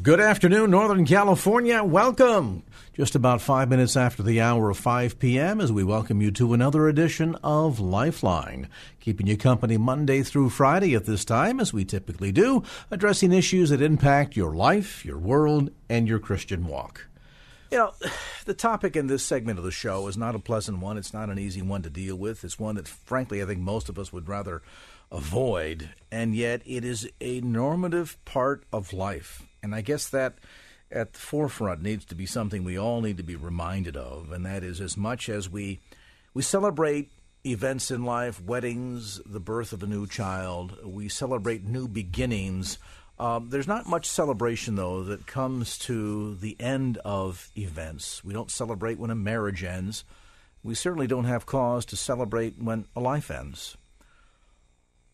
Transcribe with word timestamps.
Good 0.00 0.18
afternoon, 0.18 0.70
Northern 0.70 1.04
California. 1.04 1.84
Welcome. 1.84 2.62
Just 2.94 3.14
about 3.14 3.42
five 3.42 3.68
minutes 3.68 3.98
after 3.98 4.22
the 4.22 4.40
hour 4.40 4.70
of 4.70 4.78
5 4.78 5.18
p.m. 5.18 5.60
as 5.60 5.70
we 5.70 5.84
welcome 5.84 6.22
you 6.22 6.30
to 6.32 6.54
another 6.54 6.88
edition 6.88 7.34
of 7.44 7.80
Lifeline. 7.80 8.70
Keeping 8.98 9.26
you 9.26 9.36
company 9.36 9.76
Monday 9.76 10.22
through 10.22 10.48
Friday 10.48 10.94
at 10.94 11.04
this 11.04 11.22
time, 11.22 11.60
as 11.60 11.74
we 11.74 11.84
typically 11.84 12.32
do, 12.32 12.62
addressing 12.90 13.30
issues 13.30 13.68
that 13.68 13.82
impact 13.82 14.36
your 14.36 14.54
life, 14.54 15.04
your 15.04 15.18
world, 15.18 15.70
and 15.90 16.08
your 16.08 16.18
Christian 16.18 16.66
walk. 16.66 17.06
You 17.70 17.76
know, 17.76 17.92
the 18.46 18.54
topic 18.54 18.96
in 18.96 19.06
this 19.06 19.22
segment 19.22 19.58
of 19.58 19.66
the 19.66 19.70
show 19.70 20.08
is 20.08 20.16
not 20.16 20.34
a 20.34 20.38
pleasant 20.38 20.78
one. 20.78 20.96
It's 20.96 21.12
not 21.12 21.28
an 21.28 21.38
easy 21.38 21.60
one 21.60 21.82
to 21.82 21.90
deal 21.90 22.16
with. 22.16 22.42
It's 22.42 22.58
one 22.58 22.76
that, 22.76 22.88
frankly, 22.88 23.42
I 23.42 23.44
think 23.44 23.60
most 23.60 23.90
of 23.90 23.98
us 23.98 24.14
would 24.14 24.30
rather 24.30 24.62
avoid, 25.12 25.90
and 26.10 26.34
yet 26.34 26.62
it 26.64 26.86
is 26.86 27.06
a 27.20 27.42
normative 27.42 28.16
part 28.24 28.64
of 28.72 28.94
life. 28.94 29.42
And 29.64 29.74
I 29.74 29.80
guess 29.80 30.08
that 30.10 30.34
at 30.90 31.14
the 31.14 31.18
forefront 31.18 31.82
needs 31.82 32.04
to 32.04 32.14
be 32.14 32.26
something 32.26 32.62
we 32.62 32.78
all 32.78 33.00
need 33.00 33.16
to 33.16 33.22
be 33.22 33.34
reminded 33.34 33.96
of, 33.96 34.30
and 34.30 34.44
that 34.44 34.62
is 34.62 34.80
as 34.80 34.96
much 34.96 35.28
as 35.30 35.48
we 35.48 35.80
we 36.34 36.42
celebrate 36.42 37.10
events 37.46 37.90
in 37.90 38.04
life, 38.04 38.42
weddings, 38.42 39.20
the 39.24 39.40
birth 39.40 39.72
of 39.72 39.82
a 39.82 39.86
new 39.86 40.06
child, 40.06 40.78
we 40.84 41.08
celebrate 41.08 41.64
new 41.64 41.88
beginnings. 41.88 42.78
Um, 43.18 43.48
there's 43.50 43.68
not 43.68 43.86
much 43.86 44.06
celebration, 44.06 44.74
though, 44.74 45.04
that 45.04 45.26
comes 45.26 45.78
to 45.80 46.34
the 46.34 46.56
end 46.60 46.98
of 46.98 47.50
events. 47.56 48.24
We 48.24 48.34
don't 48.34 48.50
celebrate 48.50 48.98
when 48.98 49.10
a 49.10 49.14
marriage 49.14 49.64
ends. 49.64 50.04
We 50.62 50.74
certainly 50.74 51.06
don't 51.06 51.24
have 51.24 51.46
cause 51.46 51.84
to 51.86 51.96
celebrate 51.96 52.60
when 52.60 52.86
a 52.96 53.00
life 53.00 53.30
ends. 53.30 53.76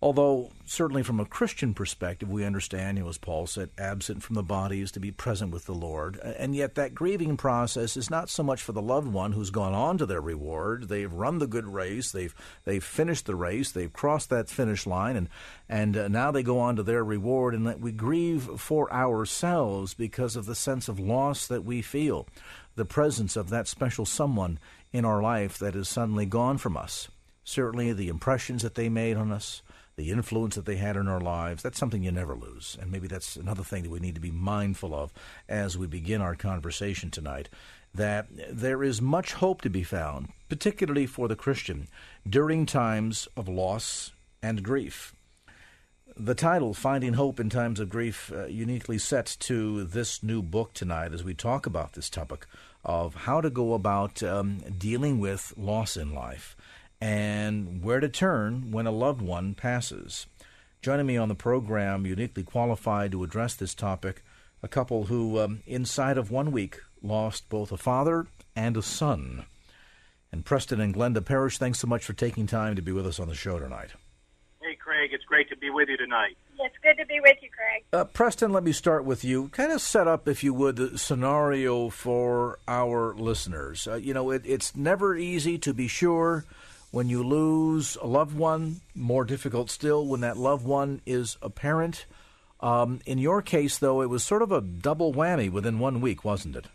Although, 0.02 0.50
certainly 0.64 1.02
from 1.02 1.20
a 1.20 1.26
Christian 1.26 1.74
perspective, 1.74 2.30
we 2.30 2.42
understand, 2.42 2.96
you 2.96 3.04
know, 3.04 3.10
as 3.10 3.18
Paul 3.18 3.46
said, 3.46 3.68
absent 3.76 4.22
from 4.22 4.34
the 4.34 4.42
body 4.42 4.80
is 4.80 4.90
to 4.92 5.00
be 5.00 5.10
present 5.10 5.52
with 5.52 5.66
the 5.66 5.74
Lord. 5.74 6.16
And 6.16 6.56
yet, 6.56 6.74
that 6.76 6.94
grieving 6.94 7.36
process 7.36 7.98
is 7.98 8.08
not 8.08 8.30
so 8.30 8.42
much 8.42 8.62
for 8.62 8.72
the 8.72 8.80
loved 8.80 9.08
one 9.08 9.32
who's 9.32 9.50
gone 9.50 9.74
on 9.74 9.98
to 9.98 10.06
their 10.06 10.22
reward. 10.22 10.88
They've 10.88 11.12
run 11.12 11.38
the 11.38 11.46
good 11.46 11.66
race, 11.66 12.12
they've, 12.12 12.34
they've 12.64 12.82
finished 12.82 13.26
the 13.26 13.36
race, 13.36 13.72
they've 13.72 13.92
crossed 13.92 14.30
that 14.30 14.48
finish 14.48 14.86
line, 14.86 15.16
and, 15.16 15.28
and 15.68 15.94
uh, 15.94 16.08
now 16.08 16.30
they 16.30 16.42
go 16.42 16.60
on 16.60 16.76
to 16.76 16.82
their 16.82 17.04
reward. 17.04 17.54
And 17.54 17.66
that 17.66 17.80
we 17.80 17.92
grieve 17.92 18.44
for 18.58 18.90
ourselves 18.90 19.92
because 19.92 20.34
of 20.34 20.46
the 20.46 20.54
sense 20.54 20.88
of 20.88 20.98
loss 20.98 21.46
that 21.46 21.66
we 21.66 21.82
feel, 21.82 22.26
the 22.74 22.86
presence 22.86 23.36
of 23.36 23.50
that 23.50 23.68
special 23.68 24.06
someone 24.06 24.58
in 24.94 25.04
our 25.04 25.20
life 25.20 25.58
that 25.58 25.76
is 25.76 25.90
suddenly 25.90 26.24
gone 26.24 26.56
from 26.56 26.74
us. 26.74 27.08
Certainly, 27.44 27.92
the 27.92 28.08
impressions 28.08 28.62
that 28.62 28.76
they 28.76 28.88
made 28.88 29.18
on 29.18 29.30
us 29.30 29.60
the 30.00 30.10
influence 30.10 30.54
that 30.54 30.64
they 30.64 30.76
had 30.76 30.96
in 30.96 31.08
our 31.08 31.20
lives, 31.20 31.62
that's 31.62 31.78
something 31.78 32.02
you 32.02 32.10
never 32.10 32.34
lose. 32.34 32.78
And 32.80 32.90
maybe 32.90 33.06
that's 33.06 33.36
another 33.36 33.62
thing 33.62 33.82
that 33.82 33.90
we 33.90 34.00
need 34.00 34.14
to 34.14 34.20
be 34.20 34.30
mindful 34.30 34.94
of 34.94 35.12
as 35.46 35.76
we 35.76 35.86
begin 35.86 36.22
our 36.22 36.34
conversation 36.34 37.10
tonight. 37.10 37.50
That 37.94 38.28
there 38.50 38.82
is 38.82 39.02
much 39.02 39.34
hope 39.34 39.60
to 39.60 39.68
be 39.68 39.82
found, 39.82 40.30
particularly 40.48 41.04
for 41.04 41.28
the 41.28 41.36
Christian, 41.36 41.86
during 42.26 42.64
times 42.64 43.28
of 43.36 43.46
loss 43.46 44.12
and 44.42 44.62
grief. 44.62 45.12
The 46.16 46.34
title, 46.34 46.72
Finding 46.72 47.14
Hope 47.14 47.38
in 47.38 47.50
Times 47.50 47.78
of 47.78 47.90
Grief, 47.90 48.32
uh, 48.34 48.46
uniquely 48.46 48.96
sets 48.96 49.36
to 49.36 49.84
this 49.84 50.22
new 50.22 50.40
book 50.40 50.72
tonight 50.72 51.12
as 51.12 51.24
we 51.24 51.34
talk 51.34 51.66
about 51.66 51.92
this 51.92 52.08
topic 52.08 52.46
of 52.84 53.14
how 53.14 53.42
to 53.42 53.50
go 53.50 53.74
about 53.74 54.22
um, 54.22 54.60
dealing 54.78 55.18
with 55.18 55.52
loss 55.58 55.98
in 55.98 56.14
life 56.14 56.56
and 57.00 57.82
where 57.82 58.00
to 58.00 58.08
turn 58.08 58.70
when 58.70 58.86
a 58.86 58.90
loved 58.90 59.22
one 59.22 59.54
passes. 59.54 60.26
Joining 60.82 61.06
me 61.06 61.16
on 61.16 61.28
the 61.28 61.34
program, 61.34 62.06
uniquely 62.06 62.42
qualified 62.42 63.12
to 63.12 63.24
address 63.24 63.54
this 63.54 63.74
topic, 63.74 64.22
a 64.62 64.68
couple 64.68 65.04
who, 65.04 65.38
um, 65.38 65.62
inside 65.66 66.18
of 66.18 66.30
one 66.30 66.52
week, 66.52 66.80
lost 67.02 67.48
both 67.48 67.72
a 67.72 67.76
father 67.76 68.26
and 68.54 68.76
a 68.76 68.82
son. 68.82 69.44
And 70.32 70.44
Preston 70.44 70.80
and 70.80 70.94
Glenda 70.94 71.24
Parrish, 71.24 71.58
thanks 71.58 71.80
so 71.80 71.86
much 71.86 72.04
for 72.04 72.12
taking 72.12 72.46
time 72.46 72.76
to 72.76 72.82
be 72.82 72.92
with 72.92 73.06
us 73.06 73.18
on 73.18 73.28
the 73.28 73.34
show 73.34 73.58
tonight. 73.58 73.90
Hey, 74.62 74.76
Craig, 74.76 75.10
it's 75.12 75.24
great 75.24 75.48
to 75.48 75.56
be 75.56 75.70
with 75.70 75.88
you 75.88 75.96
tonight. 75.96 76.36
It's 76.58 76.76
good 76.82 76.98
to 76.98 77.06
be 77.06 77.18
with 77.20 77.36
you, 77.40 77.48
Craig. 77.48 77.84
Uh, 77.92 78.04
Preston, 78.04 78.52
let 78.52 78.62
me 78.62 78.72
start 78.72 79.04
with 79.04 79.24
you. 79.24 79.48
Kind 79.48 79.72
of 79.72 79.80
set 79.80 80.06
up, 80.06 80.28
if 80.28 80.44
you 80.44 80.52
would, 80.52 80.76
the 80.76 80.98
scenario 80.98 81.88
for 81.88 82.58
our 82.68 83.14
listeners. 83.14 83.88
Uh, 83.88 83.96
you 83.96 84.12
know, 84.12 84.30
it, 84.30 84.42
it's 84.44 84.76
never 84.76 85.16
easy 85.16 85.58
to 85.58 85.72
be 85.72 85.88
sure 85.88 86.44
when 86.90 87.08
you 87.08 87.22
lose 87.22 87.96
a 87.96 88.06
loved 88.06 88.36
one, 88.36 88.80
more 88.94 89.24
difficult 89.24 89.70
still 89.70 90.06
when 90.06 90.20
that 90.20 90.36
loved 90.36 90.64
one 90.64 91.00
is 91.06 91.36
a 91.40 91.50
parent. 91.50 92.06
Um, 92.60 93.00
in 93.06 93.18
your 93.18 93.42
case, 93.42 93.78
though, 93.78 94.02
it 94.02 94.10
was 94.10 94.22
sort 94.22 94.42
of 94.42 94.52
a 94.52 94.60
double 94.60 95.14
whammy 95.14 95.50
within 95.50 95.78
one 95.78 96.00
week, 96.00 96.24
wasn't 96.24 96.56
it? 96.56 96.66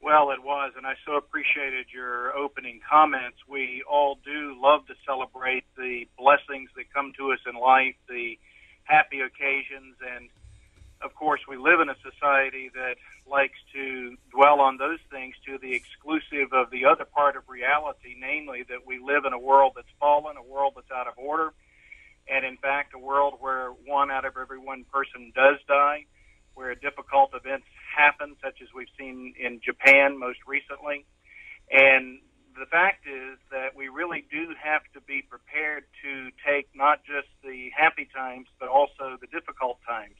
Well, 0.00 0.30
it 0.30 0.42
was, 0.42 0.72
and 0.76 0.86
I 0.86 0.94
so 1.04 1.16
appreciated 1.16 1.86
your 1.92 2.36
opening 2.36 2.80
comments. 2.88 3.38
We 3.48 3.82
all 3.90 4.18
do 4.24 4.54
love 4.56 4.86
to 4.86 4.94
celebrate 5.04 5.64
the 5.76 6.06
blessings 6.16 6.70
that 6.76 6.92
come 6.94 7.12
to 7.18 7.32
us 7.32 7.40
in 7.44 7.60
life, 7.60 7.96
the 8.08 8.38
happy 8.84 9.20
occasions, 9.20 9.96
and 10.14 10.28
of 11.02 11.14
course, 11.14 11.40
we 11.48 11.56
live 11.56 11.80
in 11.80 11.88
a 11.88 11.96
society 12.02 12.70
that 12.74 12.96
likes 13.30 13.58
to 13.74 14.16
dwell 14.32 14.60
on 14.60 14.78
those 14.78 14.98
things 15.10 15.34
to 15.46 15.58
the 15.58 15.74
exclusive 15.74 16.52
of 16.52 16.70
the 16.70 16.86
other 16.86 17.04
part 17.04 17.36
of 17.36 17.48
reality, 17.48 18.16
namely 18.18 18.64
that 18.68 18.86
we 18.86 18.98
live 18.98 19.24
in 19.26 19.32
a 19.32 19.38
world 19.38 19.72
that's 19.76 19.92
fallen, 20.00 20.36
a 20.36 20.42
world 20.42 20.74
that's 20.76 20.90
out 20.90 21.06
of 21.06 21.14
order, 21.18 21.52
and 22.28 22.44
in 22.44 22.56
fact, 22.56 22.94
a 22.94 22.98
world 22.98 23.34
where 23.40 23.70
one 23.84 24.10
out 24.10 24.24
of 24.24 24.36
every 24.40 24.58
one 24.58 24.84
person 24.92 25.32
does 25.34 25.56
die, 25.68 26.06
where 26.54 26.74
difficult 26.74 27.30
events 27.34 27.66
happen, 27.96 28.34
such 28.42 28.62
as 28.62 28.68
we've 28.74 28.90
seen 28.98 29.34
in 29.38 29.60
Japan 29.62 30.18
most 30.18 30.38
recently. 30.46 31.04
And 31.70 32.20
the 32.58 32.66
fact 32.66 33.06
is 33.06 33.38
that 33.50 33.76
we 33.76 33.88
really 33.88 34.24
do 34.30 34.54
have 34.62 34.82
to 34.94 35.00
be 35.02 35.22
prepared 35.22 35.84
to 36.02 36.30
take 36.46 36.68
not 36.74 37.04
just 37.04 37.28
the 37.44 37.70
happy 37.76 38.08
times, 38.14 38.46
but 38.58 38.68
also 38.68 39.18
the 39.20 39.26
difficult 39.26 39.78
times 39.86 40.16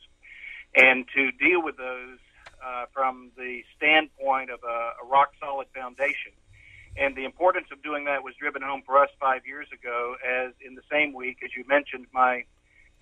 and 0.77 1.07
to 1.15 1.33
deal 1.33 1.63
with 1.63 1.77
those 1.77 2.19
uh, 2.65 2.85
from 2.93 3.31
the 3.37 3.63
standpoint 3.77 4.51
of 4.51 4.61
a, 4.63 4.93
a 5.03 5.07
rock 5.11 5.33
solid 5.41 5.67
foundation. 5.75 6.33
And 6.97 7.15
the 7.15 7.25
importance 7.25 7.67
of 7.73 7.83
doing 7.83 8.05
that 8.07 8.23
was 8.23 8.35
driven 8.41 8.63
home 8.63 8.83
for 8.87 8.99
us 8.99 9.11
five 9.21 9.47
years 9.47 9.69
ago, 9.73 10.17
as 10.25 10.53
in 10.65 10.75
the 10.75 10.83
same 10.91 11.13
week, 11.13 11.39
as 11.45 11.51
you 11.57 11.65
mentioned, 11.69 12.07
my 12.13 12.45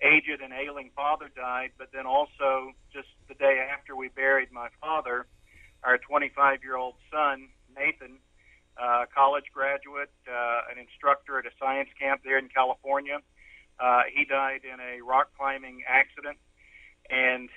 aged 0.01 0.41
and 0.43 0.51
ailing 0.53 0.91
father 0.95 1.29
died, 1.35 1.71
but 1.77 1.89
then 1.93 2.05
also 2.05 2.71
just 2.93 3.07
the 3.29 3.35
day 3.35 3.65
after 3.71 3.95
we 3.95 4.09
buried 4.09 4.51
my 4.51 4.67
father, 4.81 5.25
our 5.83 5.97
25 5.97 6.63
year 6.63 6.75
old 6.75 6.95
son, 7.11 7.47
Nathan, 7.75 8.19
uh, 8.77 9.05
college 9.15 9.45
graduate, 9.53 10.11
uh, 10.27 10.71
an 10.71 10.77
instructor 10.77 11.39
at 11.39 11.45
a 11.45 11.51
science 11.59 11.89
camp 11.99 12.21
there 12.25 12.37
in 12.37 12.49
California, 12.49 13.19
uh, 13.79 14.01
he 14.13 14.25
died 14.25 14.61
in 14.63 14.79
a 14.79 15.01
rock 15.03 15.29
climbing 15.37 15.83
accident. 15.87 16.37
And 17.09 17.49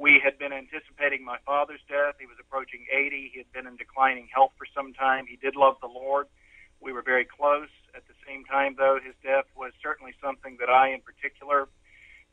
we 0.00 0.16
had 0.24 0.40
been 0.40 0.52
anticipating 0.52 1.22
my 1.22 1.36
father's 1.44 1.84
death. 1.84 2.16
He 2.16 2.24
was 2.24 2.40
approaching 2.40 2.88
80. 2.88 3.36
He 3.36 3.38
had 3.38 3.52
been 3.52 3.68
in 3.68 3.76
declining 3.76 4.32
health 4.32 4.56
for 4.56 4.64
some 4.72 4.96
time. 4.96 5.28
He 5.28 5.36
did 5.36 5.56
love 5.56 5.76
the 5.84 5.92
Lord. 5.92 6.26
We 6.80 6.96
were 6.96 7.02
very 7.04 7.28
close. 7.28 7.68
At 7.94 8.08
the 8.08 8.16
same 8.24 8.48
time, 8.48 8.76
though, 8.80 8.96
his 8.96 9.12
death 9.22 9.44
was 9.52 9.76
certainly 9.84 10.16
something 10.16 10.56
that 10.58 10.72
I, 10.72 10.96
in 10.96 11.04
particular, 11.04 11.68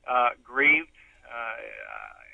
uh, 0.07 0.39
grieved. 0.39 0.95
Uh, 1.27 1.59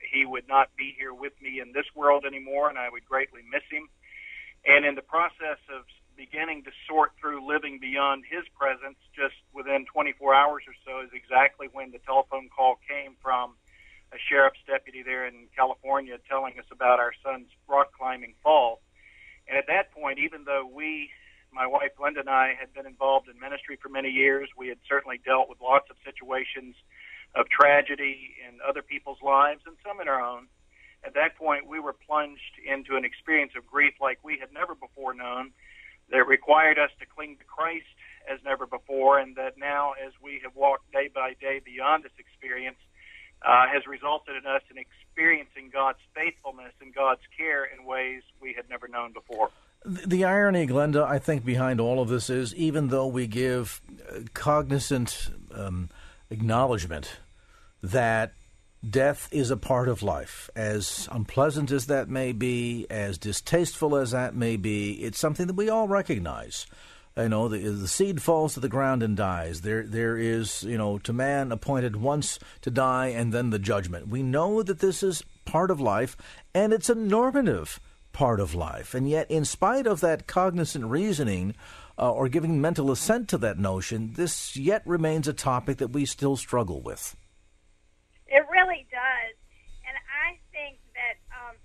he 0.05 0.23
would 0.23 0.47
not 0.47 0.69
be 0.77 0.93
here 0.93 1.15
with 1.17 1.33
me 1.41 1.59
in 1.59 1.73
this 1.73 1.89
world 1.95 2.25
anymore, 2.29 2.69
and 2.69 2.77
I 2.77 2.93
would 2.93 3.03
greatly 3.03 3.41
miss 3.41 3.65
him. 3.73 3.89
And 4.69 4.85
in 4.85 4.93
the 4.93 5.01
process 5.01 5.57
of 5.73 5.89
beginning 6.15 6.61
to 6.69 6.71
sort 6.87 7.17
through 7.19 7.41
living 7.41 7.81
beyond 7.81 8.21
his 8.29 8.45
presence, 8.53 9.01
just 9.17 9.33
within 9.49 9.89
24 9.89 10.13
hours 10.35 10.61
or 10.69 10.77
so, 10.85 11.01
is 11.01 11.09
exactly 11.09 11.65
when 11.73 11.89
the 11.89 11.97
telephone 12.05 12.53
call 12.53 12.77
came 12.85 13.17
from 13.17 13.57
a 14.13 14.19
sheriff's 14.29 14.61
deputy 14.67 15.01
there 15.01 15.25
in 15.25 15.49
California 15.55 16.17
telling 16.29 16.53
us 16.59 16.65
about 16.71 16.99
our 16.99 17.13
son's 17.25 17.49
rock 17.67 17.91
climbing 17.97 18.35
fall. 18.43 18.81
And 19.47 19.57
at 19.57 19.65
that 19.67 19.91
point, 19.91 20.19
even 20.19 20.45
though 20.45 20.69
we, 20.71 21.09
my 21.51 21.65
wife 21.65 21.91
Glenda 21.99 22.21
and 22.21 22.29
I, 22.29 22.53
had 22.57 22.73
been 22.73 22.85
involved 22.85 23.27
in 23.27 23.39
ministry 23.39 23.77
for 23.81 23.89
many 23.89 24.09
years, 24.09 24.49
we 24.55 24.69
had 24.69 24.77
certainly 24.87 25.19
dealt 25.25 25.49
with 25.49 25.59
lots 25.61 25.89
of 25.89 25.97
situations 26.05 26.75
of 27.35 27.49
tragedy 27.49 28.37
in 28.47 28.59
other 28.61 28.81
people's 28.83 29.21
lives 29.23 29.61
and 29.65 29.75
some 29.85 29.99
in 29.99 30.07
our 30.07 30.21
own. 30.21 30.47
At 31.03 31.15
that 31.15 31.35
point, 31.35 31.67
we 31.67 31.79
were 31.79 31.93
plunged 31.93 32.61
into 32.63 32.95
an 32.95 33.03
experience 33.03 33.53
of 33.57 33.65
grief 33.65 33.95
like 33.99 34.19
we 34.23 34.37
had 34.39 34.53
never 34.53 34.75
before 34.75 35.13
known 35.13 35.51
that 36.11 36.27
required 36.27 36.77
us 36.77 36.91
to 36.99 37.05
cling 37.05 37.37
to 37.37 37.43
Christ 37.43 37.89
as 38.31 38.39
never 38.45 38.65
before, 38.65 39.19
and 39.19 39.35
that 39.35 39.57
now, 39.57 39.93
as 39.99 40.13
we 40.21 40.39
have 40.43 40.55
walked 40.55 40.91
day 40.93 41.09
by 41.13 41.35
day 41.41 41.59
beyond 41.59 42.03
this 42.03 42.15
experience, 42.19 42.77
uh, 43.43 43.67
has 43.71 43.85
resulted 43.87 44.35
in 44.35 44.45
us 44.45 44.61
in 44.71 44.77
experiencing 44.77 45.69
God's 45.71 45.99
faithfulness 46.15 46.73
and 46.81 46.93
God's 46.93 47.21
care 47.37 47.65
in 47.65 47.85
ways 47.85 48.21
we 48.41 48.53
had 48.53 48.69
never 48.69 48.87
known 48.87 49.13
before. 49.13 49.49
The 49.85 50.23
irony, 50.23 50.65
Glenda, 50.65 51.05
I 51.05 51.19
think 51.19 51.43
behind 51.43 51.81
all 51.81 52.01
of 52.01 52.07
this 52.07 52.29
is 52.29 52.55
even 52.55 52.87
though 52.87 53.07
we 53.07 53.27
give 53.27 53.81
cognizant 54.33 55.29
um, 55.53 55.89
acknowledgement 56.29 57.17
that 57.81 58.33
death 58.89 59.27
is 59.31 59.51
a 59.51 59.57
part 59.57 59.89
of 59.89 60.03
life, 60.03 60.49
as 60.55 61.07
unpleasant 61.11 61.71
as 61.71 61.87
that 61.87 62.09
may 62.09 62.31
be, 62.31 62.87
as 62.89 63.17
distasteful 63.17 63.95
as 63.95 64.11
that 64.11 64.35
may 64.35 64.55
be, 64.55 65.03
it's 65.03 65.19
something 65.19 65.47
that 65.47 65.55
we 65.55 65.69
all 65.69 65.87
recognize 65.87 66.65
you 67.17 67.29
know 67.29 67.47
the, 67.47 67.59
the 67.59 67.87
seed 67.87 68.21
falls 68.21 68.53
to 68.53 68.59
the 68.59 68.69
ground 68.69 69.03
and 69.03 69.15
dies. 69.15 69.61
There 69.61 69.83
there 69.83 70.17
is 70.17 70.63
you 70.63 70.77
know 70.77 70.97
to 70.99 71.13
man 71.13 71.51
appointed 71.51 71.95
once 71.95 72.39
to 72.61 72.71
die 72.71 73.07
and 73.07 73.31
then 73.31 73.51
the 73.51 73.59
judgment. 73.59 74.07
We 74.07 74.23
know 74.23 74.63
that 74.63 74.79
this 74.79 75.03
is 75.03 75.23
part 75.45 75.69
of 75.69 75.79
life 75.79 76.17
and 76.53 76.73
it's 76.73 76.89
a 76.89 76.95
normative 76.95 77.79
part 78.13 78.39
of 78.39 78.55
life. 78.55 78.93
And 78.93 79.09
yet 79.09 79.29
in 79.29 79.45
spite 79.45 79.85
of 79.85 80.01
that 80.01 80.27
cognizant 80.27 80.85
reasoning 80.85 81.55
uh, 81.97 82.11
or 82.11 82.29
giving 82.29 82.59
mental 82.59 82.91
assent 82.91 83.27
to 83.29 83.37
that 83.39 83.59
notion 83.59 84.13
this 84.13 84.55
yet 84.55 84.81
remains 84.85 85.27
a 85.27 85.33
topic 85.33 85.77
that 85.77 85.91
we 85.91 86.05
still 86.05 86.35
struggle 86.35 86.81
with. 86.81 87.15
It 88.27 88.43
really 88.51 88.87
does. 88.89 89.35
And 89.85 89.97
i 90.25 90.39
think 90.51 90.79
that 90.97 91.21
um, 91.29 91.55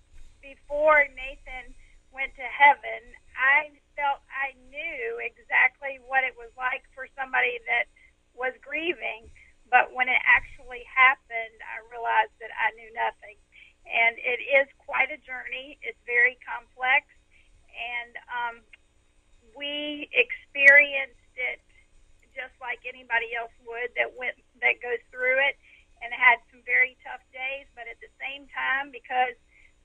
before 0.42 1.08
nathan 1.16 1.72
went 2.12 2.34
to 2.36 2.44
heaven 2.44 3.00
i 3.36 3.70
felt 3.98 4.22
I 4.30 4.54
knew 4.70 5.18
exactly 5.18 5.98
what 6.06 6.22
it 6.22 6.38
was 6.38 6.54
like 6.54 6.86
for 6.94 7.10
somebody 7.18 7.58
that 7.66 7.90
was 8.38 8.54
grieving, 8.62 9.26
but 9.66 9.90
when 9.90 10.06
it 10.06 10.22
actually 10.22 10.86
happened, 10.86 11.58
I 11.66 11.82
realized 11.90 12.32
that 12.38 12.54
I 12.54 12.70
knew 12.78 12.94
nothing. 12.94 13.34
And 13.82 14.14
it 14.22 14.38
is 14.38 14.70
quite 14.78 15.10
a 15.10 15.18
journey. 15.26 15.82
It's 15.82 15.98
very 16.06 16.38
complex, 16.46 17.10
and 17.74 18.12
um, 18.30 18.56
we 19.58 20.06
experienced 20.14 21.34
it 21.34 21.58
just 22.36 22.54
like 22.62 22.78
anybody 22.86 23.34
else 23.34 23.50
would 23.66 23.90
that 23.98 24.14
went 24.14 24.38
that 24.62 24.78
goes 24.84 25.02
through 25.10 25.40
it, 25.42 25.56
and 26.04 26.12
had 26.14 26.38
some 26.52 26.60
very 26.68 27.00
tough 27.02 27.24
days. 27.32 27.66
But 27.74 27.88
at 27.88 27.98
the 27.98 28.12
same 28.20 28.46
time, 28.52 28.92
because 28.92 29.34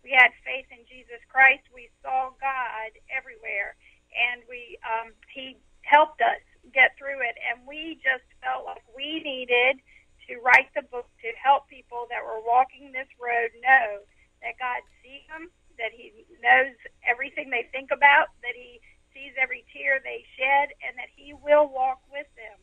we 0.04 0.12
had 0.12 0.36
faith 0.44 0.68
in 0.68 0.84
Jesus 0.84 1.24
Christ, 1.32 1.64
we 1.72 1.88
saw 2.04 2.36
God 2.44 2.92
everywhere 3.08 3.80
and 4.14 4.42
we 4.48 4.78
um, 4.86 5.12
he 5.34 5.58
helped 5.84 6.22
us 6.22 6.42
get 6.74 6.96
through 6.98 7.20
it. 7.22 7.36
And 7.44 7.68
we 7.68 8.00
just 8.00 8.26
felt 8.42 8.66
like 8.66 8.84
we 8.96 9.22
needed 9.22 9.84
to 10.28 10.40
write 10.40 10.72
the 10.74 10.88
book 10.88 11.08
to 11.22 11.30
help 11.36 11.68
people 11.68 12.08
that 12.10 12.24
were 12.24 12.40
walking 12.42 12.92
this 12.92 13.10
road 13.20 13.52
know 13.60 14.02
that 14.42 14.56
God 14.60 14.82
sees 15.04 15.24
them, 15.28 15.52
that 15.78 15.92
He 15.92 16.26
knows 16.40 16.76
everything 17.04 17.52
they 17.52 17.68
think 17.72 17.92
about, 17.92 18.32
that 18.42 18.56
He 18.56 18.80
sees 19.12 19.36
every 19.36 19.64
tear 19.72 20.00
they 20.00 20.24
shed, 20.40 20.72
and 20.82 20.98
that 20.98 21.12
He 21.16 21.34
will 21.34 21.68
walk 21.68 22.02
with 22.12 22.28
them. 22.36 22.60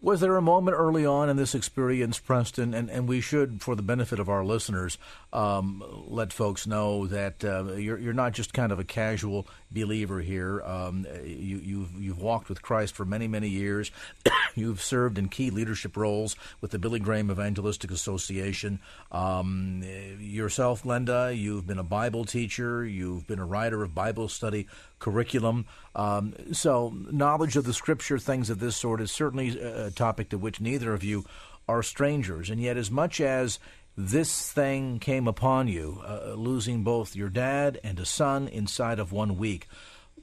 Was 0.00 0.20
there 0.20 0.36
a 0.36 0.42
moment 0.42 0.76
early 0.78 1.06
on 1.06 1.30
in 1.30 1.36
this 1.36 1.54
experience, 1.54 2.18
Preston, 2.18 2.74
and, 2.74 2.90
and 2.90 3.08
we 3.08 3.22
should, 3.22 3.62
for 3.62 3.74
the 3.74 3.82
benefit 3.82 4.20
of 4.20 4.28
our 4.28 4.44
listeners, 4.44 4.98
um, 5.32 5.82
let 6.06 6.34
folks 6.34 6.66
know 6.66 7.06
that 7.06 7.42
uh, 7.42 7.72
you're, 7.72 7.98
you're 7.98 8.12
not 8.12 8.32
just 8.32 8.52
kind 8.52 8.72
of 8.72 8.78
a 8.78 8.84
casual 8.84 9.48
believer 9.70 10.20
here. 10.20 10.62
Um, 10.62 11.06
you, 11.24 11.58
you've, 11.58 11.92
you've 12.00 12.20
walked 12.20 12.48
with 12.48 12.62
Christ 12.62 12.94
for 12.94 13.04
many, 13.04 13.28
many 13.28 13.48
years. 13.48 13.90
you've 14.54 14.80
served 14.80 15.18
in 15.18 15.28
key 15.28 15.50
leadership 15.50 15.96
roles 15.96 16.36
with 16.60 16.70
the 16.70 16.78
Billy 16.78 16.98
Graham 16.98 17.30
Evangelistic 17.30 17.90
Association. 17.90 18.80
Um, 19.12 19.82
yourself, 20.18 20.82
Glenda, 20.82 21.36
you've 21.36 21.66
been 21.66 21.78
a 21.78 21.84
Bible 21.84 22.24
teacher. 22.24 22.84
You've 22.84 23.26
been 23.26 23.38
a 23.38 23.46
writer 23.46 23.82
of 23.82 23.94
Bible 23.94 24.28
study 24.28 24.66
curriculum. 24.98 25.66
Um, 25.94 26.34
so, 26.52 26.94
knowledge 27.10 27.56
of 27.56 27.64
the 27.64 27.74
scripture, 27.74 28.18
things 28.18 28.50
of 28.50 28.58
this 28.58 28.76
sort, 28.76 29.00
is 29.00 29.10
certainly 29.10 29.58
a 29.58 29.90
topic 29.90 30.30
to 30.30 30.38
which 30.38 30.60
neither 30.60 30.92
of 30.92 31.04
you 31.04 31.24
are 31.68 31.82
strangers. 31.82 32.50
And 32.50 32.60
yet, 32.60 32.76
as 32.76 32.90
much 32.90 33.20
as 33.20 33.58
this 33.96 34.52
thing 34.52 34.98
came 34.98 35.26
upon 35.26 35.68
you, 35.68 36.02
uh, 36.06 36.34
losing 36.34 36.84
both 36.84 37.16
your 37.16 37.30
dad 37.30 37.80
and 37.82 37.98
a 37.98 38.04
son 38.04 38.46
inside 38.48 38.98
of 38.98 39.12
one 39.12 39.38
week, 39.38 39.66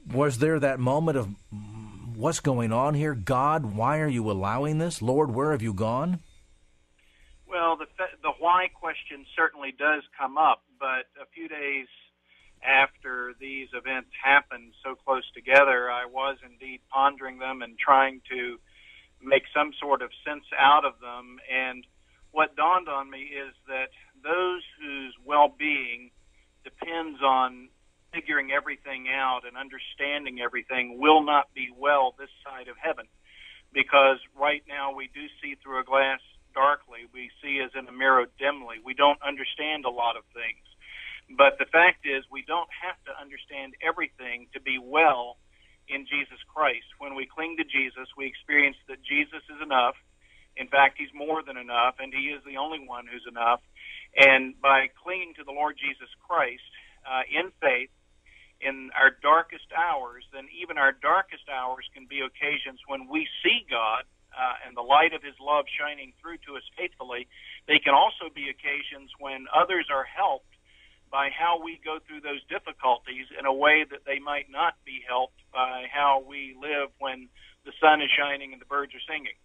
was 0.06 0.38
there 0.38 0.60
that 0.60 0.78
moment 0.78 1.18
of 1.18 1.28
what's 2.14 2.40
going 2.40 2.72
on 2.72 2.94
here? 2.94 3.14
God, 3.14 3.74
why 3.76 3.98
are 3.98 4.08
you 4.08 4.30
allowing 4.30 4.78
this? 4.78 5.02
Lord, 5.02 5.34
where 5.34 5.52
have 5.52 5.62
you 5.62 5.72
gone? 5.72 6.20
Well, 7.46 7.76
the 7.76 7.86
the 8.22 8.32
why 8.38 8.68
question 8.68 9.24
certainly 9.36 9.72
does 9.78 10.02
come 10.18 10.36
up, 10.36 10.62
but 10.78 11.06
a 11.20 11.26
few 11.32 11.48
days 11.48 11.86
after 12.64 13.34
these 13.38 13.68
events 13.74 14.10
happened 14.22 14.72
so 14.82 14.94
close 14.94 15.24
together, 15.34 15.90
I 15.90 16.06
was 16.06 16.38
indeed 16.44 16.80
pondering 16.90 17.38
them 17.38 17.62
and 17.62 17.78
trying 17.78 18.22
to 18.30 18.58
make 19.22 19.44
some 19.54 19.72
sort 19.80 20.02
of 20.02 20.10
sense 20.26 20.44
out 20.58 20.84
of 20.84 20.94
them. 21.00 21.38
And 21.52 21.86
what 22.34 22.56
dawned 22.58 22.90
on 22.90 23.08
me 23.08 23.30
is 23.30 23.54
that 23.70 23.94
those 24.26 24.62
whose 24.82 25.14
well 25.24 25.54
being 25.54 26.10
depends 26.66 27.22
on 27.22 27.70
figuring 28.10 28.50
everything 28.50 29.06
out 29.06 29.46
and 29.46 29.54
understanding 29.54 30.42
everything 30.42 30.98
will 30.98 31.22
not 31.22 31.46
be 31.54 31.70
well 31.70 32.14
this 32.18 32.30
side 32.42 32.66
of 32.66 32.74
heaven. 32.74 33.06
Because 33.72 34.18
right 34.34 34.62
now 34.66 34.94
we 34.94 35.10
do 35.14 35.30
see 35.38 35.54
through 35.62 35.78
a 35.78 35.86
glass 35.86 36.18
darkly, 36.54 37.06
we 37.14 37.30
see 37.42 37.62
as 37.62 37.70
in 37.78 37.86
a 37.86 37.94
mirror 37.94 38.26
dimly. 38.38 38.82
We 38.82 38.94
don't 38.94 39.18
understand 39.22 39.86
a 39.86 39.90
lot 39.90 40.18
of 40.18 40.22
things. 40.34 40.66
But 41.38 41.58
the 41.58 41.70
fact 41.70 42.06
is, 42.06 42.22
we 42.30 42.42
don't 42.46 42.70
have 42.82 42.98
to 43.06 43.12
understand 43.14 43.74
everything 43.82 44.46
to 44.54 44.60
be 44.60 44.78
well 44.78 45.38
in 45.88 46.06
Jesus 46.06 46.38
Christ. 46.50 46.86
When 46.98 47.14
we 47.14 47.26
cling 47.26 47.56
to 47.58 47.66
Jesus, 47.66 48.06
we 48.18 48.26
experience 48.26 48.76
that 48.88 49.02
Jesus 49.02 49.42
is 49.50 49.60
enough. 49.62 49.98
In 50.56 50.68
fact, 50.68 50.96
He's 50.98 51.12
more 51.14 51.42
than 51.42 51.56
enough, 51.56 51.96
and 51.98 52.12
He 52.12 52.30
is 52.30 52.42
the 52.44 52.56
only 52.56 52.80
one 52.86 53.06
who's 53.06 53.26
enough. 53.28 53.60
And 54.16 54.54
by 54.60 54.88
clinging 55.02 55.34
to 55.36 55.44
the 55.44 55.52
Lord 55.52 55.76
Jesus 55.78 56.08
Christ 56.22 56.62
uh, 57.02 57.22
in 57.26 57.50
faith, 57.60 57.90
in 58.60 58.90
our 58.94 59.10
darkest 59.10 59.66
hours, 59.76 60.24
then 60.32 60.46
even 60.54 60.78
our 60.78 60.92
darkest 60.92 61.50
hours 61.50 61.84
can 61.92 62.06
be 62.06 62.20
occasions 62.22 62.80
when 62.86 63.08
we 63.10 63.26
see 63.42 63.66
God 63.68 64.06
uh, 64.32 64.66
and 64.66 64.76
the 64.76 64.86
light 64.86 65.12
of 65.12 65.22
His 65.22 65.34
love 65.42 65.66
shining 65.78 66.12
through 66.22 66.38
to 66.46 66.56
us 66.56 66.64
faithfully. 66.78 67.26
They 67.66 67.78
can 67.78 67.94
also 67.94 68.30
be 68.32 68.48
occasions 68.48 69.10
when 69.18 69.46
others 69.52 69.90
are 69.90 70.06
helped 70.06 70.48
by 71.10 71.30
how 71.30 71.62
we 71.62 71.78
go 71.84 71.98
through 72.02 72.22
those 72.22 72.42
difficulties 72.50 73.26
in 73.38 73.46
a 73.46 73.52
way 73.54 73.86
that 73.86 74.02
they 74.06 74.18
might 74.18 74.50
not 74.50 74.74
be 74.84 74.98
helped 75.06 75.38
by 75.52 75.86
how 75.92 76.24
we 76.26 76.56
live 76.58 76.90
when 76.98 77.28
the 77.64 77.72
sun 77.80 78.02
is 78.02 78.10
shining 78.10 78.52
and 78.52 78.60
the 78.60 78.66
birds 78.66 78.90
are 78.94 79.06
singing. 79.06 79.38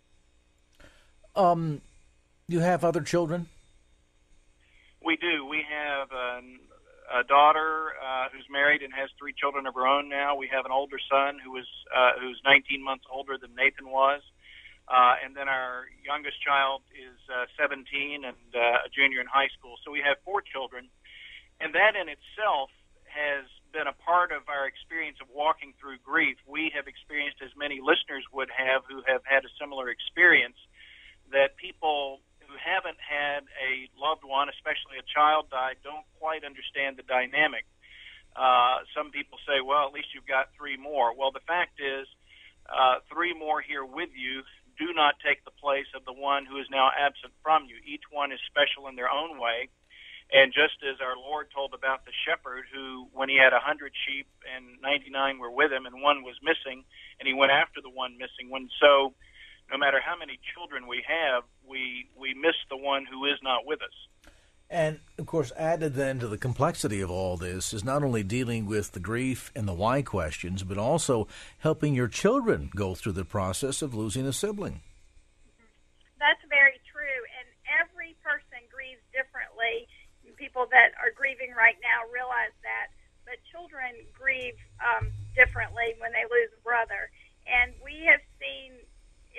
Um, 1.36 1.82
you 2.48 2.60
have 2.60 2.84
other 2.84 3.02
children? 3.02 3.48
We 5.04 5.18
do. 5.18 5.46
We 5.46 5.64
have 5.70 6.10
a 6.12 7.24
daughter 7.24 7.94
uh, 7.98 8.30
who's 8.32 8.46
married 8.52 8.82
and 8.82 8.94
has 8.94 9.10
three 9.18 9.34
children 9.34 9.66
of 9.66 9.74
her 9.76 9.88
own 9.88 10.10
now. 10.10 10.36
We 10.36 10.50
have 10.54 10.66
an 10.66 10.72
older 10.72 10.98
son 11.10 11.40
who 11.44 11.58
is 11.58 11.66
uh, 11.96 12.20
who's 12.20 12.42
19 12.46 12.84
months 12.84 13.06
older 13.12 13.38
than 13.38 13.56
Nathan 13.56 13.90
was. 13.90 14.22
Uh, 14.90 15.22
and 15.24 15.38
then 15.38 15.48
our 15.48 15.86
youngest 16.02 16.42
child 16.42 16.82
is 16.98 17.18
uh, 17.30 17.46
17 17.62 18.26
and 18.26 18.34
uh, 18.58 18.86
a 18.86 18.90
junior 18.90 19.22
in 19.22 19.28
high 19.30 19.50
school. 19.54 19.78
So 19.86 19.92
we 19.92 20.02
have 20.02 20.18
four 20.26 20.42
children 20.42 20.90
and 21.60 21.76
that 21.76 21.96
in 22.00 22.08
itself 22.08 22.72
has 23.04 23.44
been 23.76 23.86
a 23.86 23.94
part 23.94 24.32
of 24.32 24.48
our 24.48 24.66
experience 24.66 25.20
of 25.22 25.28
walking 25.30 25.76
through 25.78 26.00
grief. 26.02 26.40
We 26.48 26.72
have 26.74 26.88
experienced, 26.88 27.44
as 27.44 27.52
many 27.54 27.84
listeners 27.84 28.26
would 28.32 28.50
have 28.50 28.88
who 28.88 29.04
have 29.06 29.22
had 29.28 29.46
a 29.46 29.52
similar 29.60 29.92
experience, 29.92 30.58
that 31.32 31.58
people 31.58 32.22
who 32.46 32.54
haven't 32.58 32.98
had 32.98 33.46
a 33.62 33.90
loved 33.94 34.26
one, 34.26 34.50
especially 34.50 34.98
a 34.98 35.06
child, 35.06 35.50
die, 35.50 35.78
don't 35.84 36.06
quite 36.18 36.44
understand 36.44 36.98
the 36.98 37.06
dynamic. 37.06 37.66
Uh, 38.36 38.82
some 38.96 39.12
people 39.12 39.38
say, 39.46 39.62
well, 39.62 39.86
at 39.86 39.94
least 39.94 40.14
you've 40.14 40.30
got 40.30 40.50
three 40.58 40.78
more. 40.78 41.14
Well, 41.14 41.32
the 41.32 41.46
fact 41.46 41.78
is, 41.78 42.08
uh, 42.70 43.02
three 43.10 43.34
more 43.34 43.62
here 43.62 43.86
with 43.86 44.10
you 44.14 44.42
do 44.78 44.94
not 44.96 45.20
take 45.20 45.44
the 45.44 45.54
place 45.60 45.90
of 45.94 46.06
the 46.06 46.16
one 46.16 46.46
who 46.46 46.58
is 46.58 46.66
now 46.72 46.90
absent 46.90 47.34
from 47.44 47.68
you. 47.68 47.76
Each 47.84 48.06
one 48.10 48.32
is 48.32 48.40
special 48.48 48.88
in 48.88 48.96
their 48.96 49.12
own 49.12 49.38
way. 49.38 49.68
And 50.32 50.54
just 50.54 50.78
as 50.86 51.02
our 51.02 51.18
Lord 51.18 51.50
told 51.50 51.74
about 51.74 52.06
the 52.06 52.14
shepherd 52.24 52.70
who, 52.72 53.10
when 53.12 53.28
he 53.28 53.36
had 53.36 53.52
a 53.52 53.60
hundred 53.60 53.92
sheep 54.06 54.30
and 54.46 54.80
99 54.80 55.42
were 55.42 55.52
with 55.52 55.74
him 55.74 55.86
and 55.90 56.02
one 56.02 56.22
was 56.24 56.38
missing, 56.46 56.86
and 57.20 57.26
he 57.28 57.34
went 57.34 57.52
after 57.52 57.82
the 57.82 57.90
one 57.90 58.16
missing 58.16 58.48
one. 58.48 58.70
So 58.80 59.18
no 59.72 59.78
matter 59.78 60.00
how 60.04 60.18
many 60.18 60.40
children 60.54 60.88
we 60.88 61.04
have, 61.08 61.44
we, 61.68 62.08
we 62.20 62.34
miss 62.34 62.56
the 62.70 62.78
one 62.78 63.06
who 63.06 63.26
is 63.26 63.38
not 63.44 63.66
with 63.66 63.82
us. 63.82 63.94
And 64.70 65.00
of 65.18 65.26
course, 65.26 65.52
added 65.58 65.96
then 65.96 66.20
to 66.20 66.28
the 66.28 66.38
complexity 66.38 67.02
of 67.02 67.10
all 67.10 67.38
this 67.38 67.74
is 67.74 67.84
not 67.84 68.04
only 68.04 68.22
dealing 68.22 68.68
with 68.68 68.92
the 68.92 69.00
grief 69.00 69.52
and 69.56 69.68
the 69.68 69.74
why 69.74 70.04
questions, 70.04 70.62
but 70.62 70.78
also 70.78 71.28
helping 71.58 71.96
your 71.96 72.08
children 72.08 72.70
go 72.76 72.94
through 72.94 73.14
the 73.14 73.26
process 73.26 73.82
of 73.82 73.96
losing 73.96 74.28
a 74.28 74.34
sibling. 74.34 74.82
That's 76.22 76.42
very 76.50 76.78
true. 76.86 77.22
And 77.42 77.50
every 77.82 78.14
person 78.22 78.62
grieves 78.70 79.02
differently. 79.10 79.90
People 80.38 80.72
that 80.72 80.96
are 80.96 81.12
grieving 81.12 81.52
right 81.52 81.76
now 81.84 82.08
realize 82.14 82.56
that. 82.64 82.96
But 83.26 83.44
children 83.52 83.92
grieve 84.16 84.56
um, 84.80 85.12
differently 85.36 85.98
when 86.00 86.14
they 86.14 86.24
lose 86.30 86.48
a 86.56 86.62
brother. 86.64 87.12
And 87.44 87.74
we 87.84 88.06
have 88.08 88.22
seen 88.40 88.78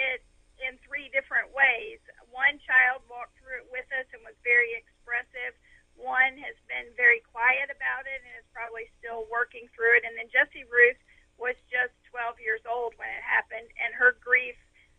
it 0.01 0.25
in 0.61 0.81
three 0.85 1.09
different 1.13 1.53
ways. 1.53 2.01
One 2.33 2.61
child 2.65 3.05
walked 3.09 3.37
through 3.41 3.65
it 3.65 3.69
with 3.73 3.89
us 3.97 4.09
and 4.13 4.21
was 4.25 4.37
very 4.45 4.77
expressive. 4.77 5.57
One 5.97 6.37
has 6.41 6.57
been 6.69 6.89
very 6.97 7.21
quiet 7.29 7.69
about 7.69 8.09
it 8.09 8.21
and 8.25 8.33
is 8.41 8.49
probably 8.57 8.89
still 9.01 9.29
working 9.29 9.69
through 9.77 10.01
it. 10.01 10.05
And 10.09 10.17
then 10.17 10.33
Jessie 10.33 10.69
Ruth 10.69 11.01
was 11.41 11.57
just 11.73 11.97
12 12.13 12.37
years 12.41 12.61
old 12.69 12.93
when 13.01 13.09
it 13.09 13.25
happened, 13.25 13.73
and 13.81 13.97
her 13.97 14.21
grief, 14.21 14.57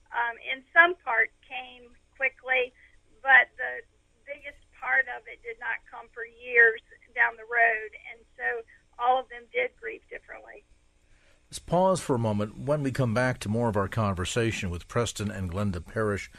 um, 0.10 0.36
in 0.42 0.66
some 0.74 0.98
part, 1.06 1.30
came 1.46 1.94
quickly, 2.18 2.74
but 3.22 3.54
the 3.62 3.86
biggest 4.26 4.58
part 4.74 5.06
of 5.14 5.22
it 5.30 5.38
did 5.46 5.62
not 5.62 5.78
come 5.86 6.10
for 6.10 6.26
years 6.26 6.82
down 7.14 7.38
the 7.38 7.46
road. 7.46 7.92
And 8.10 8.26
so 8.34 8.66
all 8.98 9.22
of 9.22 9.30
them 9.30 9.46
did 9.54 9.70
grieve 9.78 10.02
differently. 10.10 10.66
Let's 11.52 11.60
pause 11.60 12.00
for 12.00 12.16
a 12.16 12.18
moment. 12.18 12.60
When 12.60 12.82
we 12.82 12.92
come 12.92 13.14
back 13.14 13.38
to 13.40 13.50
more 13.50 13.68
of 13.68 13.76
our 13.76 13.90
conversation 13.90 14.70
with 14.70 14.88
Preston 14.88 15.30
and 15.30 15.52
Glenda 15.52 15.86
Parrish, 15.86 16.32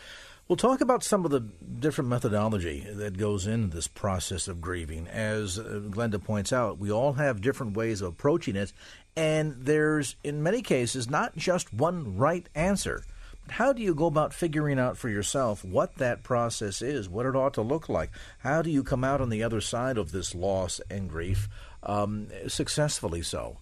we'll 0.49 0.57
talk 0.57 0.81
about 0.81 1.05
some 1.05 1.27
of 1.27 1.31
the 1.31 1.41
different 1.41 2.09
methodology 2.09 2.87
that 2.91 3.19
goes 3.19 3.47
into 3.47 3.77
this 3.77 3.89
process 3.89 4.49
of 4.49 4.63
grieving. 4.63 5.07
As 5.09 5.59
uh, 5.59 5.83
Glenda 5.91 6.19
points 6.25 6.51
out, 6.51 6.79
we 6.79 6.91
all 6.91 7.13
have 7.13 7.43
different 7.43 7.77
ways 7.77 8.01
of 8.01 8.09
approaching 8.09 8.57
it, 8.57 8.73
and 9.15 9.55
there's, 9.59 10.17
in 10.25 10.43
many 10.43 10.63
cases, 10.63 11.11
not 11.11 11.37
just 11.37 11.75
one 11.75 12.17
right 12.17 12.49
answer. 12.55 13.05
But 13.45 13.57
how 13.57 13.75
do 13.75 13.83
you 13.83 13.95
go 13.95 14.07
about 14.07 14.33
figuring 14.33 14.79
out 14.79 14.97
for 14.97 15.11
yourself 15.11 15.63
what 15.63 15.97
that 15.97 16.23
process 16.23 16.81
is, 16.81 17.07
what 17.07 17.27
it 17.27 17.37
ought 17.37 17.53
to 17.53 17.61
look 17.61 17.91
like? 17.91 18.13
How 18.39 18.63
do 18.63 18.71
you 18.71 18.83
come 18.83 19.05
out 19.05 19.21
on 19.21 19.29
the 19.29 19.43
other 19.43 19.61
side 19.61 19.99
of 19.99 20.11
this 20.11 20.35
loss 20.35 20.81
and 20.89 21.11
grief 21.11 21.51
um, 21.83 22.29
successfully 22.49 23.21
so? 23.21 23.59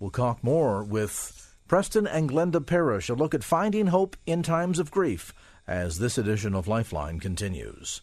We'll 0.00 0.10
talk 0.10 0.44
more 0.44 0.84
with 0.84 1.56
Preston 1.66 2.06
and 2.06 2.30
Glenda 2.30 2.64
Parrish, 2.64 3.08
a 3.08 3.14
look 3.14 3.34
at 3.34 3.42
finding 3.42 3.88
hope 3.88 4.16
in 4.26 4.42
times 4.42 4.78
of 4.78 4.90
grief, 4.90 5.34
as 5.66 5.98
this 5.98 6.16
edition 6.16 6.54
of 6.54 6.68
Lifeline 6.68 7.18
continues. 7.18 8.00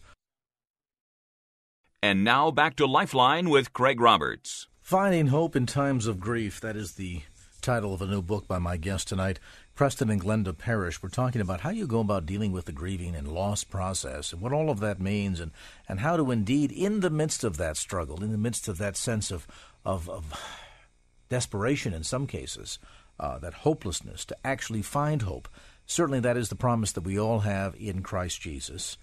And 2.02 2.22
now 2.22 2.50
back 2.50 2.76
to 2.76 2.86
Lifeline 2.86 3.48
with 3.48 3.72
Craig 3.72 4.00
Roberts. 4.00 4.68
Finding 4.80 5.28
Hope 5.28 5.56
in 5.56 5.66
Times 5.66 6.06
of 6.06 6.20
Grief, 6.20 6.60
that 6.60 6.76
is 6.76 6.92
the 6.92 7.22
title 7.60 7.92
of 7.92 8.00
a 8.00 8.06
new 8.06 8.22
book 8.22 8.46
by 8.46 8.58
my 8.60 8.76
guest 8.76 9.08
tonight, 9.08 9.40
Preston 9.74 10.10
and 10.10 10.22
Glenda 10.22 10.56
Parrish. 10.56 11.02
We're 11.02 11.08
talking 11.08 11.40
about 11.40 11.62
how 11.62 11.70
you 11.70 11.88
go 11.88 11.98
about 11.98 12.26
dealing 12.26 12.52
with 12.52 12.66
the 12.66 12.72
grieving 12.72 13.16
and 13.16 13.26
loss 13.26 13.64
process 13.64 14.32
and 14.32 14.40
what 14.40 14.52
all 14.52 14.70
of 14.70 14.78
that 14.78 15.00
means 15.00 15.40
and, 15.40 15.50
and 15.88 15.98
how 15.98 16.16
to 16.16 16.30
indeed, 16.30 16.70
in 16.70 17.00
the 17.00 17.10
midst 17.10 17.42
of 17.42 17.56
that 17.56 17.76
struggle, 17.76 18.22
in 18.22 18.30
the 18.30 18.38
midst 18.38 18.68
of 18.68 18.78
that 18.78 18.96
sense 18.96 19.32
of, 19.32 19.48
of, 19.84 20.08
of 20.08 20.32
desperation 21.28 21.92
in 21.92 22.04
some 22.04 22.26
cases, 22.26 22.78
uh, 23.18 23.38
that 23.38 23.54
hopelessness, 23.54 24.24
to 24.26 24.36
actually 24.44 24.82
find 24.82 25.22
hope. 25.22 25.48
Certainly, 25.86 26.20
that 26.20 26.36
is 26.36 26.48
the 26.48 26.56
promise 26.56 26.92
that 26.92 27.04
we 27.04 27.18
all 27.18 27.40
have 27.40 27.74
in 27.76 28.02
Christ 28.02 28.40
Jesus. 28.40 28.98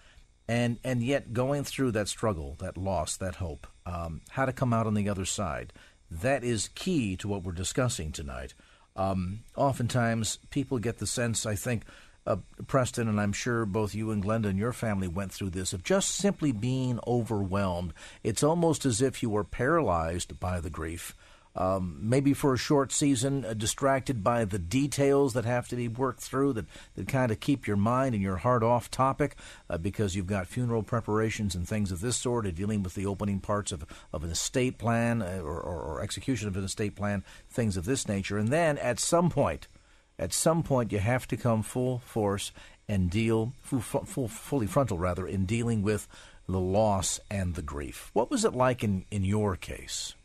And, 0.47 0.77
and 0.83 1.01
yet, 1.01 1.33
going 1.33 1.63
through 1.63 1.91
that 1.91 2.09
struggle, 2.09 2.55
that 2.59 2.77
loss, 2.77 3.15
that 3.17 3.35
hope, 3.35 3.65
um, 3.85 4.21
how 4.31 4.45
to 4.45 4.53
come 4.53 4.73
out 4.73 4.87
on 4.87 4.93
the 4.93 5.07
other 5.07 5.25
side, 5.25 5.71
that 6.11 6.43
is 6.43 6.69
key 6.75 7.15
to 7.17 7.27
what 7.27 7.43
we're 7.43 7.53
discussing 7.53 8.11
tonight. 8.11 8.53
Um, 8.95 9.39
oftentimes, 9.55 10.37
people 10.49 10.77
get 10.79 10.99
the 10.99 11.07
sense, 11.07 11.45
I 11.45 11.55
think, 11.55 11.83
uh, 12.27 12.37
Preston, 12.67 13.07
and 13.07 13.19
I'm 13.19 13.33
sure 13.33 13.65
both 13.65 13.95
you 13.95 14.11
and 14.11 14.23
Glenda 14.23 14.45
and 14.45 14.59
your 14.59 14.73
family 14.73 15.07
went 15.07 15.31
through 15.31 15.51
this, 15.51 15.73
of 15.73 15.83
just 15.83 16.11
simply 16.11 16.51
being 16.51 16.99
overwhelmed. 17.07 17.93
It's 18.23 18.43
almost 18.43 18.85
as 18.85 19.01
if 19.01 19.23
you 19.23 19.29
were 19.29 19.43
paralyzed 19.43 20.39
by 20.39 20.59
the 20.59 20.69
grief 20.69 21.15
um, 21.55 21.99
maybe 22.01 22.33
for 22.33 22.53
a 22.53 22.57
short 22.57 22.91
season, 22.91 23.45
uh, 23.45 23.53
distracted 23.53 24.23
by 24.23 24.45
the 24.45 24.59
details 24.59 25.33
that 25.33 25.45
have 25.45 25.67
to 25.67 25.75
be 25.75 25.87
worked 25.87 26.21
through 26.21 26.53
that, 26.53 26.65
that 26.95 27.07
kind 27.07 27.31
of 27.31 27.39
keep 27.39 27.67
your 27.67 27.77
mind 27.77 28.15
and 28.15 28.23
your 28.23 28.37
heart 28.37 28.63
off 28.63 28.89
topic 28.89 29.35
uh, 29.69 29.77
because 29.77 30.15
you've 30.15 30.27
got 30.27 30.47
funeral 30.47 30.83
preparations 30.83 31.53
and 31.55 31.67
things 31.67 31.91
of 31.91 32.01
this 32.01 32.17
sort, 32.17 32.45
and 32.45 32.55
dealing 32.55 32.81
with 32.81 32.95
the 32.95 33.05
opening 33.05 33.39
parts 33.39 33.71
of, 33.71 33.85
of 34.11 34.23
an 34.23 34.31
estate 34.31 34.77
plan 34.77 35.21
uh, 35.21 35.39
or, 35.43 35.59
or, 35.59 35.81
or 35.81 36.01
execution 36.01 36.47
of 36.47 36.57
an 36.57 36.63
estate 36.63 36.95
plan, 36.95 37.23
things 37.49 37.77
of 37.77 37.85
this 37.85 38.07
nature. 38.07 38.37
And 38.37 38.49
then 38.49 38.77
at 38.79 38.99
some 38.99 39.29
point, 39.29 39.67
at 40.17 40.33
some 40.33 40.63
point, 40.63 40.91
you 40.91 40.99
have 40.99 41.27
to 41.27 41.37
come 41.37 41.63
full 41.63 41.99
force 41.99 42.51
and 42.87 43.09
deal, 43.09 43.53
full, 43.61 43.79
full, 43.79 44.27
fully 44.27 44.67
frontal 44.67 44.97
rather, 44.97 45.27
in 45.27 45.45
dealing 45.45 45.81
with 45.81 46.07
the 46.47 46.59
loss 46.59 47.19
and 47.31 47.55
the 47.55 47.61
grief. 47.61 48.09
What 48.13 48.29
was 48.29 48.43
it 48.43 48.53
like 48.53 48.83
in, 48.83 49.05
in 49.09 49.23
your 49.23 49.55
case? 49.55 50.15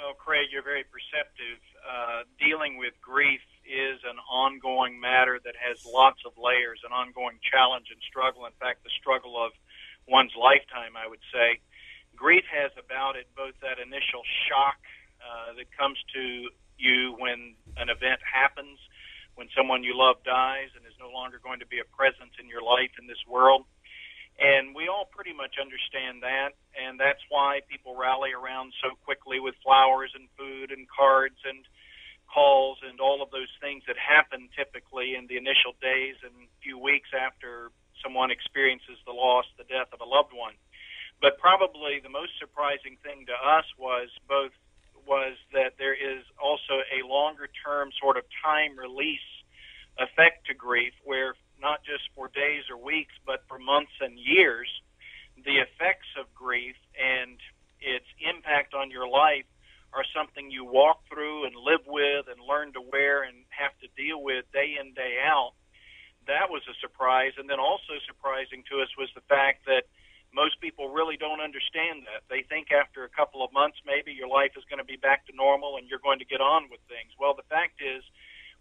Well, 0.00 0.16
Craig, 0.16 0.48
you're 0.48 0.64
very 0.64 0.88
perceptive. 0.88 1.60
Uh, 1.84 2.24
dealing 2.40 2.80
with 2.80 2.96
grief 3.04 3.44
is 3.68 4.00
an 4.08 4.16
ongoing 4.32 4.96
matter 4.96 5.36
that 5.44 5.52
has 5.60 5.84
lots 5.84 6.24
of 6.24 6.32
layers, 6.40 6.80
an 6.88 6.92
ongoing 6.92 7.36
challenge 7.44 7.92
and 7.92 8.00
struggle. 8.08 8.48
In 8.48 8.56
fact, 8.56 8.80
the 8.80 8.88
struggle 8.96 9.36
of 9.36 9.52
one's 10.08 10.32
lifetime, 10.32 10.96
I 10.96 11.04
would 11.04 11.20
say. 11.28 11.60
Grief 12.16 12.48
has 12.48 12.72
about 12.80 13.20
it 13.20 13.28
both 13.36 13.52
that 13.60 13.76
initial 13.76 14.24
shock 14.48 14.80
uh, 15.20 15.52
that 15.60 15.68
comes 15.76 16.00
to 16.16 16.48
you 16.80 17.12
when 17.20 17.52
an 17.76 17.92
event 17.92 18.24
happens, 18.24 18.80
when 19.36 19.52
someone 19.52 19.84
you 19.84 19.92
love 19.92 20.16
dies 20.24 20.72
and 20.80 20.88
is 20.88 20.96
no 20.96 21.12
longer 21.12 21.44
going 21.44 21.60
to 21.60 21.68
be 21.68 21.76
a 21.76 21.88
presence 21.92 22.32
in 22.40 22.48
your 22.48 22.64
life 22.64 22.96
in 22.96 23.04
this 23.04 23.20
world. 23.28 23.68
And 24.40 24.72
we 24.74 24.88
all 24.88 25.04
pretty 25.12 25.36
much 25.36 25.60
understand 25.60 26.24
that, 26.24 26.56
and 26.72 26.96
that's 26.96 27.20
why 27.28 27.60
people 27.68 27.92
rally 27.92 28.32
around 28.32 28.72
so 28.80 28.96
quickly 29.04 29.36
with 29.36 29.54
flowers 29.60 30.16
and 30.16 30.32
food 30.32 30.72
and 30.72 30.88
cards 30.88 31.36
and 31.44 31.60
calls 32.24 32.78
and 32.80 33.04
all 33.04 33.20
of 33.20 33.28
those 33.30 33.52
things 33.60 33.84
that 33.84 34.00
happen 34.00 34.48
typically 34.56 35.12
in 35.12 35.28
the 35.28 35.36
initial 35.36 35.76
days 35.82 36.16
and 36.24 36.32
few 36.64 36.80
weeks 36.80 37.12
after 37.12 37.68
someone 38.00 38.30
experiences 38.32 38.96
the 39.04 39.12
loss, 39.12 39.44
the 39.60 39.68
death 39.68 39.92
of 39.92 40.00
a 40.00 40.08
loved 40.08 40.32
one. 40.32 40.56
But 41.20 41.36
probably 41.36 42.00
the 42.00 42.08
most 42.08 42.32
surprising 42.40 42.96
thing 43.04 43.28
to 43.28 43.36
us 43.36 43.68
was 43.76 44.08
both 44.24 44.56
was 45.04 45.36
that 45.52 45.76
there 45.76 45.92
is 45.92 46.24
also 46.40 46.80
a 46.88 47.04
longer 47.04 47.48
term 47.60 47.90
sort 48.00 48.16
of 48.16 48.24
time 48.40 48.78
release 48.78 49.28
effect 49.98 50.46
to 50.48 50.54
grief 50.54 50.94
where 51.04 51.34
not 51.60 51.84
just 51.84 52.08
for 52.14 52.28
days 52.28 52.64
or 52.70 52.76
weeks, 52.76 53.14
but 53.26 53.44
for 53.48 53.58
months 53.58 53.92
and 54.00 54.18
years, 54.18 54.68
the 55.44 55.58
effects 55.58 56.08
of 56.18 56.32
grief 56.34 56.76
and 56.98 57.38
its 57.80 58.06
impact 58.20 58.74
on 58.74 58.90
your 58.90 59.08
life 59.08 59.46
are 59.92 60.04
something 60.14 60.50
you 60.50 60.64
walk 60.64 61.02
through 61.08 61.44
and 61.44 61.54
live 61.56 61.82
with 61.86 62.26
and 62.30 62.38
learn 62.40 62.72
to 62.72 62.80
wear 62.80 63.22
and 63.22 63.44
have 63.48 63.72
to 63.82 63.88
deal 63.96 64.22
with 64.22 64.44
day 64.52 64.76
in, 64.80 64.94
day 64.94 65.18
out. 65.24 65.52
That 66.26 66.50
was 66.50 66.62
a 66.70 66.76
surprise. 66.80 67.32
And 67.38 67.50
then 67.50 67.58
also 67.58 67.98
surprising 68.06 68.62
to 68.70 68.82
us 68.82 68.88
was 68.96 69.10
the 69.14 69.26
fact 69.26 69.66
that 69.66 69.90
most 70.32 70.60
people 70.60 70.94
really 70.94 71.16
don't 71.16 71.40
understand 71.40 72.06
that. 72.06 72.22
They 72.30 72.46
think 72.46 72.70
after 72.70 73.02
a 73.02 73.10
couple 73.10 73.42
of 73.42 73.52
months, 73.52 73.78
maybe 73.82 74.12
your 74.12 74.28
life 74.28 74.54
is 74.54 74.62
going 74.70 74.78
to 74.78 74.86
be 74.86 74.96
back 74.96 75.26
to 75.26 75.34
normal 75.34 75.76
and 75.76 75.88
you're 75.90 76.02
going 76.02 76.20
to 76.20 76.28
get 76.28 76.40
on 76.40 76.70
with 76.70 76.78
things. 76.86 77.10
Well, 77.18 77.34
the 77.34 77.48
fact 77.50 77.82
is, 77.82 78.06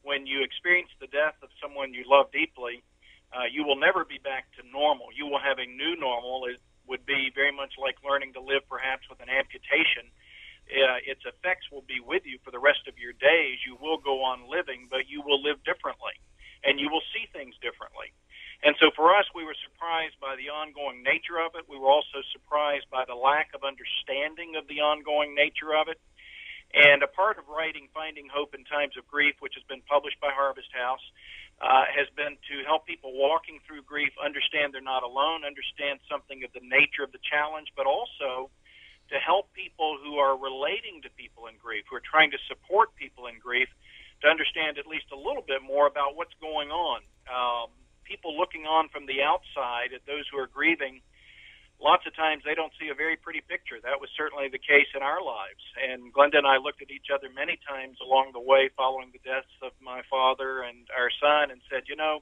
when 0.04 0.26
you 0.26 0.44
experience 0.44 0.90
the 1.00 1.08
death 1.08 1.36
of 1.44 1.50
someone 1.62 1.94
you 1.94 2.04
love 2.08 2.32
deeply, 2.32 2.84
uh, 3.32 3.46
you 3.46 3.64
will 3.64 3.78
never 3.78 4.06
be 4.06 4.18
back 4.24 4.50
to 4.58 4.66
normal. 4.68 5.14
You 5.14 5.28
will 5.28 5.40
have 5.40 5.60
a 5.60 5.68
new 5.68 5.96
normal. 6.00 6.46
It 6.50 6.60
would 6.88 7.06
be 7.06 7.30
very 7.34 7.54
much 7.54 7.78
like 7.78 8.02
learning 8.02 8.34
to 8.34 8.42
live 8.42 8.66
perhaps 8.68 9.06
with 9.10 9.22
an 9.22 9.30
amputation. 9.30 10.10
Uh, 10.70 11.02
its 11.06 11.22
effects 11.26 11.70
will 11.72 11.86
be 11.86 12.02
with 12.02 12.26
you 12.26 12.38
for 12.46 12.52
the 12.52 12.62
rest 12.62 12.86
of 12.88 12.98
your 12.98 13.14
days. 13.14 13.62
You 13.66 13.78
will 13.78 13.98
go 13.98 14.22
on 14.26 14.50
living, 14.50 14.88
but 14.90 15.10
you 15.10 15.22
will 15.22 15.42
live 15.42 15.62
differently, 15.66 16.14
and 16.64 16.80
you 16.80 16.90
will 16.90 17.06
see 17.14 17.26
things 17.34 17.58
differently. 17.62 18.14
And 18.62 18.76
so 18.78 18.92
for 18.92 19.16
us, 19.16 19.26
we 19.34 19.46
were 19.46 19.56
surprised 19.56 20.20
by 20.20 20.36
the 20.36 20.52
ongoing 20.52 21.02
nature 21.02 21.40
of 21.40 21.56
it. 21.56 21.64
We 21.70 21.80
were 21.80 21.90
also 21.90 22.20
surprised 22.36 22.92
by 22.92 23.06
the 23.08 23.16
lack 23.16 23.56
of 23.56 23.64
understanding 23.64 24.60
of 24.60 24.68
the 24.68 24.84
ongoing 24.84 25.34
nature 25.34 25.72
of 25.74 25.88
it. 25.88 25.98
And 26.74 27.02
a 27.02 27.08
part 27.08 27.40
of 27.40 27.50
writing 27.50 27.90
Finding 27.94 28.30
Hope 28.30 28.54
in 28.54 28.64
Times 28.66 28.94
of 28.98 29.08
Grief, 29.08 29.36
which 29.40 29.58
has 29.58 29.66
been 29.66 29.82
published 29.90 30.22
by 30.22 30.30
Harvest 30.30 30.70
House, 30.70 31.02
uh, 31.62 31.90
has 31.90 32.08
been 32.16 32.38
to 32.48 32.56
help 32.64 32.86
people 32.86 33.12
walking 33.12 33.60
through 33.66 33.82
grief 33.84 34.14
understand 34.24 34.74
they're 34.74 34.86
not 34.86 35.04
alone, 35.04 35.44
understand 35.44 36.00
something 36.08 36.44
of 36.46 36.54
the 36.54 36.64
nature 36.64 37.04
of 37.04 37.12
the 37.12 37.20
challenge, 37.26 37.68
but 37.76 37.86
also 37.86 38.50
to 39.10 39.18
help 39.18 39.52
people 39.54 39.98
who 39.98 40.22
are 40.22 40.38
relating 40.38 41.02
to 41.02 41.10
people 41.18 41.48
in 41.48 41.58
grief, 41.58 41.84
who 41.90 41.98
are 41.98 42.06
trying 42.06 42.32
to 42.32 42.38
support 42.48 42.96
people 42.96 43.26
in 43.26 43.42
grief, 43.42 43.68
to 44.22 44.28
understand 44.30 44.78
at 44.78 44.86
least 44.86 45.10
a 45.12 45.18
little 45.18 45.44
bit 45.44 45.66
more 45.66 45.88
about 45.88 46.16
what's 46.16 46.36
going 46.40 46.70
on. 46.70 47.02
Um, 47.26 47.74
people 48.04 48.38
looking 48.38 48.66
on 48.66 48.90
from 48.90 49.06
the 49.06 49.22
outside 49.22 49.92
at 49.94 50.06
those 50.06 50.30
who 50.32 50.38
are 50.38 50.48
grieving 50.48 51.02
lots 51.80 52.04
of 52.06 52.16
times 52.16 52.44
they 52.44 52.56
don't 52.56 52.76
see 52.76 52.92
a 52.92 52.96
very 52.96 53.16
pretty 53.16 53.42
picture. 53.42 53.80
That 53.82 54.04
was 54.04 54.12
certainly 54.16 54.52
the 54.52 54.60
case 54.60 54.92
in 54.96 55.02
our 55.02 55.24
lives. 55.24 55.64
And 55.80 56.12
Glenda 56.14 56.38
and 56.44 56.48
I 56.48 56.60
looked 56.60 56.84
at 56.84 56.92
each 56.92 57.08
other 57.08 57.32
many 57.32 57.58
times 57.64 57.98
along 58.04 58.36
the 58.36 58.44
way 58.44 58.70
following 58.76 59.16
the 59.16 59.24
deaths 59.24 59.52
of 59.64 59.72
my 59.80 60.04
father 60.12 60.62
and 60.68 60.88
our 60.92 61.10
son 61.10 61.52
and 61.52 61.64
said, 61.72 61.88
you 61.88 61.96
know, 61.96 62.22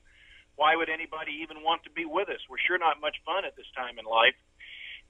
why 0.55 0.77
would 0.77 0.89
anybody 0.89 1.41
even 1.41 1.61
want 1.61 1.83
to 1.85 1.91
be 1.93 2.05
with 2.05 2.29
us? 2.29 2.41
We're 2.49 2.61
sure 2.61 2.81
not 2.81 3.01
much 3.01 3.17
fun 3.25 3.45
at 3.45 3.57
this 3.57 3.69
time 3.77 3.97
in 3.97 4.05
life. 4.05 4.37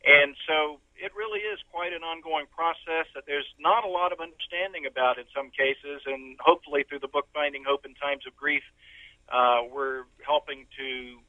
And 0.04 0.36
so 0.48 0.80
it 0.96 1.12
really 1.16 1.42
is 1.42 1.60
quite 1.72 1.92
an 1.92 2.04
ongoing 2.04 2.46
process 2.54 3.10
that 3.16 3.26
there's 3.26 3.48
not 3.58 3.84
a 3.84 3.90
lot 3.90 4.12
of 4.12 4.20
understanding 4.20 4.86
about 4.86 5.18
in 5.18 5.26
some 5.36 5.50
cases. 5.52 6.04
And 6.06 6.38
hopefully 6.40 6.84
through 6.88 7.04
the 7.04 7.12
book 7.12 7.28
Finding 7.34 7.64
Hope 7.68 7.84
in 7.88 7.96
Times 7.96 8.24
of 8.28 8.36
Grief, 8.36 8.64
uh, 9.28 9.68
we're 9.68 10.08
helping 10.24 10.68
to 10.80 11.20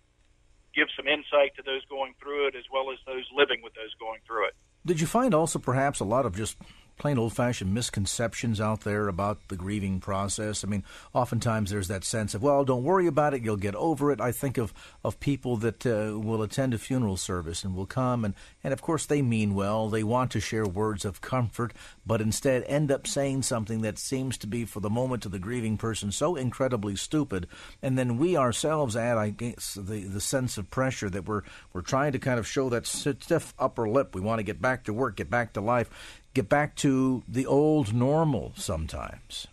give 0.78 0.88
some 0.96 1.08
insight 1.08 1.56
to 1.56 1.62
those 1.62 1.84
going 1.90 2.14
through 2.22 2.46
it 2.46 2.54
as 2.54 2.64
well 2.72 2.92
as 2.92 2.98
those 3.04 3.26
living 3.34 3.60
with 3.62 3.74
those 3.74 3.92
going 3.98 4.20
through 4.26 4.46
it. 4.46 4.54
Did 4.86 5.00
you 5.00 5.08
find 5.08 5.34
also 5.34 5.58
perhaps 5.58 5.98
a 5.98 6.04
lot 6.04 6.24
of 6.24 6.36
just 6.36 6.56
plain 6.98 7.18
old 7.18 7.32
fashioned 7.32 7.72
misconceptions 7.72 8.60
out 8.60 8.82
there 8.82 9.08
about 9.08 9.48
the 9.48 9.56
grieving 9.56 10.00
process. 10.00 10.64
I 10.64 10.66
mean, 10.66 10.84
oftentimes 11.14 11.70
there's 11.70 11.88
that 11.88 12.04
sense 12.04 12.34
of, 12.34 12.42
well, 12.42 12.64
don't 12.64 12.82
worry 12.82 13.06
about 13.06 13.34
it, 13.34 13.42
you'll 13.42 13.56
get 13.56 13.74
over 13.76 14.10
it. 14.10 14.20
I 14.20 14.32
think 14.32 14.58
of, 14.58 14.74
of 15.04 15.20
people 15.20 15.56
that 15.58 15.86
uh, 15.86 16.18
will 16.18 16.42
attend 16.42 16.74
a 16.74 16.78
funeral 16.78 17.16
service 17.16 17.64
and 17.64 17.74
will 17.74 17.86
come, 17.86 18.24
and, 18.24 18.34
and 18.62 18.72
of 18.72 18.82
course 18.82 19.06
they 19.06 19.22
mean 19.22 19.54
well, 19.54 19.88
they 19.88 20.02
want 20.02 20.32
to 20.32 20.40
share 20.40 20.66
words 20.66 21.04
of 21.04 21.20
comfort, 21.20 21.72
but 22.04 22.20
instead 22.20 22.64
end 22.64 22.90
up 22.90 23.06
saying 23.06 23.42
something 23.42 23.82
that 23.82 23.98
seems 23.98 24.36
to 24.38 24.46
be, 24.46 24.64
for 24.64 24.80
the 24.80 24.90
moment, 24.90 25.22
to 25.22 25.28
the 25.28 25.38
grieving 25.38 25.76
person 25.76 26.10
so 26.10 26.36
incredibly 26.36 26.96
stupid. 26.96 27.46
And 27.82 27.98
then 27.98 28.18
we 28.18 28.36
ourselves 28.36 28.96
add, 28.96 29.18
I 29.18 29.30
guess, 29.30 29.74
the, 29.74 30.04
the 30.04 30.20
sense 30.20 30.58
of 30.58 30.70
pressure 30.70 31.10
that 31.10 31.26
we're, 31.26 31.42
we're 31.72 31.82
trying 31.82 32.12
to 32.12 32.18
kind 32.18 32.38
of 32.38 32.46
show 32.46 32.68
that 32.70 32.86
stiff 32.86 33.54
upper 33.58 33.88
lip. 33.88 34.14
We 34.14 34.20
want 34.20 34.40
to 34.40 34.44
get 34.44 34.60
back 34.60 34.84
to 34.84 34.92
work, 34.92 35.16
get 35.16 35.30
back 35.30 35.52
to 35.54 35.60
life 35.60 35.90
get 36.38 36.46
back 36.46 36.78
to 36.78 37.26
the 37.26 37.42
old 37.50 37.90
normal 37.90 38.54
sometimes. 38.54 39.50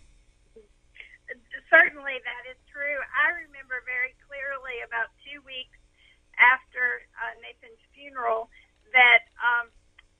Certainly, 1.74 2.22
that 2.22 2.46
is 2.46 2.62
true. 2.70 3.01
I 3.10 3.34
remember 3.42 3.82
very 3.89 4.13
clearly 4.30 4.86
about 4.86 5.10
two 5.25 5.42
weeks 5.42 5.74
after 6.38 7.01
uh, 7.18 7.34
Nathan's 7.42 7.82
funeral 7.89 8.54
that 8.94 9.25
um, 9.42 9.74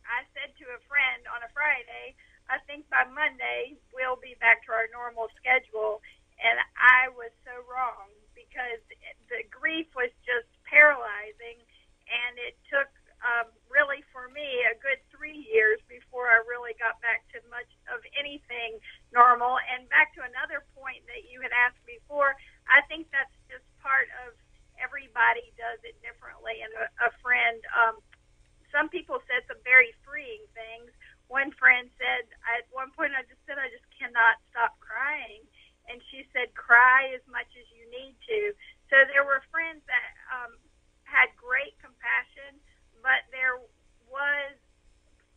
I 0.10 0.26
said 0.34 0.58
to 0.58 0.66
a 0.74 0.82
friend 0.90 1.22
on 1.30 1.46
a 1.46 1.50
Friday, 1.54 2.18
I 2.50 2.58
think 2.66 2.90
by 2.90 3.06
Monday 3.14 3.78
we'll 3.94 4.18
be 4.18 4.34
back 4.42 4.66
to 4.66 4.74
our 4.74 4.90
normal 4.90 5.30
schedule. 5.38 6.02
And 6.42 6.58
I 6.82 7.14
was 7.14 7.30
so 7.46 7.62
wrong 7.70 8.10
because 8.34 8.82
the 9.30 9.46
grief 9.54 9.86
was 9.94 10.10
just 10.26 10.50
paralyzing 10.66 11.62
and 12.10 12.42
it 12.42 12.58
took 12.74 12.90
um, 13.22 13.54
really 13.76 14.00
for 14.16 14.32
me 14.32 14.64
a 14.72 14.80
good 14.80 15.04
three 15.12 15.36
years 15.52 15.84
before 15.92 16.32
I 16.32 16.40
really 16.48 16.72
got 16.80 16.96
back 17.04 17.28
to 17.36 17.44
much 17.52 17.68
of 17.92 18.00
anything 18.16 18.80
normal. 19.12 19.60
And 19.60 19.84
back 19.92 20.16
to 20.16 20.24
another 20.24 20.64
point 20.72 21.04
that 21.12 21.28
you 21.28 21.44
had 21.44 21.52
asked 21.52 21.84
before, 21.84 22.40
I 22.72 22.80
think 22.88 23.12
that's 23.12 23.36
just 23.52 23.68
part 23.84 24.08
of 24.24 24.32
everybody 24.80 25.52
does 25.60 25.84
it 25.84 26.00
differently. 26.00 26.64
And 26.64 26.72
a, 26.80 26.88
a 27.04 27.12
friend, 27.20 27.60
um, 27.76 28.00
some 28.72 28.88
people 28.88 29.20
said 29.28 29.44
some 29.52 29.60
very 29.68 29.92
freeing 30.08 30.48
things. 30.56 30.96
One 31.28 31.52
friend 31.60 31.92
said, 32.00 32.32
at 32.48 32.64
one 32.72 32.96
point, 32.96 33.12
I 33.12 33.28
just 33.28 33.44
said, 33.44 33.60
I 33.60 33.68
just 33.68 33.86
cannot 33.92 34.40
stop 34.56 34.80
crying. 34.80 35.44
And 35.92 36.00
she 36.10 36.24
said, 36.32 36.56
cry 36.56 37.12
as 37.12 37.22
much 37.28 37.52
as 37.60 37.68
you 37.76 37.84
need 37.92 38.16
to. 38.24 38.40
So 38.88 39.04
there 39.12 39.28
were 39.28 39.44
friends 39.52 39.84
that 39.86 40.12
um, 40.32 40.56
had 41.04 41.30
great 41.36 41.76
compassion 41.84 42.56
but 43.06 43.22
there 43.30 43.62
was 44.16 44.56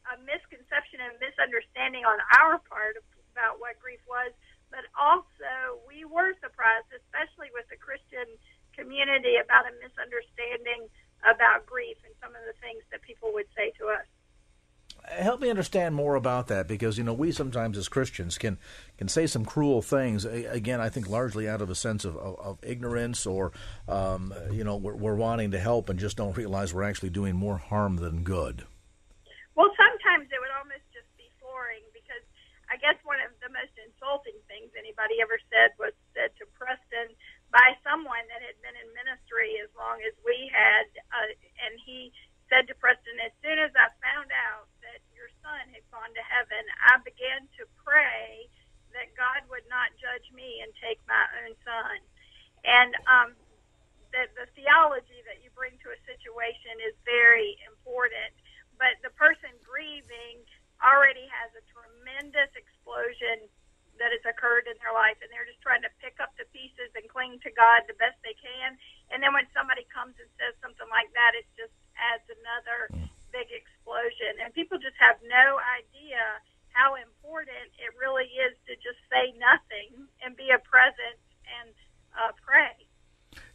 a 0.06 0.14
misconception 0.22 1.02
and 1.02 1.18
misunderstanding 1.18 2.06
on 2.06 2.22
our 2.38 2.62
part 2.70 2.94
about 3.34 3.58
what 3.58 3.74
grief 3.82 4.00
was. 4.06 4.30
But 4.70 4.86
also, 4.94 5.82
we 5.90 6.06
were 6.06 6.38
surprised, 6.38 6.86
especially 6.94 7.50
with 7.50 7.66
the 7.72 7.80
Christian 7.80 8.30
community, 8.78 9.40
about 9.42 9.66
a 9.66 9.74
misunderstanding 9.82 10.86
about 11.26 11.66
grief 11.66 11.98
and 12.06 12.14
some 12.22 12.38
of 12.38 12.46
the 12.46 12.54
things 12.62 12.86
that 12.94 13.02
people 13.02 13.34
would 13.34 13.50
say 13.58 13.74
to 13.82 13.90
us 13.90 14.06
help 15.10 15.40
me 15.40 15.50
understand 15.50 15.94
more 15.94 16.14
about 16.14 16.48
that 16.48 16.68
because 16.68 16.98
you 16.98 17.04
know 17.04 17.12
we 17.12 17.32
sometimes 17.32 17.78
as 17.78 17.88
Christians 17.88 18.38
can 18.38 18.58
can 18.96 19.08
say 19.08 19.26
some 19.26 19.44
cruel 19.44 19.82
things 19.82 20.24
again 20.24 20.80
I 20.80 20.88
think 20.88 21.08
largely 21.08 21.48
out 21.48 21.62
of 21.62 21.70
a 21.70 21.74
sense 21.74 22.04
of, 22.04 22.16
of, 22.16 22.38
of 22.38 22.58
ignorance 22.62 23.26
or 23.26 23.52
um, 23.88 24.34
you 24.50 24.64
know 24.64 24.76
we're, 24.76 24.94
we're, 24.94 25.18
wanting 25.18 25.50
to 25.50 25.58
help 25.58 25.88
and 25.88 25.98
just 25.98 26.16
don't 26.16 26.36
realize 26.36 26.72
we're 26.72 26.86
actually 26.86 27.10
doing 27.10 27.34
more 27.34 27.58
harm 27.58 27.96
than 27.96 28.22
good. 28.22 28.64
Well, 29.56 29.74
sometimes 29.74 30.30
it 30.30 30.38
would 30.38 30.54
almost 30.54 30.86
just 30.94 31.10
be 31.18 31.26
flooring 31.42 31.82
because 31.90 32.22
I 32.70 32.78
guess 32.78 32.94
one 33.02 33.18
of 33.18 33.34
the 33.42 33.50
most 33.50 33.74
insulting 33.80 34.38
things 34.46 34.70
anybody 34.78 35.18
ever 35.18 35.42
said 35.50 35.74
was 35.80 35.96
said 36.14 36.30
to 36.38 36.46
Preston 36.54 37.10
by 37.50 37.74
someone 37.82 38.22
that 38.28 38.44
had 38.44 38.54
been 38.60 38.76
in 38.76 38.88
ministry 38.94 39.58
as 39.64 39.72
long 39.74 39.98
as 40.04 40.12
we 40.22 40.52
had, 40.52 40.86
uh, 41.10 41.32
and 41.64 41.80
he 41.80 42.12
said 42.48 42.68
to 42.68 42.74
Preston, 42.76 43.16
as 43.24 43.32
soon 43.44 43.58
as 43.60 43.72
I 43.76 43.88
found 44.00 44.28
out 44.32 44.68
son 45.48 45.72
had 45.72 45.86
gone 45.88 46.12
to 46.12 46.24
heaven, 46.28 46.60
I 46.84 47.00
began 47.00 47.48
to 47.56 47.64
pray 47.80 48.52
that 48.92 49.16
God 49.16 49.48
would 49.48 49.64
not 49.72 49.96
judge 49.96 50.28
me 50.36 50.60
and 50.60 50.68
take 50.76 51.00
my 51.08 51.24
own 51.44 51.56
son. 51.64 51.96
And 52.68 52.92
um, 53.08 53.30
the, 54.12 54.28
the 54.36 54.46
theology 54.52 55.24
that 55.24 55.40
you 55.40 55.48
bring 55.56 55.80
to 55.80 55.88
a 55.92 56.00
situation 56.04 56.84
is 56.84 56.96
very 57.08 57.56
important. 57.64 58.36
But 58.76 59.00
the 59.00 59.12
person 59.16 59.52
grieving 59.64 60.44
already 60.84 61.24
has 61.32 61.50
a 61.56 61.64
tremendous 61.72 62.52
explosion 62.52 63.48
that 63.98 64.14
has 64.14 64.24
occurred 64.26 64.70
in 64.70 64.78
their 64.80 64.94
life, 64.94 65.18
and 65.20 65.28
they're 65.30 65.46
just 65.46 65.60
trying 65.62 65.82
to 65.82 65.92
pick 65.98 66.18
up 66.22 66.32
the 66.38 66.46
pieces 66.54 66.90
and 66.94 67.06
cling 67.10 67.38
to 67.42 67.50
God 67.52 67.84
the 67.86 67.98
best 67.98 68.18
they 68.22 68.34
can. 68.38 68.78
And 69.10 69.22
then 69.22 69.34
when 69.34 69.46
somebody 69.52 69.86
comes 69.90 70.14
and 70.18 70.30
says 70.38 70.54
something 70.62 70.88
like 70.88 71.10
that, 71.14 71.34
it's 71.34 71.50
just 71.58 71.74
adds 71.98 72.26
another 72.30 72.90
big 73.34 73.50
explosion. 73.50 74.38
And 74.40 74.54
people 74.54 74.78
just 74.78 74.96
have 75.02 75.18
no 75.26 75.58
idea 75.78 76.22
how 76.72 76.94
important 76.94 77.74
it 77.82 77.90
really 77.98 78.30
is 78.38 78.54
to 78.70 78.78
just 78.78 79.00
say 79.10 79.34
nothing 79.36 80.06
and 80.22 80.38
be 80.38 80.54
a 80.54 80.60
present 80.62 81.18
and. 81.60 81.74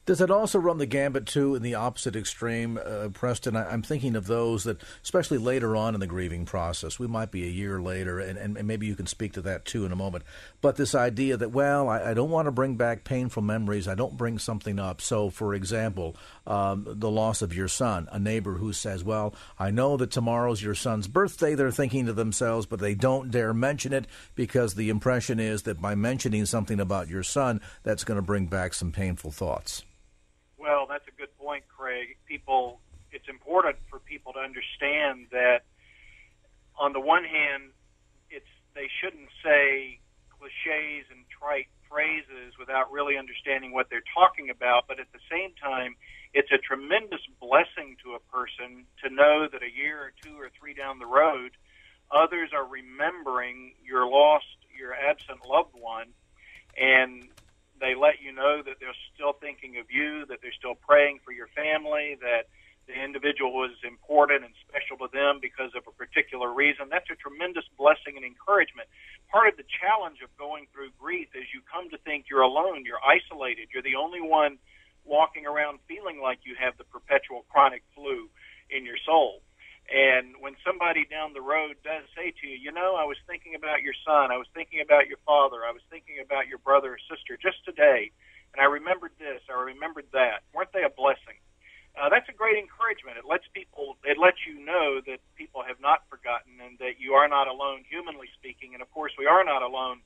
Does 0.05 0.19
it 0.19 0.29
also 0.29 0.59
run 0.59 0.79
the 0.79 0.85
gambit 0.85 1.25
too 1.25 1.55
in 1.55 1.63
the 1.63 1.75
opposite 1.75 2.17
extreme, 2.17 2.77
uh, 2.77 3.07
Preston? 3.13 3.55
I, 3.55 3.73
am 3.73 3.81
thinking 3.81 4.17
of 4.17 4.27
those 4.27 4.65
that, 4.65 4.81
especially 5.01 5.37
later 5.37 5.77
on 5.77 5.93
in 5.93 6.01
the 6.01 6.07
grieving 6.07 6.45
process, 6.45 6.99
we 6.99 7.07
might 7.07 7.31
be 7.31 7.45
a 7.45 7.49
year 7.49 7.79
later, 7.79 8.19
and, 8.19 8.37
and, 8.37 8.67
maybe 8.67 8.85
you 8.85 8.97
can 8.97 9.07
speak 9.07 9.31
to 9.33 9.41
that 9.43 9.63
too 9.63 9.85
in 9.85 9.93
a 9.93 9.95
moment. 9.95 10.25
But 10.59 10.75
this 10.75 10.93
idea 10.93 11.37
that, 11.37 11.51
well, 11.53 11.87
I, 11.87 12.11
I 12.11 12.13
don't 12.13 12.31
want 12.31 12.47
to 12.47 12.51
bring 12.51 12.75
back 12.75 13.05
painful 13.05 13.43
memories, 13.43 13.87
I 13.87 13.95
don't 13.95 14.17
bring 14.17 14.39
something 14.39 14.77
up. 14.77 14.99
So, 14.99 15.29
for 15.29 15.53
example, 15.53 16.17
um, 16.45 16.85
the 16.85 17.09
loss 17.09 17.41
of 17.41 17.55
your 17.55 17.69
son, 17.69 18.09
a 18.11 18.19
neighbor 18.19 18.55
who 18.55 18.73
says, 18.73 19.05
well, 19.05 19.33
I 19.57 19.71
know 19.71 19.95
that 19.95 20.11
tomorrow's 20.11 20.61
your 20.61 20.75
son's 20.75 21.07
birthday, 21.07 21.55
they're 21.55 21.71
thinking 21.71 22.07
to 22.07 22.13
themselves, 22.13 22.65
but 22.65 22.81
they 22.81 22.93
don't 22.93 23.31
dare 23.31 23.53
mention 23.53 23.93
it 23.93 24.07
because 24.35 24.75
the 24.75 24.89
impression 24.89 25.39
is 25.39 25.61
that 25.61 25.81
by 25.81 25.95
mentioning 25.95 26.45
something 26.45 26.81
about 26.81 27.07
your 27.07 27.23
son, 27.23 27.61
that's 27.83 28.03
going 28.03 28.17
to 28.17 28.21
bring 28.21 28.47
back 28.47 28.73
some 28.73 28.91
painful 28.91 29.31
thoughts. 29.31 29.85
Well, 30.63 30.87
that's 30.87 31.03
a 31.11 31.15
good 31.19 31.35
point, 31.37 31.67
Craig. 31.67 32.15
People, 32.25 32.79
it's 33.11 33.27
important 33.27 33.75
for 33.91 33.99
people 33.99 34.31
to 34.31 34.39
understand 34.39 35.27
that 35.35 35.67
on 36.79 36.93
the 36.93 37.01
one 37.03 37.25
hand, 37.25 37.75
it's 38.31 38.47
they 38.73 38.87
shouldn't 39.03 39.27
say 39.43 39.99
cliches 40.31 41.11
and 41.11 41.27
trite 41.27 41.67
phrases 41.91 42.55
without 42.57 42.89
really 42.95 43.17
understanding 43.19 43.73
what 43.75 43.91
they're 43.91 44.07
talking 44.15 44.49
about. 44.49 44.87
But 44.87 45.03
at 45.03 45.11
the 45.11 45.19
same 45.29 45.51
time, 45.59 45.99
it's 46.33 46.49
a 46.55 46.57
tremendous 46.57 47.27
blessing 47.43 47.99
to 48.07 48.15
a 48.15 48.23
person 48.31 48.87
to 49.03 49.11
know 49.11 49.51
that 49.51 49.61
a 49.67 49.69
year 49.69 49.99
or 49.99 50.13
two 50.23 50.39
or 50.39 50.47
three 50.57 50.73
down 50.73 50.97
the 50.97 51.11
road, 51.11 51.59
others 52.07 52.55
are 52.55 52.63
remembering 52.63 53.75
your 53.83 54.07
lost, 54.07 54.63
your 54.71 54.95
absent 54.95 55.43
loved 55.43 55.75
one, 55.75 56.15
and 56.79 57.27
they 57.79 57.95
let 57.95 58.21
you 58.21 58.31
know 58.31 58.61
that 58.61 58.77
they're 58.79 58.95
still 59.13 59.33
thinking 59.33 59.77
of 59.77 59.89
you, 59.89 60.25
that 60.27 60.39
they're 60.41 60.55
still 60.57 60.75
praying 60.75 61.19
for 61.25 61.31
your 61.31 61.47
family, 61.55 62.17
that 62.21 62.47
the 62.87 62.93
individual 62.93 63.53
was 63.53 63.71
important 63.87 64.43
and 64.43 64.53
special 64.67 64.99
to 64.99 65.07
them 65.15 65.39
because 65.39 65.71
of 65.75 65.87
a 65.87 65.93
particular 65.95 66.51
reason. 66.51 66.91
That's 66.91 67.07
a 67.09 67.15
tremendous 67.15 67.63
blessing 67.77 68.19
and 68.19 68.25
encouragement. 68.25 68.87
part 69.31 69.47
of 69.47 69.57
the 69.57 69.65
challenge 69.81 70.19
of 70.21 70.29
going 70.37 70.67
through 70.71 70.91
grief 70.99 71.29
is 71.33 71.47
you 71.53 71.61
come 71.65 71.89
to 71.89 71.97
think 72.03 72.25
you're 72.29 72.45
alone, 72.45 72.83
you're 72.85 73.01
isolated, 73.01 73.69
you're 73.73 73.83
the 73.83 73.95
only 73.95 74.21
one 74.21 74.59
walking 75.05 75.47
around 75.47 75.79
feeling 75.87 76.19
like 76.21 76.39
you 76.43 76.55
have 76.59 76.77
the 76.77 76.83
perpetual 76.83 77.45
chronic 77.49 77.83
flu 77.95 78.29
in 78.69 78.85
your 78.85 78.97
soul. 79.05 79.41
And 79.91 80.39
when 80.39 80.55
somebody 80.63 81.05
down 81.05 81.33
the 81.33 81.43
road 81.43 81.75
does 81.83 82.07
say 82.15 82.31
to 82.31 82.43
you, 82.47 82.55
you 82.55 82.71
know, 82.71 82.95
I 82.95 83.03
was 83.03 83.17
thinking 83.27 83.55
about 83.55 83.83
your 83.83 83.93
son, 84.07 84.31
I 84.31 84.39
was 84.39 84.47
thinking 84.55 84.79
about 84.79 85.07
your 85.07 85.19
father, 85.27 85.65
I 85.67 85.75
was 85.75 85.83
thinking 85.91 86.23
about 86.23 86.47
your 86.47 86.57
brother 86.59 86.95
or 86.95 87.01
sister 87.11 87.35
just 87.35 87.63
today, 87.67 88.11
and 88.55 88.63
I 88.63 88.71
remembered 88.71 89.11
this, 89.19 89.43
I 89.51 89.59
remembered 89.59 90.07
that. 90.13 90.47
Weren't 90.55 90.71
they 90.71 90.87
a 90.87 90.93
blessing? 90.93 91.35
Uh, 91.93 92.09
that's 92.09 92.25
a 92.29 92.33
great 92.33 92.57
encouragement. 92.57 93.21
It 93.21 93.27
lets 93.27 93.45
people, 93.53 93.99
it 94.01 94.17
lets 94.17 94.41
you 94.49 94.57
know 94.65 94.97
that 95.05 95.21
people 95.37 95.61
have 95.61 95.77
not 95.77 96.07
forgotten 96.09 96.57
and 96.57 96.79
that 96.79 96.97
you 96.97 97.13
are 97.13 97.27
not 97.27 97.45
alone, 97.45 97.85
humanly 97.85 98.31
speaking. 98.33 98.73
And 98.73 98.81
of 98.81 98.89
course, 98.89 99.13
we 99.19 99.27
are 99.27 99.43
not 99.43 99.61
alone 99.61 100.01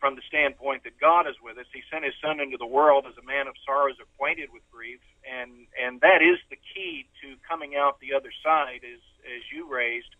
from 0.00 0.14
the 0.14 0.22
standpoint 0.26 0.84
that 0.84 0.98
God 0.98 1.26
is 1.26 1.34
with 1.42 1.58
us. 1.58 1.66
He 1.74 1.82
sent 1.90 2.04
His 2.04 2.14
Son 2.22 2.40
into 2.40 2.56
the 2.56 2.66
world 2.66 3.04
as 3.06 3.18
a 3.18 3.26
man 3.26 3.46
of 3.46 3.54
sorrows, 3.66 3.98
acquainted 3.98 4.50
with 4.52 4.62
grief, 4.70 5.02
and 5.26 5.66
and 5.74 6.00
that 6.00 6.22
is 6.22 6.38
the 6.50 6.58
key 6.74 7.06
to 7.22 7.34
coming 7.46 7.74
out 7.74 7.98
the 8.00 8.14
other 8.14 8.30
side. 8.42 8.86
Is 8.86 9.02
as 9.26 9.42
you 9.50 9.66
raised, 9.66 10.14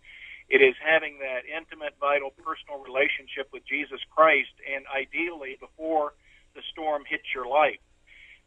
it 0.48 0.60
is 0.60 0.74
having 0.82 1.18
that 1.20 1.46
intimate, 1.46 1.94
vital, 2.00 2.30
personal 2.42 2.82
relationship 2.82 3.48
with 3.52 3.62
Jesus 3.66 4.00
Christ, 4.10 4.52
and 4.64 4.84
ideally 4.90 5.56
before 5.60 6.14
the 6.54 6.62
storm 6.72 7.04
hits 7.06 7.30
your 7.34 7.46
life. 7.46 7.80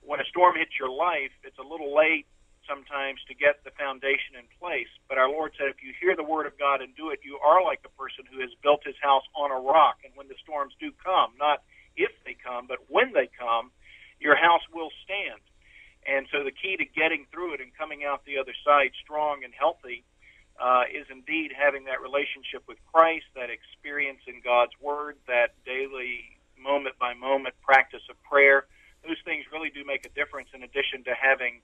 When 0.02 0.20
a 0.20 0.26
storm 0.26 0.58
hits 0.58 0.74
your 0.80 0.90
life, 0.90 1.32
it's 1.44 1.60
a 1.60 1.66
little 1.66 1.96
late 1.96 2.26
sometimes 2.68 3.20
to 3.28 3.34
get 3.34 3.64
the 3.64 3.72
foundation 3.78 4.38
in 4.38 4.46
place. 4.60 4.90
But 5.10 5.18
our 5.18 5.30
Lord 5.30 5.54
said, 5.58 5.68
if 5.70 5.84
you 5.84 5.94
hear 6.00 6.16
the 6.16 6.24
word 6.24 6.46
of 6.48 6.58
God 6.58 6.82
and 6.82 6.96
do 6.96 7.10
it, 7.10 7.20
you 7.24 7.38
are 7.40 7.64
like 7.64 7.82
a 7.86 7.94
person 7.98 8.26
who 8.32 8.42
has 8.42 8.52
built 8.64 8.82
his 8.86 8.96
house 9.02 9.24
on 9.36 9.52
a 9.52 9.60
rock. 9.60 10.02
And 10.04 10.14
when 10.16 10.28
the 10.28 10.40
storms 10.44 10.74
do 10.80 10.92
come, 11.04 11.34
not 11.40 11.64
if 11.96 12.12
they 12.26 12.36
come, 12.36 12.68
but 12.68 12.80
when 12.88 13.14
they 13.14 13.30
come, 13.32 13.72
your 14.20 14.36
house 14.36 14.64
will 14.74 14.90
stand. 15.04 15.42
And 16.06 16.26
so 16.32 16.44
the 16.44 16.52
key 16.52 16.78
to 16.78 16.86
getting 16.86 17.26
through 17.32 17.56
it 17.56 17.62
and 17.62 17.70
coming 17.78 18.04
out 18.06 18.26
the 18.26 18.38
other 18.38 18.54
side 18.66 18.92
strong 19.04 19.44
and 19.44 19.54
healthy 19.54 20.04
uh, 20.60 20.84
is 20.90 21.06
indeed 21.10 21.52
having 21.54 21.86
that 21.86 22.02
relationship 22.02 22.64
with 22.68 22.78
Christ, 22.94 23.26
that 23.36 23.50
experience 23.50 24.22
in 24.28 24.42
God's 24.44 24.74
Word, 24.82 25.18
that 25.28 25.54
daily 25.66 26.38
moment 26.58 26.98
by 27.00 27.14
moment 27.14 27.56
practice 27.62 28.06
of 28.10 28.22
prayer. 28.24 28.66
Those 29.06 29.18
things 29.26 29.46
really 29.52 29.70
do 29.70 29.84
make 29.86 30.06
a 30.06 30.14
difference 30.14 30.50
in 30.54 30.62
addition 30.62 31.04
to 31.06 31.14
having 31.18 31.62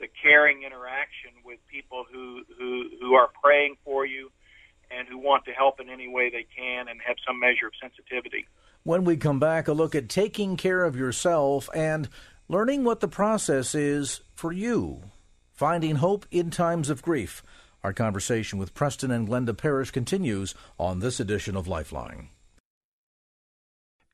the 0.00 0.08
caring 0.22 0.62
interaction 0.62 1.30
with 1.44 1.58
people 1.70 2.04
who, 2.10 2.42
who, 2.58 2.88
who 3.00 3.14
are 3.14 3.28
praying 3.42 3.76
for 3.84 4.04
you 4.04 4.30
and 4.90 5.08
who 5.08 5.18
want 5.18 5.44
to 5.46 5.52
help 5.52 5.80
in 5.80 5.88
any 5.88 6.08
way 6.08 6.30
they 6.30 6.46
can 6.56 6.88
and 6.88 7.00
have 7.06 7.16
some 7.26 7.40
measure 7.40 7.66
of 7.66 7.72
sensitivity. 7.80 8.46
When 8.82 9.04
we 9.04 9.16
come 9.16 9.40
back, 9.40 9.66
a 9.66 9.72
look 9.72 9.94
at 9.94 10.08
taking 10.08 10.56
care 10.56 10.84
of 10.84 10.96
yourself 10.96 11.68
and 11.74 12.08
learning 12.48 12.84
what 12.84 13.00
the 13.00 13.08
process 13.08 13.74
is 13.74 14.20
for 14.34 14.52
you, 14.52 15.02
finding 15.52 15.96
hope 15.96 16.26
in 16.30 16.50
times 16.50 16.90
of 16.90 17.02
grief. 17.02 17.42
Our 17.82 17.92
conversation 17.92 18.58
with 18.58 18.74
Preston 18.74 19.10
and 19.10 19.28
Glenda 19.28 19.56
Parrish 19.56 19.90
continues 19.90 20.54
on 20.78 21.00
this 21.00 21.20
edition 21.20 21.56
of 21.56 21.68
Lifeline. 21.68 22.28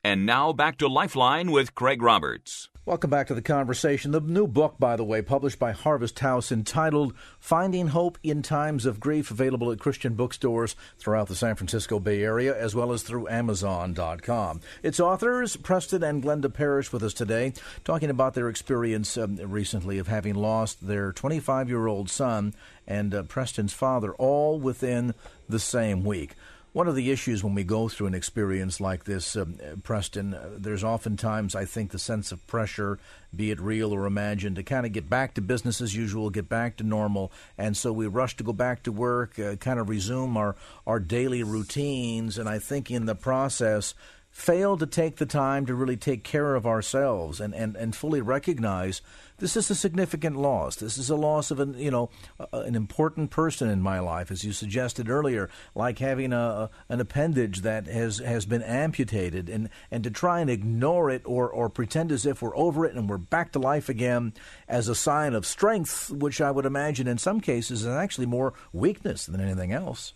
And 0.02 0.24
now 0.24 0.54
back 0.54 0.78
to 0.78 0.88
Lifeline 0.88 1.50
with 1.50 1.74
Craig 1.74 2.00
Roberts. 2.00 2.70
Welcome 2.86 3.10
back 3.10 3.26
to 3.26 3.34
the 3.34 3.42
conversation. 3.42 4.12
The 4.12 4.20
new 4.22 4.46
book, 4.46 4.76
by 4.78 4.96
the 4.96 5.04
way, 5.04 5.20
published 5.20 5.58
by 5.58 5.72
Harvest 5.72 6.18
House, 6.20 6.50
entitled 6.50 7.12
Finding 7.38 7.88
Hope 7.88 8.16
in 8.22 8.40
Times 8.40 8.86
of 8.86 8.98
Grief, 8.98 9.30
available 9.30 9.70
at 9.70 9.78
Christian 9.78 10.14
bookstores 10.14 10.74
throughout 10.98 11.28
the 11.28 11.34
San 11.34 11.54
Francisco 11.54 12.00
Bay 12.00 12.22
Area, 12.22 12.58
as 12.58 12.74
well 12.74 12.92
as 12.92 13.02
through 13.02 13.28
Amazon.com. 13.28 14.62
Its 14.82 14.98
authors, 14.98 15.56
Preston 15.56 16.02
and 16.02 16.22
Glenda 16.22 16.52
Parrish, 16.52 16.90
with 16.94 17.02
us 17.02 17.12
today, 17.12 17.52
talking 17.84 18.08
about 18.08 18.32
their 18.32 18.48
experience 18.48 19.18
um, 19.18 19.36
recently 19.36 19.98
of 19.98 20.08
having 20.08 20.34
lost 20.34 20.86
their 20.86 21.12
25 21.12 21.68
year 21.68 21.86
old 21.86 22.08
son 22.08 22.54
and 22.86 23.14
uh, 23.14 23.22
Preston's 23.24 23.74
father, 23.74 24.14
all 24.14 24.58
within 24.58 25.14
the 25.46 25.60
same 25.60 26.04
week. 26.04 26.34
One 26.72 26.86
of 26.86 26.94
the 26.94 27.10
issues 27.10 27.42
when 27.42 27.56
we 27.56 27.64
go 27.64 27.88
through 27.88 28.06
an 28.06 28.14
experience 28.14 28.80
like 28.80 29.02
this, 29.02 29.34
um, 29.34 29.58
Preston, 29.82 30.34
uh, 30.34 30.50
there's 30.56 30.84
oftentimes, 30.84 31.56
I 31.56 31.64
think, 31.64 31.90
the 31.90 31.98
sense 31.98 32.30
of 32.30 32.46
pressure, 32.46 33.00
be 33.34 33.50
it 33.50 33.60
real 33.60 33.92
or 33.92 34.06
imagined, 34.06 34.54
to 34.54 34.62
kind 34.62 34.86
of 34.86 34.92
get 34.92 35.10
back 35.10 35.34
to 35.34 35.40
business 35.40 35.80
as 35.80 35.96
usual, 35.96 36.30
get 36.30 36.48
back 36.48 36.76
to 36.76 36.84
normal. 36.84 37.32
And 37.58 37.76
so 37.76 37.92
we 37.92 38.06
rush 38.06 38.36
to 38.36 38.44
go 38.44 38.52
back 38.52 38.84
to 38.84 38.92
work, 38.92 39.36
uh, 39.36 39.56
kind 39.56 39.80
of 39.80 39.88
resume 39.88 40.36
our, 40.36 40.54
our 40.86 41.00
daily 41.00 41.42
routines. 41.42 42.38
And 42.38 42.48
I 42.48 42.60
think 42.60 42.88
in 42.88 43.06
the 43.06 43.16
process, 43.16 43.94
fail 44.30 44.76
to 44.76 44.86
take 44.86 45.16
the 45.16 45.26
time 45.26 45.66
to 45.66 45.74
really 45.74 45.96
take 45.96 46.24
care 46.24 46.54
of 46.54 46.66
ourselves 46.66 47.40
and, 47.40 47.54
and, 47.54 47.76
and 47.76 47.94
fully 47.94 48.20
recognize 48.20 49.02
this 49.40 49.56
is 49.56 49.70
a 49.70 49.74
significant 49.74 50.36
loss. 50.36 50.76
This 50.76 50.98
is 50.98 51.10
a 51.10 51.16
loss 51.16 51.50
of 51.50 51.60
an 51.60 51.74
you 51.78 51.90
know 51.90 52.10
an 52.52 52.74
important 52.74 53.30
person 53.30 53.68
in 53.68 53.80
my 53.82 53.98
life, 53.98 54.30
as 54.30 54.44
you 54.44 54.52
suggested 54.52 55.08
earlier, 55.08 55.48
like 55.74 55.98
having 55.98 56.32
a 56.32 56.70
an 56.88 57.00
appendage 57.00 57.62
that 57.62 57.86
has 57.86 58.18
has 58.18 58.44
been 58.44 58.62
amputated, 58.62 59.48
and 59.48 59.70
and 59.90 60.04
to 60.04 60.10
try 60.10 60.40
and 60.40 60.50
ignore 60.50 61.10
it 61.10 61.22
or 61.24 61.48
or 61.48 61.68
pretend 61.68 62.12
as 62.12 62.26
if 62.26 62.42
we're 62.42 62.56
over 62.56 62.84
it 62.84 62.94
and 62.94 63.08
we're 63.08 63.16
back 63.16 63.52
to 63.52 63.58
life 63.58 63.88
again 63.88 64.34
as 64.68 64.88
a 64.88 64.94
sign 64.94 65.34
of 65.34 65.46
strength, 65.46 66.10
which 66.10 66.40
I 66.40 66.50
would 66.50 66.66
imagine 66.66 67.08
in 67.08 67.18
some 67.18 67.40
cases 67.40 67.82
is 67.82 67.88
actually 67.88 68.26
more 68.26 68.52
weakness 68.72 69.24
than 69.26 69.40
anything 69.40 69.72
else. 69.72 70.12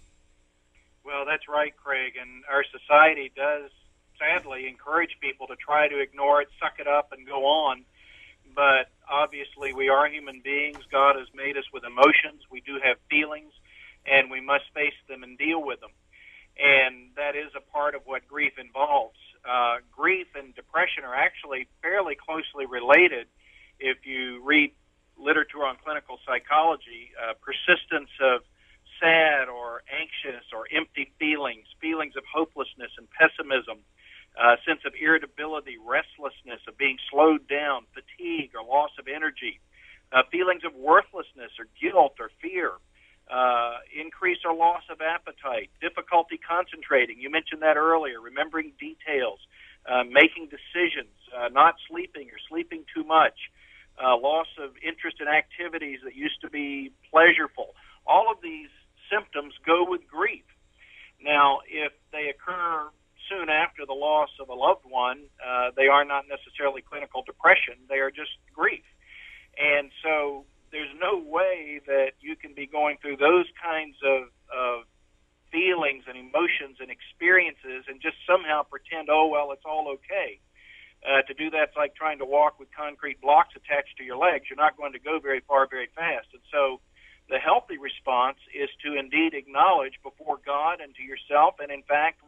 Well, 1.02 1.24
that's 1.26 1.48
right, 1.48 1.74
Craig, 1.76 2.14
and 2.20 2.44
our 2.50 2.64
society 2.64 3.32
does 3.34 3.70
sadly 4.24 4.66
encourage 4.68 5.16
people 5.20 5.46
to 5.48 5.56
try 5.56 5.88
to 5.88 6.00
ignore 6.00 6.42
it, 6.42 6.48
suck 6.60 6.78
it 6.78 6.86
up, 6.86 7.12
and 7.12 7.26
go 7.26 7.44
on. 7.44 7.84
But 8.54 8.90
obviously, 9.10 9.72
we 9.72 9.88
are 9.88 10.06
human 10.08 10.40
beings. 10.42 10.78
God 10.90 11.16
has 11.16 11.26
made 11.34 11.56
us 11.56 11.64
with 11.72 11.84
emotions. 11.84 12.42
We 12.50 12.60
do 12.60 12.78
have 12.82 12.96
feelings, 13.10 13.52
and 14.06 14.30
we 14.30 14.40
must 14.40 14.64
face 14.74 14.94
them 15.08 15.22
and 15.22 15.36
deal 15.36 15.62
with 15.62 15.80
them. 15.80 15.90
And 16.56 17.10
that 17.16 17.34
is 17.34 17.50
a 17.56 17.60
part 17.60 17.94
of 17.94 18.02
what 18.04 18.28
grief 18.28 18.52
involves. 18.58 19.18
Uh, 19.44 19.78
grief 19.90 20.28
and 20.36 20.54
depression 20.54 21.02
are 21.04 21.14
actually 21.14 21.66
fairly 21.82 22.14
closely 22.14 22.64
related. 22.66 23.26
If 23.80 24.06
you 24.06 24.40
read 24.44 24.70
literature 25.18 25.64
on 25.64 25.76
clinical 25.82 26.18
psychology, 26.24 27.10
uh, 27.18 27.34
persistence 27.42 28.10
of 28.22 28.42
sad 29.02 29.48
or 29.48 29.82
anxious 29.90 30.46
or 30.54 30.66
empty 30.70 31.10
feelings, 31.18 31.66
feelings 31.80 32.14
of 32.16 32.22
hopelessness 32.32 32.92
and 32.98 33.08
pessimism, 33.10 33.82
a 34.36 34.56
sense 34.66 34.80
of 34.84 34.92
irritability, 35.00 35.76
restlessness, 35.78 36.60
of 36.66 36.76
being 36.76 36.98
slowed 37.10 37.46
down, 37.48 37.86
fatigue 37.94 38.50
or 38.54 38.64
loss 38.66 38.90
of 38.98 39.06
energy, 39.06 39.60
uh, 40.12 40.22
feelings 40.30 40.62
of 40.64 40.74
worthlessness 40.74 41.52
or 41.58 41.66
guilt 41.80 42.14
or 42.18 42.30
fear, 42.42 42.72
uh, 43.30 43.78
increase 43.94 44.38
or 44.44 44.54
loss 44.54 44.82
of 44.90 45.00
appetite, 45.00 45.70
difficulty 45.80 46.36
concentrating. 46.36 47.20
You 47.20 47.30
mentioned 47.30 47.62
that 47.62 47.76
earlier, 47.76 48.20
remembering 48.20 48.72
details, 48.78 49.38
uh, 49.86 50.02
making 50.04 50.50
decisions, 50.50 51.14
uh, 51.34 51.48
not 51.48 51.76
sleeping 51.88 52.28
or 52.28 52.38
sleeping 52.48 52.84
too 52.94 53.04
much, 53.04 53.38
uh, 54.02 54.16
loss 54.16 54.48
of 54.58 54.74
interest 54.82 55.20
in 55.20 55.28
activities 55.28 56.00
that 56.04 56.14
used 56.14 56.40
to 56.40 56.50
be 56.50 56.90
pleasurable. 57.10 57.74
All 58.06 58.30
of 58.30 58.42
these 58.42 58.68
symptoms 59.10 59.54
go 59.64 59.84
with 59.88 60.06
grief. 60.08 60.44
Now, 61.20 61.60
if 61.68 61.92
they 62.12 62.28
occur 62.28 62.90
soon 63.28 63.48
after 63.48 63.86
the 63.86 63.94
loss 64.14 64.32
of 64.42 64.48
a 64.48 64.54
loved 64.54 64.86
one, 64.86 65.20
uh, 65.42 65.74
they 65.76 65.88
are 65.88 66.04
not 66.04 66.24
necessarily 66.30 66.82
clinical 66.82 67.22
depression. 67.26 67.74
They 67.88 68.00
are 68.04 68.10
just 68.22 68.34
grief. 68.54 68.86
And 69.58 69.90
so 70.02 70.46
there's 70.70 70.94
no 70.98 71.18
way 71.18 71.80
that 71.86 72.12
you 72.20 72.34
can 72.36 72.54
be 72.54 72.66
going 72.66 72.96
through 73.02 73.18
those 73.18 73.46
kinds 73.58 73.96
of, 74.02 74.22
of 74.50 74.76
feelings 75.50 76.04
and 76.10 76.16
emotions 76.18 76.78
and 76.82 76.90
experiences 76.90 77.86
and 77.88 78.02
just 78.02 78.18
somehow 78.26 78.62
pretend, 78.62 79.08
oh, 79.10 79.26
well, 79.34 79.50
it's 79.54 79.66
all 79.66 79.86
okay. 79.98 80.38
Uh, 81.04 81.20
to 81.28 81.34
do 81.34 81.50
that's 81.50 81.76
like 81.76 81.94
trying 81.94 82.18
to 82.18 82.24
walk 82.24 82.58
with 82.58 82.68
concrete 82.72 83.20
blocks 83.20 83.52
attached 83.54 83.94
to 83.98 84.04
your 84.08 84.16
legs. 84.16 84.48
You're 84.48 84.64
not 84.66 84.74
going 84.80 84.94
to 84.96 85.02
go 85.02 85.20
very 85.20 85.42
far 85.46 85.68
very 85.68 85.90
fast. 85.94 86.28
And 86.32 86.42
so 86.50 86.80
the 87.28 87.38
healthy 87.38 87.78
response 87.78 88.40
is 88.52 88.68
to 88.84 88.96
indeed 88.96 89.32
acknowledge 89.32 89.96
before 90.02 90.40
God 90.44 90.80
and 90.80 90.94
to 90.96 91.04
yourself, 91.04 91.56
and 91.60 91.70
in 91.70 91.84
fact, 91.84 92.20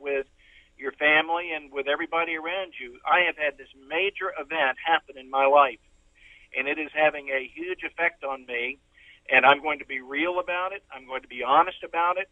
and 1.57 1.73
with 1.73 1.89
everybody 1.89 2.37
around 2.37 2.75
you. 2.79 3.01
I 3.05 3.25
have 3.27 3.37
had 3.37 3.57
this 3.57 3.73
major 3.89 4.31
event 4.39 4.77
happen 4.85 5.17
in 5.17 5.31
my 5.31 5.47
life, 5.47 5.81
and 6.57 6.69
it 6.69 6.79
is 6.79 6.91
having 6.93 7.29
a 7.31 7.49
huge 7.49 7.81
effect 7.83 8.23
on 8.25 8.45
me. 8.47 8.79
And 9.29 9.45
I'm 9.45 9.61
going 9.61 9.81
to 9.81 9.87
be 9.87 10.01
real 10.01 10.39
about 10.39 10.71
it. 10.73 10.85
I'm 10.95 11.07
going 11.07 11.23
to 11.23 11.29
be 11.29 11.43
honest 11.43 11.83
about 11.83 12.17
it. 12.19 12.29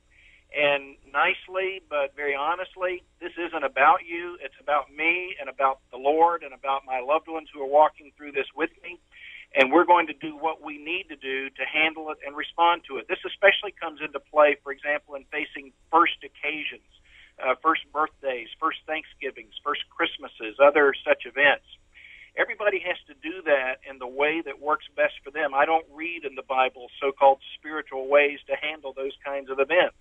And 0.55 0.95
nicely, 1.11 1.83
but 1.91 2.15
very 2.15 2.37
honestly, 2.37 3.03
this 3.19 3.33
isn't 3.35 3.65
about 3.65 4.07
you. 4.07 4.39
It's 4.41 4.55
about 4.61 4.95
me 4.95 5.35
and 5.41 5.49
about 5.49 5.81
the 5.91 5.99
Lord 5.99 6.45
and 6.45 6.55
about 6.55 6.87
my 6.87 7.01
loved 7.01 7.27
ones 7.27 7.49
who 7.53 7.61
are 7.61 7.67
walking 7.67 8.13
through 8.17 8.31
this 8.39 8.47
with 8.55 8.71
me. 8.85 9.01
And 9.57 9.73
we're 9.73 9.87
going 9.87 10.07
to 10.07 10.15
do 10.15 10.37
what 10.37 10.63
we 10.63 10.79
need 10.79 11.11
to 11.11 11.17
do 11.17 11.51
to 11.51 11.65
handle 11.67 12.11
it 12.11 12.19
and 12.25 12.37
respond 12.37 12.83
to 12.87 12.99
it. 12.99 13.09
This 13.09 13.23
especially 13.27 13.75
comes 13.75 13.99
into 13.99 14.21
play, 14.21 14.55
for 14.63 14.71
example, 14.71 15.17
in 15.17 15.25
facing 15.35 15.73
first 15.91 16.23
occasions 16.23 16.87
uh, 17.45 17.55
first 17.63 17.83
birthdays, 17.93 18.49
first 18.59 18.79
Thanksgivings, 18.87 19.53
first 19.63 19.83
Christmases, 19.91 20.57
other 20.63 20.95
such 21.05 21.27
events. 21.27 21.67
Everybody 22.37 22.81
has 22.81 22.97
to 23.07 23.15
do 23.23 23.43
that 23.45 23.79
in 23.89 23.99
the 23.99 24.09
way 24.09 24.43
that 24.45 24.61
works 24.61 24.87
best 24.97 25.15
for 25.23 25.31
them. 25.31 25.55
I 25.55 25.67
don't 25.67 25.87
read 25.93 26.25
in 26.25 26.35
the 26.35 26.43
Bible 26.43 26.89
so-called 27.01 27.39
spiritual 27.55 28.09
ways 28.09 28.41
to 28.49 28.57
handle 28.57 28.93
those 28.93 29.13
kinds 29.25 29.51
of 29.51 29.61
events. 29.61 30.01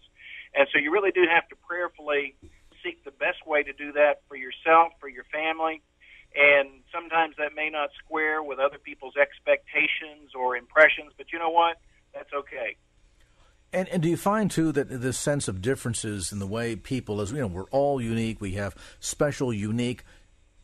And 0.56 0.68
so 0.72 0.80
you 0.80 0.92
really 0.92 1.12
do 1.12 1.26
have 1.30 1.48
to 1.50 1.56
prayerfully 1.68 2.36
seek 2.82 3.04
the 3.04 3.12
best 3.12 3.46
way 3.46 3.62
to 3.64 3.74
do 3.74 3.92
that 3.94 4.22
for 4.28 4.36
yourself, 4.36 4.94
for 5.00 5.08
your 5.10 5.26
family, 5.26 5.82
and 6.36 6.82
sometimes 6.92 7.36
that 7.38 7.54
may 7.56 7.70
not 7.70 7.90
square 8.04 8.42
with 8.42 8.58
other 8.58 8.80
people's 8.80 9.16
expectations 9.16 10.34
or 10.34 10.58
impressions, 10.58 11.14
but 11.18 11.32
you 11.32 11.38
know 11.38 11.50
what? 11.50 11.78
That's 12.14 12.34
okay. 12.34 12.78
And, 13.74 13.90
and 13.90 14.04
do 14.04 14.10
you 14.10 14.18
find 14.18 14.52
too 14.52 14.72
that 14.72 14.90
this 14.90 15.18
sense 15.18 15.48
of 15.48 15.62
differences 15.62 16.32
in 16.32 16.40
the 16.40 16.48
way 16.48 16.76
people, 16.76 17.20
as 17.20 17.32
you 17.32 17.40
know, 17.40 17.48
we're 17.48 17.64
all 17.72 18.00
unique. 18.00 18.40
We 18.40 18.52
have 18.52 18.76
special, 19.00 19.52
unique 19.52 20.04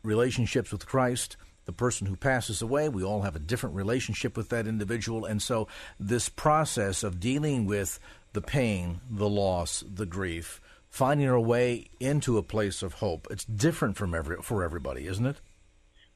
relationships 0.04 0.72
with 0.72 0.86
Christ. 0.86 1.36
The 1.65 1.74
person 1.74 2.08
who 2.08 2.15
passes 2.15 2.62
away, 2.62 2.89
we 2.89 3.04
all 3.04 3.22
have 3.22 3.36
a 3.36 3.39
different 3.39 3.76
relationship 3.76 4.38
with 4.38 4.50
that 4.50 4.65
individual, 4.65 5.26
and 5.26 5.39
so 5.39 5.67
this 6.00 6.28
process 6.28 7.04
of 7.04 7.19
dealing 7.19 7.67
with 7.67 8.00
the 8.34 8.41
pain, 8.41 9.02
the 9.08 9.30
loss, 9.30 9.84
the 9.88 10.08
grief, 10.08 10.60
finding 10.89 11.30
our 11.30 11.39
way 11.39 11.89
into 12.00 12.39
a 12.39 12.43
place 12.43 12.82
of 12.82 12.93
hope, 12.93 13.28
it's 13.30 13.45
different 13.45 13.98
from 13.98 14.15
every 14.15 14.38
for 14.41 14.63
everybody, 14.63 15.06
isn't 15.06 15.28
it? 15.28 15.41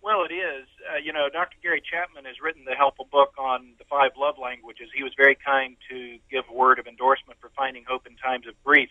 Well, 0.02 0.26
it 0.28 0.34
is. 0.34 0.68
You 1.14 1.20
know, 1.20 1.30
Dr. 1.30 1.58
Gary 1.62 1.78
Chapman 1.86 2.26
has 2.26 2.42
written 2.42 2.66
the 2.66 2.74
helpful 2.74 3.06
book 3.06 3.38
on 3.38 3.78
the 3.78 3.86
five 3.86 4.18
love 4.18 4.42
languages. 4.42 4.90
He 4.98 5.04
was 5.04 5.14
very 5.16 5.38
kind 5.38 5.78
to 5.88 6.18
give 6.26 6.42
a 6.50 6.54
word 6.58 6.80
of 6.80 6.88
endorsement 6.88 7.38
for 7.40 7.52
finding 7.56 7.86
hope 7.88 8.08
in 8.10 8.18
times 8.18 8.48
of 8.50 8.58
grief. 8.66 8.90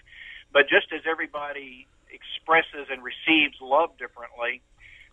But 0.52 0.70
just 0.70 0.94
as 0.94 1.02
everybody 1.02 1.88
expresses 2.14 2.86
and 2.94 3.02
receives 3.02 3.58
love 3.60 3.98
differently, 3.98 4.62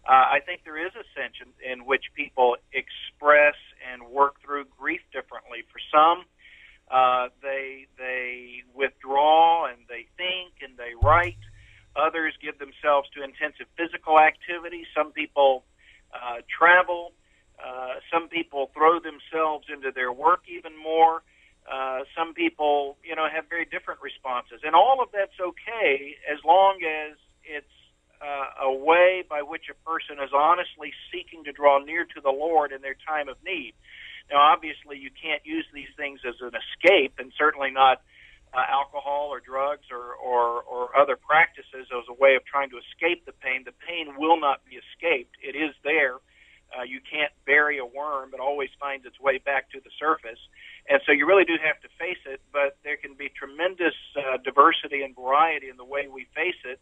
uh, 0.05 0.37
I 0.37 0.45
think 0.45 0.61
there 0.69 0.77
is 0.77 0.93
a 0.93 1.01
sense 1.17 1.33
in, 1.41 1.49
in 1.65 1.85
which 1.89 2.13
people 2.13 2.57
express 2.77 3.57
and 3.81 4.05
work 4.05 4.37
through 4.45 4.65
grief 4.77 5.01
differently. 5.09 5.65
For 5.73 5.81
some, 5.89 6.29
uh, 6.93 7.33
they 7.41 7.89
they 7.97 8.61
withdraw 8.77 9.65
and 9.65 9.81
they 9.89 10.05
think 10.13 10.61
and 10.61 10.77
they 10.77 10.93
write. 11.01 11.41
Others 11.97 12.37
give 12.37 12.61
themselves 12.61 13.09
to 13.17 13.25
intensive 13.25 13.65
physical 13.75 14.19
activity. 14.21 14.85
Some 14.93 15.11
people 15.11 15.65
uh, 16.13 16.41
travel. 16.47 17.13
Uh, 17.59 17.99
some 18.11 18.29
people 18.29 18.71
throw 18.73 18.99
themselves 18.99 19.67
into 19.71 19.91
their 19.91 20.11
work 20.11 20.41
even 20.47 20.71
more. 20.77 21.21
Uh, 21.69 21.99
some 22.17 22.33
people, 22.33 22.97
you 23.03 23.15
know, 23.15 23.27
have 23.29 23.45
very 23.49 23.65
different 23.65 24.01
responses, 24.01 24.61
and 24.63 24.73
all 24.75 24.99
of 25.01 25.09
that's 25.13 25.37
okay 25.39 26.15
as 26.25 26.39
long 26.43 26.79
as 26.81 27.17
it's 27.43 27.75
uh, 28.21 28.65
a 28.65 28.73
way 28.73 29.23
by 29.29 29.41
which 29.41 29.69
a 29.69 29.77
person 29.87 30.17
is 30.23 30.31
honestly 30.33 30.91
seeking 31.11 31.43
to 31.43 31.51
draw 31.51 31.77
near 31.83 32.05
to 32.05 32.21
the 32.21 32.31
Lord 32.31 32.71
in 32.71 32.81
their 32.81 32.95
time 33.07 33.29
of 33.29 33.37
need. 33.45 33.73
Now, 34.31 34.41
obviously, 34.41 34.97
you 34.97 35.09
can't 35.09 35.45
use 35.45 35.65
these 35.73 35.89
things 35.95 36.21
as 36.27 36.35
an 36.41 36.51
escape, 36.53 37.13
and 37.19 37.31
certainly 37.37 37.71
not 37.71 38.01
uh, 38.53 38.65
alcohol 38.69 39.29
or 39.31 39.39
drugs 39.39 39.85
or, 39.91 40.15
or, 40.17 40.63
or 40.63 40.97
other 40.97 41.15
practices 41.15 41.85
as 41.91 42.05
a 42.09 42.13
way 42.13 42.35
of 42.35 42.45
trying 42.45 42.69
to 42.69 42.77
escape 42.77 43.25
the 43.25 43.33
pain. 43.33 43.63
The 43.65 43.77
pain 43.85 44.17
will 44.17 44.39
not 44.39 44.65
be 44.65 44.77
escaped. 44.77 45.37
It 45.41 45.55
is 45.55 45.75
there. 45.83 46.17
Uh, 46.69 46.85
you 46.85 47.01
can't 47.01 47.33
bury 47.45 47.79
a 47.79 47.85
worm. 47.85 48.29
It 48.33 48.39
always 48.39 48.69
finds 48.79 49.05
its 49.05 49.19
way 49.19 49.39
back 49.39 49.71
to 49.71 49.79
the 49.81 49.89
surface. 49.97 50.37
And 50.87 51.01
so 51.05 51.11
you 51.11 51.25
really 51.25 51.45
do 51.45 51.57
have 51.61 51.81
to 51.81 51.89
face 51.97 52.21
it, 52.25 52.41
but 52.53 52.77
there 52.83 52.97
can 52.97 53.15
be 53.17 53.29
tremendous 53.29 53.97
uh, 54.17 54.37
diversity 54.45 55.01
and 55.01 55.15
variety 55.15 55.69
in 55.69 55.77
the 55.77 55.85
way 55.85 56.07
we 56.07 56.27
face 56.35 56.61
it 56.65 56.79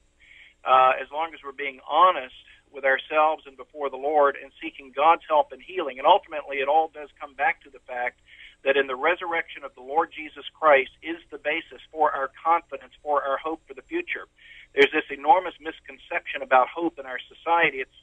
uh, 0.67 0.99
as 0.99 1.08
long 1.12 1.32
as 1.34 1.39
we're 1.43 1.56
being 1.56 1.80
honest 1.88 2.36
with 2.71 2.84
ourselves 2.84 3.43
and 3.47 3.56
before 3.56 3.89
the 3.89 3.97
Lord 3.99 4.36
and 4.36 4.51
seeking 4.62 4.91
God's 4.91 5.23
help 5.27 5.51
and 5.51 5.62
healing. 5.63 5.99
And 5.99 6.08
ultimately, 6.08 6.58
it 6.58 6.67
all 6.67 6.91
does 6.93 7.08
come 7.19 7.34
back 7.34 7.63
to 7.63 7.69
the 7.69 7.80
fact 7.88 8.19
that 8.63 8.78
in 8.78 8.88
the 8.88 8.96
resurrection 8.96 9.63
of 9.63 9.74
the 9.76 9.82
Lord 9.82 10.10
Jesus 10.15 10.46
Christ 10.54 10.91
is 11.04 11.17
the 11.32 11.38
basis 11.38 11.82
for 11.91 12.12
our 12.12 12.32
confidence, 12.43 12.93
for 13.04 13.24
our 13.24 13.38
hope 13.38 13.62
for 13.67 13.74
the 13.74 13.86
future. 13.86 14.26
There's 14.74 14.91
this 14.91 15.08
enormous 15.10 15.54
misconception 15.60 16.41
about 16.41 16.67
hope 16.67 17.00
in 17.00 17.06
our 17.06 17.20
society. 17.30 17.80
It's 17.80 18.00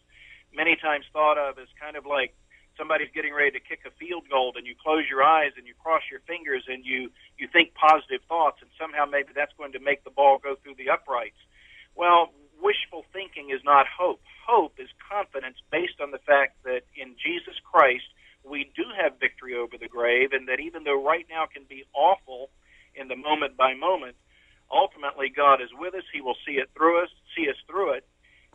many 0.55 0.77
times 0.77 1.05
thought 1.13 1.39
of 1.39 1.59
as 1.59 1.69
kind 1.81 1.97
of 1.97 2.07
like 2.07 2.35
somebody's 2.77 3.11
getting 3.15 3.35
ready 3.35 3.51
to 3.53 3.63
kick 3.63 3.87
a 3.87 3.93
field 3.99 4.25
goal 4.31 4.53
and 4.57 4.67
you 4.67 4.75
close 4.75 5.05
your 5.09 5.23
eyes 5.23 5.53
and 5.57 5.67
you 5.67 5.75
cross 5.79 6.03
your 6.11 6.21
fingers 6.27 6.65
and 6.67 6.85
you, 6.85 7.11
you 7.39 7.47
think 7.53 7.75
positive 7.75 8.23
thoughts 8.27 8.59
and 8.63 8.71
somehow 8.79 9.07
maybe 9.07 9.31
that's 9.35 9.55
going 9.59 9.73
to 9.73 9.81
make 9.81 10.03
the 10.03 10.11
ball 10.11 10.39
go 10.43 10.57
through 10.63 10.75
the 10.75 10.91
uprights. 10.91 11.39
Well, 11.95 12.31
wishful 12.59 13.05
thinking 13.13 13.51
is 13.51 13.63
not 13.65 13.87
hope. 13.87 14.23
Hope 14.47 14.75
is 14.79 14.89
confidence 14.99 15.59
based 15.71 16.01
on 16.01 16.11
the 16.11 16.23
fact 16.23 16.63
that 16.65 16.83
in 16.97 17.15
Jesus 17.19 17.55
Christ, 17.63 18.07
we 18.45 18.71
do 18.77 18.85
have 19.01 19.19
victory 19.19 19.55
over 19.55 19.77
the 19.79 19.89
grave, 19.89 20.33
and 20.33 20.49
that 20.49 20.61
even 20.61 20.85
though 20.85 21.03
right 21.03 21.27
now 21.29 21.47
can 21.47 21.65
be 21.69 21.85
awful 21.95 22.51
in 22.95 23.09
the 23.09 23.17
moment 23.17 23.57
by 23.57 23.75
moment, 23.75 24.17
ultimately 24.71 25.29
God 25.35 25.61
is 25.61 25.71
with 25.79 25.95
us. 25.95 26.05
He 26.13 26.21
will 26.21 26.37
see 26.47 26.61
it 26.61 26.71
through 26.77 27.03
us, 27.03 27.09
see 27.37 27.49
us 27.49 27.57
through 27.67 27.95
it. 27.95 28.07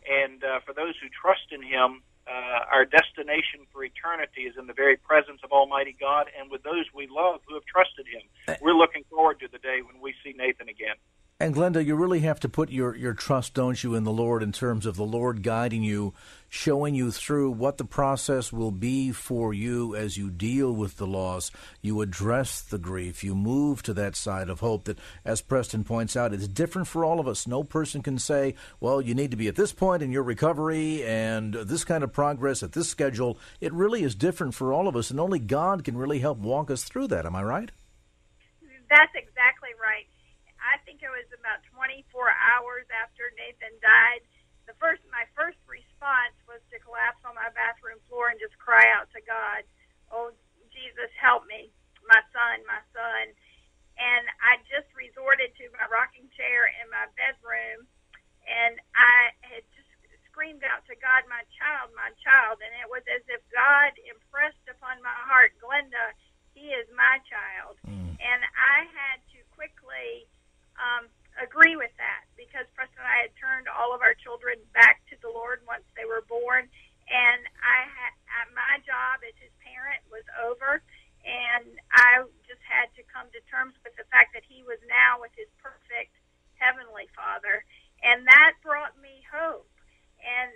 And 0.08 0.44
uh, 0.44 0.60
for 0.66 0.74
those 0.74 0.96
who 1.02 1.10
trust 1.10 1.52
in 1.52 1.62
Him, 1.62 2.02
uh, 2.30 2.70
our 2.72 2.86
destination 2.86 3.66
for 3.74 3.84
eternity 3.84 4.44
is 4.44 4.56
in 4.58 4.68
the 4.68 4.74
very 4.74 4.96
presence 4.96 5.42
of 5.44 5.52
Almighty 5.52 5.96
God 6.00 6.28
and 6.40 6.52
with 6.52 6.64
those 6.64 6.86
we 6.94 7.08
love 7.10 7.42
who 7.48 7.56
have 7.56 7.66
trusted 7.66 8.06
Him. 8.06 8.58
We're 8.62 8.78
looking 8.78 9.04
forward 9.10 9.40
to 9.42 9.48
the 9.52 9.58
day 9.58 9.82
when 9.82 10.02
we 10.02 10.14
see 10.24 10.34
Nathan 10.38 10.70
again. 10.70 10.96
And 11.42 11.56
Glenda, 11.56 11.84
you 11.84 11.96
really 11.96 12.20
have 12.20 12.40
to 12.42 12.50
put 12.50 12.70
your, 12.70 12.96
your 12.96 13.14
trust, 13.14 13.54
don't 13.54 13.82
you, 13.82 13.96
in 13.96 14.04
the 14.04 14.12
Lord 14.12 14.44
in 14.44 14.52
terms 14.52 14.86
of 14.86 14.98
the 14.98 15.06
Lord 15.06 15.42
guiding 15.42 15.84
you, 15.84 16.14
showing 16.50 16.96
you 16.96 17.12
through 17.12 17.52
what 17.52 17.78
the 17.78 17.86
process 17.86 18.52
will 18.52 18.72
be 18.72 19.12
for 19.12 19.54
you 19.54 19.96
as 19.96 20.18
you 20.18 20.30
deal 20.30 20.72
with 20.72 20.98
the 20.98 21.08
loss. 21.08 21.52
You 21.82 22.02
address 22.02 22.62
the 22.62 22.78
grief. 22.78 23.24
You 23.24 23.36
move 23.36 23.84
to 23.84 23.94
that 23.94 24.16
side 24.16 24.50
of 24.50 24.60
hope 24.60 24.86
that, 24.86 25.00
as 25.24 25.42
Preston 25.42 25.84
points 25.84 26.16
out, 26.16 26.34
it's 26.34 26.48
different 26.48 26.88
for 26.88 27.06
all 27.06 27.20
of 27.20 27.28
us. 27.28 27.48
No 27.48 27.64
person 27.64 28.02
can 28.02 28.20
say, 28.20 28.56
well, 28.80 29.02
you 29.02 29.14
need 29.14 29.32
to 29.32 29.38
be 29.38 29.48
at 29.48 29.56
this 29.56 29.72
point 29.72 30.04
in 30.04 30.12
your 30.12 30.24
recovery 30.24 31.06
and 31.06 31.54
this 31.54 31.84
kind 31.84 32.04
of 32.04 32.12
progress 32.12 32.64
at 32.64 32.74
this 32.74 32.90
schedule. 32.90 33.38
It 33.62 33.74
really 33.74 34.04
is 34.04 34.16
different 34.16 34.56
for 34.56 34.74
all 34.74 34.88
of 34.88 34.96
us, 34.96 35.12
and 35.12 35.20
only 35.20 35.40
God 35.40 35.84
can 35.84 35.98
really 35.98 36.20
help 36.20 36.40
walk 36.40 36.72
us 36.72 36.84
through 36.84 37.08
that. 37.08 37.26
Am 37.26 37.36
I 37.36 37.44
right? 37.44 37.72
That's 38.90 39.14
exactly 39.14 39.70
right 39.80 40.10
I 40.60 40.78
think 40.86 41.02
it 41.02 41.10
was 41.10 41.26
about 41.34 41.64
24 41.74 42.06
hours 42.30 42.86
after 42.94 43.32
Nathan 43.40 43.74
died. 43.82 44.22
The 44.68 44.78
first, 44.78 45.02
my 45.10 45.26
first 45.34 45.58
response 46.00 46.40
was 46.48 46.64
to 46.72 46.80
collapse 46.80 47.20
on 47.28 47.36
my 47.36 47.52
bathroom 47.52 48.00
floor 48.08 48.32
and 48.32 48.40
just 48.40 48.56
cry 48.56 48.88
out 48.96 49.12
to 49.12 49.20
God, 49.28 49.68
"Oh 50.08 50.32
Jesus, 50.72 51.12
help 51.20 51.44
me, 51.44 51.76
my 52.08 52.24
son, 52.32 52.64
my 52.64 52.80
son." 52.96 53.36
And 54.00 54.24
I 54.40 54.64
just 54.72 54.88
resorted 54.96 55.52
to 55.60 55.68
my 55.76 55.84
rocking 55.92 56.32
chair 56.40 56.72
in 56.80 56.88
my 56.88 57.04
bedroom, 57.20 57.84
and 58.48 58.80
I 58.96 59.36
had 59.44 59.68
just 59.76 59.92
screamed 60.32 60.64
out 60.64 60.88
to 60.88 60.96
God, 60.96 61.28
"My 61.28 61.44
child, 61.60 61.92
my 61.94 62.16
child!" 62.24 62.64
And 62.64 62.72
it 62.80 62.88
was 62.88 63.04
as 63.12 63.28
if 63.28 63.44
God 63.52 63.92
impressed 64.08 64.72
upon 64.72 65.04
my 65.04 65.20
heart, 65.28 65.52
Glenda, 65.60 66.16
He 66.56 66.72
is 66.72 66.88
my 66.96 67.20
child, 67.28 67.76
mm. 67.84 68.16
and 68.24 68.42
I 68.56 68.86
had 68.96 69.20
to 69.36 69.44
quickly 69.52 70.32
um, 70.80 71.10
agree 71.36 71.76
with 71.76 71.92
that 71.98 72.29
because 72.50 72.66
Preston 72.74 72.98
and 72.98 73.06
I 73.06 73.30
had 73.30 73.34
turned 73.38 73.70
all 73.70 73.94
of 73.94 74.02
our 74.02 74.18
children 74.18 74.58
back 74.74 75.06
to 75.14 75.16
the 75.22 75.30
Lord 75.30 75.62
once 75.70 75.86
they 75.94 76.10
were 76.10 76.26
born, 76.26 76.66
and 77.06 77.42
I 77.62 77.86
had 77.86 78.50
my 78.58 78.82
job 78.90 79.22
as 79.22 79.38
his 79.38 79.54
parent 79.62 80.02
was 80.10 80.26
over, 80.42 80.82
and 81.22 81.78
I 81.94 82.26
just 82.50 82.62
had 82.66 82.90
to 82.98 83.06
come 83.06 83.30
to 83.38 83.42
terms 83.54 83.78
with 83.86 83.94
the 84.02 84.10
fact 84.10 84.34
that 84.34 84.42
he 84.50 84.66
was 84.66 84.82
now 84.90 85.22
with 85.22 85.34
his 85.38 85.50
perfect 85.62 86.14
heavenly 86.58 87.06
Father, 87.14 87.62
and 88.02 88.26
that 88.26 88.58
brought 88.66 88.98
me 88.98 89.22
hope. 89.30 89.70
And 90.18 90.50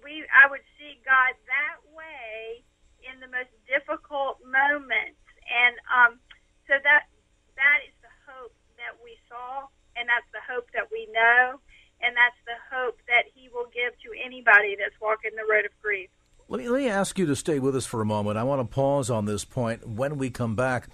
we, 0.00 0.24
I 0.32 0.48
would 0.48 0.64
see 0.80 0.96
God 1.04 1.36
that 1.48 1.78
way 1.92 2.64
in 3.04 3.20
the 3.20 3.28
most 3.28 3.52
difficult 3.68 4.40
moments, 4.40 5.20
and 5.44 5.76
um, 5.92 6.12
so 6.64 6.80
that 6.80 7.12
that 7.60 7.78
is 7.84 7.94
the 8.00 8.14
hope 8.24 8.56
that 8.80 8.96
we 9.04 9.16
saw, 9.28 9.68
and 9.96 10.08
that's 10.08 10.28
the 10.32 10.42
hope 10.46 10.68
that 10.74 10.90
we 10.90 11.08
know, 11.12 11.60
and 12.02 12.14
that's 12.16 12.40
the 12.46 12.58
hope 12.70 12.98
that 13.06 13.30
He 13.34 13.48
will 13.48 13.68
give 13.72 13.98
to 14.02 14.10
anybody 14.24 14.76
that's 14.78 14.98
walking 15.00 15.32
the 15.36 15.46
road 15.50 15.64
of 15.64 15.72
grief. 15.82 16.10
Let 16.48 16.60
me, 16.60 16.68
let 16.68 16.82
me 16.82 16.88
ask 16.88 17.18
you 17.18 17.26
to 17.26 17.36
stay 17.36 17.58
with 17.58 17.74
us 17.74 17.86
for 17.86 18.02
a 18.02 18.06
moment. 18.06 18.36
I 18.36 18.42
want 18.42 18.60
to 18.60 18.74
pause 18.74 19.08
on 19.08 19.24
this 19.24 19.44
point. 19.44 19.88
When 19.88 20.18
we 20.18 20.28
come 20.28 20.54
back, 20.54 20.88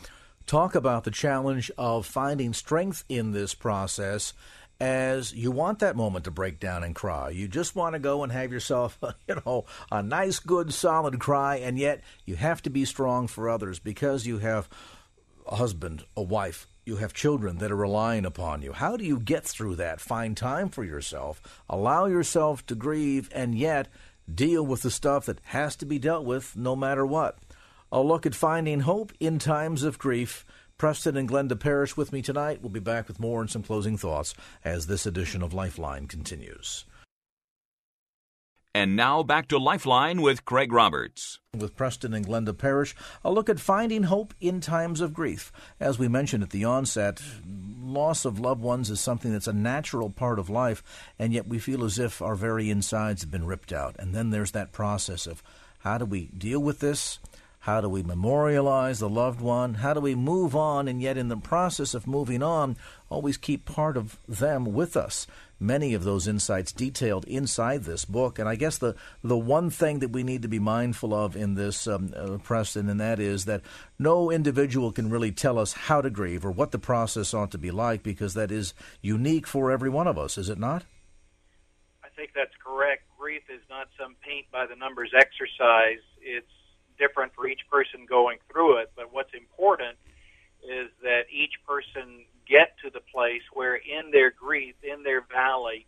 talk 0.46 0.74
about 0.74 1.04
the 1.04 1.10
challenge 1.10 1.70
of 1.76 2.06
finding 2.06 2.52
strength 2.52 3.04
in 3.08 3.32
this 3.32 3.54
process 3.54 4.32
as 4.80 5.34
you 5.34 5.50
want 5.50 5.78
that 5.80 5.94
moment 5.94 6.24
to 6.24 6.30
break 6.30 6.58
down 6.58 6.82
and 6.82 6.94
cry. 6.94 7.28
You 7.28 7.48
just 7.48 7.76
want 7.76 7.94
to 7.94 7.98
go 7.98 8.22
and 8.22 8.32
have 8.32 8.50
yourself, 8.50 8.98
you 9.28 9.36
know, 9.44 9.66
a 9.92 10.02
nice, 10.02 10.38
good, 10.38 10.72
solid 10.72 11.20
cry, 11.20 11.56
and 11.56 11.78
yet 11.78 12.00
you 12.24 12.36
have 12.36 12.62
to 12.62 12.70
be 12.70 12.84
strong 12.84 13.26
for 13.26 13.48
others 13.48 13.78
because 13.78 14.26
you 14.26 14.38
have 14.38 14.68
a 15.46 15.56
husband, 15.56 16.04
a 16.16 16.22
wife, 16.22 16.66
you 16.90 16.96
have 16.96 17.14
children 17.14 17.58
that 17.58 17.70
are 17.70 17.76
relying 17.76 18.26
upon 18.26 18.62
you. 18.62 18.72
How 18.72 18.96
do 18.96 19.04
you 19.04 19.20
get 19.20 19.44
through 19.44 19.76
that? 19.76 20.00
Find 20.00 20.36
time 20.36 20.68
for 20.68 20.82
yourself, 20.82 21.40
allow 21.68 22.06
yourself 22.06 22.66
to 22.66 22.74
grieve, 22.74 23.30
and 23.32 23.54
yet 23.54 23.86
deal 24.32 24.66
with 24.66 24.82
the 24.82 24.90
stuff 24.90 25.26
that 25.26 25.40
has 25.44 25.76
to 25.76 25.86
be 25.86 26.00
dealt 26.00 26.24
with 26.24 26.56
no 26.56 26.74
matter 26.74 27.06
what. 27.06 27.38
A 27.92 28.02
look 28.02 28.26
at 28.26 28.34
finding 28.34 28.80
hope 28.80 29.12
in 29.20 29.38
times 29.38 29.84
of 29.84 29.98
grief. 29.98 30.44
Preston 30.78 31.16
and 31.16 31.28
Glenda 31.28 31.58
Parrish 31.58 31.96
with 31.96 32.12
me 32.12 32.22
tonight. 32.22 32.60
We'll 32.60 32.70
be 32.70 32.80
back 32.80 33.06
with 33.06 33.20
more 33.20 33.40
and 33.40 33.50
some 33.50 33.62
closing 33.62 33.96
thoughts 33.96 34.34
as 34.64 34.86
this 34.86 35.06
edition 35.06 35.42
of 35.42 35.54
Lifeline 35.54 36.06
continues. 36.06 36.86
And 38.72 38.94
now 38.94 39.24
back 39.24 39.48
to 39.48 39.58
Lifeline 39.58 40.22
with 40.22 40.44
Craig 40.44 40.72
Roberts. 40.72 41.40
With 41.52 41.74
Preston 41.74 42.14
and 42.14 42.24
Glenda 42.24 42.56
Parrish, 42.56 42.94
a 43.24 43.32
look 43.32 43.48
at 43.48 43.58
finding 43.58 44.04
hope 44.04 44.32
in 44.40 44.60
times 44.60 45.00
of 45.00 45.12
grief. 45.12 45.50
As 45.80 45.98
we 45.98 46.06
mentioned 46.06 46.44
at 46.44 46.50
the 46.50 46.64
onset, 46.64 47.20
loss 47.44 48.24
of 48.24 48.38
loved 48.38 48.62
ones 48.62 48.88
is 48.88 49.00
something 49.00 49.32
that's 49.32 49.48
a 49.48 49.52
natural 49.52 50.08
part 50.08 50.38
of 50.38 50.48
life, 50.48 50.84
and 51.18 51.32
yet 51.32 51.48
we 51.48 51.58
feel 51.58 51.82
as 51.82 51.98
if 51.98 52.22
our 52.22 52.36
very 52.36 52.70
insides 52.70 53.22
have 53.22 53.30
been 53.32 53.44
ripped 53.44 53.72
out. 53.72 53.96
And 53.98 54.14
then 54.14 54.30
there's 54.30 54.52
that 54.52 54.70
process 54.70 55.26
of 55.26 55.42
how 55.80 55.98
do 55.98 56.04
we 56.04 56.26
deal 56.26 56.60
with 56.60 56.78
this? 56.78 57.18
How 57.64 57.82
do 57.82 57.90
we 57.90 58.02
memorialize 58.02 59.00
the 59.00 59.08
loved 59.08 59.42
one? 59.42 59.74
How 59.74 59.92
do 59.92 60.00
we 60.00 60.14
move 60.14 60.56
on 60.56 60.88
and 60.88 61.02
yet 61.02 61.18
in 61.18 61.28
the 61.28 61.36
process 61.36 61.92
of 61.92 62.06
moving 62.06 62.42
on, 62.42 62.78
always 63.10 63.36
keep 63.36 63.66
part 63.66 63.98
of 63.98 64.18
them 64.26 64.72
with 64.72 64.96
us? 64.96 65.26
Many 65.62 65.92
of 65.92 66.02
those 66.02 66.26
insights 66.26 66.72
detailed 66.72 67.26
inside 67.26 67.84
this 67.84 68.06
book. 68.06 68.38
And 68.38 68.48
I 68.48 68.54
guess 68.54 68.78
the, 68.78 68.94
the 69.22 69.36
one 69.36 69.68
thing 69.68 69.98
that 69.98 70.08
we 70.08 70.22
need 70.22 70.40
to 70.40 70.48
be 70.48 70.58
mindful 70.58 71.12
of 71.12 71.36
in 71.36 71.54
this, 71.54 71.86
um, 71.86 72.14
uh, 72.16 72.38
Preston, 72.38 72.88
and 72.88 72.98
that 72.98 73.20
is 73.20 73.44
that 73.44 73.60
no 73.98 74.30
individual 74.30 74.90
can 74.90 75.10
really 75.10 75.30
tell 75.30 75.58
us 75.58 75.74
how 75.74 76.00
to 76.00 76.08
grieve 76.08 76.46
or 76.46 76.50
what 76.50 76.70
the 76.70 76.78
process 76.78 77.34
ought 77.34 77.50
to 77.50 77.58
be 77.58 77.70
like 77.70 78.02
because 78.02 78.32
that 78.32 78.50
is 78.50 78.72
unique 79.02 79.46
for 79.46 79.70
every 79.70 79.90
one 79.90 80.06
of 80.06 80.16
us, 80.16 80.38
is 80.38 80.48
it 80.48 80.58
not? 80.58 80.84
I 82.02 82.08
think 82.16 82.30
that's 82.34 82.56
correct. 82.64 83.02
Grief 83.18 83.42
is 83.54 83.60
not 83.68 83.88
some 83.98 84.16
paint 84.26 84.46
by 84.50 84.64
the 84.64 84.76
numbers 84.76 85.12
exercise. 85.14 86.00
It's 86.22 86.48
different 87.00 87.32
for 87.34 87.48
each 87.48 87.64
person 87.72 88.04
going 88.04 88.38
through 88.52 88.84
it. 88.84 88.92
But 88.94 89.12
what's 89.12 89.32
important 89.32 89.96
is 90.62 90.92
that 91.02 91.32
each 91.32 91.56
person 91.66 92.28
get 92.46 92.76
to 92.84 92.90
the 92.92 93.00
place 93.00 93.42
where, 93.54 93.76
in 93.76 94.12
their 94.12 94.30
grief, 94.30 94.74
in 94.84 95.02
their 95.02 95.22
valley, 95.22 95.86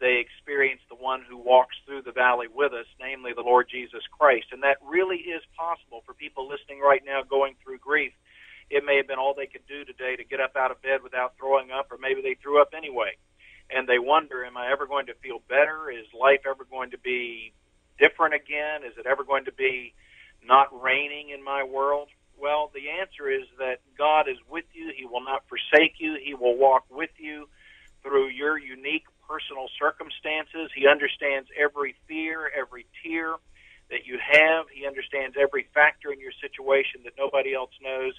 they 0.00 0.22
experience 0.22 0.80
the 0.88 0.94
one 0.94 1.22
who 1.28 1.36
walks 1.36 1.76
through 1.84 2.02
the 2.02 2.12
valley 2.12 2.46
with 2.48 2.72
us, 2.72 2.86
namely 3.00 3.32
the 3.34 3.42
Lord 3.42 3.66
Jesus 3.68 4.02
Christ. 4.16 4.46
And 4.52 4.62
that 4.62 4.78
really 4.86 5.16
is 5.16 5.42
possible 5.58 6.02
for 6.06 6.14
people 6.14 6.48
listening 6.48 6.80
right 6.80 7.02
now 7.04 7.22
going 7.28 7.54
through 7.62 7.78
grief. 7.78 8.12
It 8.70 8.84
may 8.86 8.96
have 8.96 9.08
been 9.08 9.18
all 9.18 9.34
they 9.34 9.46
could 9.50 9.66
do 9.66 9.84
today 9.84 10.14
to 10.16 10.24
get 10.24 10.40
up 10.40 10.54
out 10.56 10.70
of 10.70 10.80
bed 10.82 11.02
without 11.02 11.34
throwing 11.36 11.70
up, 11.70 11.90
or 11.90 11.98
maybe 11.98 12.22
they 12.22 12.36
threw 12.40 12.62
up 12.62 12.74
anyway. 12.76 13.16
And 13.70 13.88
they 13.88 13.98
wonder, 13.98 14.44
am 14.44 14.56
I 14.56 14.70
ever 14.70 14.86
going 14.86 15.06
to 15.06 15.14
feel 15.14 15.42
better? 15.48 15.90
Is 15.90 16.06
life 16.18 16.46
ever 16.48 16.64
going 16.64 16.92
to 16.92 16.98
be 16.98 17.52
different 17.98 18.34
again? 18.34 18.84
Is 18.86 18.96
it 18.96 19.06
ever 19.06 19.24
going 19.24 19.44
to 19.46 19.52
be 19.52 19.94
not 20.48 20.68
raining 20.82 21.28
in 21.30 21.44
my 21.44 21.62
world? 21.62 22.08
Well, 22.40 22.70
the 22.72 22.88
answer 22.88 23.30
is 23.30 23.46
that 23.58 23.80
God 23.96 24.28
is 24.28 24.38
with 24.48 24.64
you. 24.72 24.92
He 24.96 25.04
will 25.04 25.22
not 25.22 25.44
forsake 25.48 25.96
you. 25.98 26.16
He 26.22 26.34
will 26.34 26.56
walk 26.56 26.84
with 26.90 27.10
you 27.18 27.48
through 28.02 28.28
your 28.28 28.58
unique 28.58 29.04
personal 29.28 29.68
circumstances. 29.78 30.70
He 30.74 30.88
understands 30.88 31.48
every 31.52 31.94
fear, 32.08 32.50
every 32.56 32.86
tear 33.04 33.34
that 33.90 34.06
you 34.06 34.18
have. 34.18 34.66
He 34.72 34.86
understands 34.86 35.36
every 35.38 35.68
factor 35.74 36.12
in 36.12 36.20
your 36.20 36.32
situation 36.40 37.02
that 37.04 37.12
nobody 37.18 37.54
else 37.54 37.72
knows. 37.82 38.14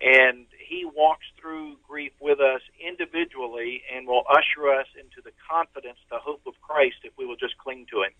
And 0.00 0.46
He 0.58 0.84
walks 0.84 1.26
through 1.40 1.78
grief 1.88 2.12
with 2.20 2.40
us 2.40 2.60
individually 2.78 3.82
and 3.92 4.06
will 4.06 4.24
usher 4.30 4.70
us 4.70 4.86
into 4.94 5.22
the 5.24 5.32
confidence, 5.50 5.98
the 6.10 6.18
hope 6.18 6.42
of 6.46 6.54
Christ 6.60 7.02
if 7.02 7.12
we 7.18 7.26
will 7.26 7.36
just 7.36 7.58
cling 7.58 7.86
to 7.90 8.02
Him. 8.02 8.12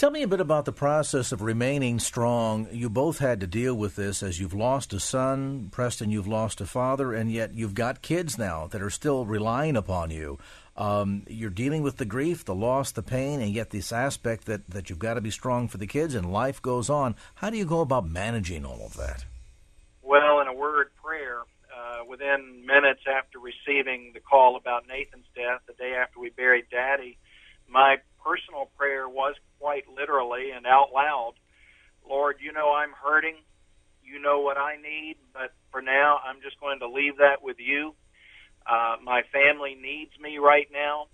Tell 0.00 0.10
me 0.10 0.22
a 0.22 0.28
bit 0.28 0.40
about 0.40 0.64
the 0.64 0.72
process 0.72 1.30
of 1.30 1.42
remaining 1.42 1.98
strong. 1.98 2.68
You 2.72 2.88
both 2.88 3.18
had 3.18 3.38
to 3.40 3.46
deal 3.46 3.74
with 3.74 3.96
this 3.96 4.22
as 4.22 4.40
you've 4.40 4.54
lost 4.54 4.94
a 4.94 4.98
son, 4.98 5.68
Preston, 5.70 6.10
you've 6.10 6.26
lost 6.26 6.62
a 6.62 6.64
father, 6.64 7.12
and 7.12 7.30
yet 7.30 7.52
you've 7.52 7.74
got 7.74 8.00
kids 8.00 8.38
now 8.38 8.66
that 8.68 8.80
are 8.80 8.88
still 8.88 9.26
relying 9.26 9.76
upon 9.76 10.10
you. 10.10 10.38
Um, 10.74 11.24
you're 11.28 11.50
dealing 11.50 11.82
with 11.82 11.98
the 11.98 12.06
grief, 12.06 12.46
the 12.46 12.54
loss, 12.54 12.92
the 12.92 13.02
pain, 13.02 13.42
and 13.42 13.52
yet 13.52 13.68
this 13.68 13.92
aspect 13.92 14.46
that, 14.46 14.70
that 14.70 14.88
you've 14.88 14.98
got 14.98 15.14
to 15.14 15.20
be 15.20 15.30
strong 15.30 15.68
for 15.68 15.76
the 15.76 15.86
kids 15.86 16.14
and 16.14 16.32
life 16.32 16.62
goes 16.62 16.88
on. 16.88 17.14
How 17.34 17.50
do 17.50 17.58
you 17.58 17.66
go 17.66 17.82
about 17.82 18.08
managing 18.08 18.64
all 18.64 18.80
of 18.82 18.96
that? 18.96 19.26
Well, 20.02 20.40
in 20.40 20.48
a 20.48 20.54
word 20.54 20.92
prayer, 21.04 21.40
uh, 21.76 22.06
within 22.08 22.64
minutes 22.64 23.02
after 23.06 23.38
receiving 23.38 24.12
the 24.14 24.20
call 24.20 24.56
about 24.56 24.88
Nathan's 24.88 25.26
death, 25.36 25.60
the 25.66 25.74
day 25.74 25.92
after 25.92 26.20
we 26.20 26.30
buried 26.30 26.70
Daddy, 26.70 27.18
my 27.68 27.98
personal 28.24 28.70
prayer 28.76 29.08
was 29.08 29.34
quite 29.58 29.84
literally 29.94 30.50
and 30.50 30.66
out 30.66 30.92
loud, 30.94 31.34
Lord, 32.08 32.36
you 32.40 32.52
know 32.52 32.72
I'm 32.72 32.92
hurting. 32.92 33.36
You 34.02 34.20
know 34.20 34.40
what 34.40 34.56
I 34.56 34.76
need, 34.76 35.16
but 35.32 35.52
for 35.70 35.80
now, 35.80 36.18
I'm 36.24 36.40
just 36.42 36.58
going 36.58 36.80
to 36.80 36.88
leave 36.88 37.18
that 37.18 37.42
with 37.42 37.58
you. 37.60 37.94
Uh, 38.66 38.96
my 39.02 39.22
family 39.32 39.76
needs 39.80 40.10
me 40.20 40.38
right 40.38 40.68
now. 40.72 41.06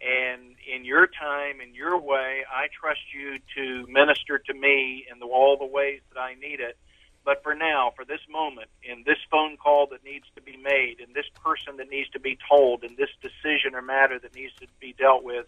And 0.00 0.56
in 0.74 0.86
your 0.86 1.06
time, 1.06 1.60
in 1.60 1.74
your 1.74 2.00
way, 2.00 2.40
I 2.50 2.68
trust 2.72 3.00
you 3.12 3.38
to 3.56 3.86
minister 3.92 4.38
to 4.38 4.54
me 4.54 5.04
in 5.12 5.18
the, 5.18 5.26
all 5.26 5.58
the 5.58 5.66
ways 5.66 6.00
that 6.14 6.18
I 6.18 6.34
need 6.34 6.60
it. 6.60 6.78
But 7.22 7.42
for 7.42 7.54
now, 7.54 7.92
for 7.94 8.06
this 8.06 8.20
moment, 8.30 8.68
in 8.82 9.02
this 9.04 9.18
phone 9.30 9.58
call 9.58 9.86
that 9.88 10.02
needs 10.02 10.24
to 10.36 10.40
be 10.40 10.56
made, 10.56 11.00
in 11.00 11.12
this 11.12 11.26
person 11.44 11.76
that 11.76 11.90
needs 11.90 12.08
to 12.10 12.20
be 12.20 12.38
told, 12.48 12.82
in 12.82 12.96
this 12.96 13.10
decision 13.20 13.74
or 13.74 13.82
matter 13.82 14.18
that 14.18 14.34
needs 14.34 14.54
to 14.60 14.66
be 14.80 14.94
dealt 14.94 15.22
with, 15.22 15.44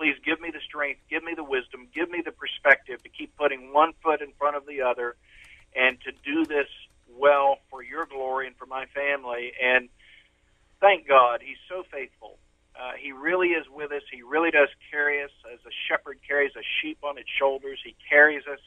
Please 0.00 0.16
give 0.24 0.40
me 0.40 0.50
the 0.50 0.64
strength, 0.66 1.02
give 1.10 1.22
me 1.22 1.34
the 1.36 1.44
wisdom, 1.44 1.86
give 1.94 2.10
me 2.10 2.22
the 2.24 2.32
perspective 2.32 3.02
to 3.02 3.10
keep 3.10 3.36
putting 3.36 3.74
one 3.74 3.92
foot 4.02 4.22
in 4.22 4.32
front 4.38 4.56
of 4.56 4.64
the 4.64 4.80
other 4.80 5.14
and 5.76 5.98
to 6.00 6.12
do 6.24 6.46
this 6.46 6.68
well 7.18 7.58
for 7.68 7.82
your 7.82 8.06
glory 8.06 8.46
and 8.46 8.56
for 8.56 8.64
my 8.64 8.86
family. 8.94 9.52
And 9.62 9.90
thank 10.80 11.06
God, 11.06 11.42
He's 11.44 11.60
so 11.68 11.84
faithful. 11.92 12.38
Uh, 12.74 12.92
he 12.98 13.12
really 13.12 13.48
is 13.48 13.66
with 13.68 13.92
us. 13.92 14.00
He 14.10 14.22
really 14.22 14.50
does 14.50 14.70
carry 14.90 15.22
us 15.22 15.30
as 15.52 15.58
a 15.66 15.74
shepherd 15.86 16.18
carries 16.26 16.52
a 16.56 16.64
sheep 16.80 16.96
on 17.02 17.18
its 17.18 17.28
shoulders. 17.38 17.78
He 17.84 17.94
carries 18.08 18.46
us. 18.50 18.60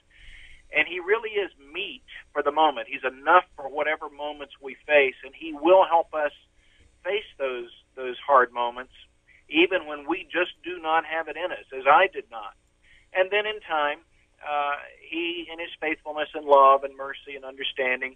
And 0.71 0.87
he 0.87 0.99
really 0.99 1.31
is 1.31 1.49
meet 1.73 2.03
for 2.31 2.43
the 2.43 2.51
moment. 2.51 2.89
He's 2.91 3.03
enough 3.03 3.45
for 3.55 3.69
whatever 3.69 4.07
moments 4.07 4.53
we 4.61 4.77
face, 4.85 5.15
and 5.25 5.33
he 5.33 5.51
will 5.51 5.83
help 5.83 6.13
us 6.13 6.31
face 7.03 7.25
those 7.39 7.69
those 7.95 8.17
hard 8.27 8.53
moments 8.53 8.93
even 9.49 9.85
when 9.85 10.07
we 10.07 10.23
just 10.31 10.51
do 10.63 10.79
not 10.79 11.05
have 11.05 11.27
it 11.27 11.37
in 11.37 11.51
us, 11.51 11.65
as 11.75 11.85
I 11.87 12.07
did 12.07 12.25
not. 12.31 12.53
And 13.13 13.29
then 13.31 13.45
in 13.45 13.59
time, 13.61 13.99
uh, 14.41 14.77
He, 15.09 15.47
in 15.51 15.59
His 15.59 15.69
faithfulness 15.79 16.29
and 16.33 16.45
love 16.45 16.83
and 16.83 16.95
mercy 16.95 17.35
and 17.35 17.45
understanding, 17.45 18.15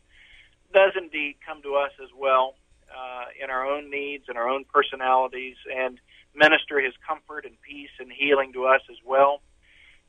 does 0.73 0.93
indeed 0.97 1.37
come 1.45 1.61
to 1.61 1.75
us 1.75 1.91
as 2.01 2.09
well 2.17 2.55
uh, 2.91 3.25
in 3.41 3.49
our 3.49 3.65
own 3.65 3.89
needs 3.89 4.25
and 4.27 4.37
our 4.37 4.49
own 4.49 4.65
personalities 4.65 5.55
and 5.73 5.99
minister 6.35 6.79
His 6.79 6.93
comfort 7.07 7.45
and 7.45 7.55
peace 7.61 7.93
and 7.99 8.11
healing 8.11 8.53
to 8.53 8.65
us 8.65 8.81
as 8.89 8.97
well. 9.05 9.41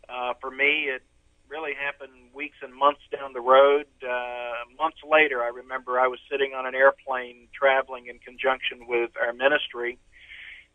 Uh, 0.09 0.33
for 0.41 0.51
me, 0.51 0.89
it 0.89 1.03
really 1.49 1.73
happened 1.75 2.13
weeks 2.35 2.57
and 2.63 2.75
months 2.75 3.01
down 3.11 3.33
the 3.33 3.41
road. 3.41 3.87
Uh, 4.03 4.69
months 4.77 4.99
later, 5.05 5.43
I 5.43 5.49
remember 5.49 5.99
I 5.99 6.07
was 6.07 6.19
sitting 6.31 6.53
on 6.55 6.67
an 6.67 6.75
airplane 6.75 7.49
traveling 7.53 8.07
in 8.07 8.19
conjunction 8.19 8.87
with 8.87 9.11
our 9.21 9.33
ministry 9.33 9.99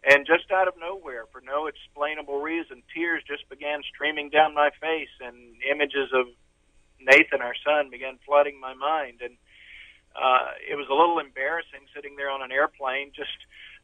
and 0.03 0.25
just 0.25 0.51
out 0.51 0.67
of 0.67 0.73
nowhere, 0.79 1.25
for 1.31 1.41
no 1.41 1.67
explainable 1.67 2.41
reason, 2.41 2.83
tears 2.93 3.23
just 3.25 3.47
began 3.49 3.81
streaming 3.83 4.29
down 4.29 4.53
my 4.53 4.69
face, 4.81 5.13
and 5.21 5.35
images 5.63 6.09
of 6.13 6.27
Nathan, 6.99 7.41
our 7.41 7.55
son, 7.63 7.89
began 7.89 8.19
flooding 8.25 8.59
my 8.59 8.73
mind. 8.73 9.21
And 9.23 9.35
uh, 10.15 10.59
it 10.69 10.75
was 10.75 10.87
a 10.91 10.93
little 10.93 11.19
embarrassing 11.19 11.87
sitting 11.95 12.15
there 12.17 12.29
on 12.29 12.41
an 12.41 12.51
airplane, 12.51 13.11
just 13.15 13.37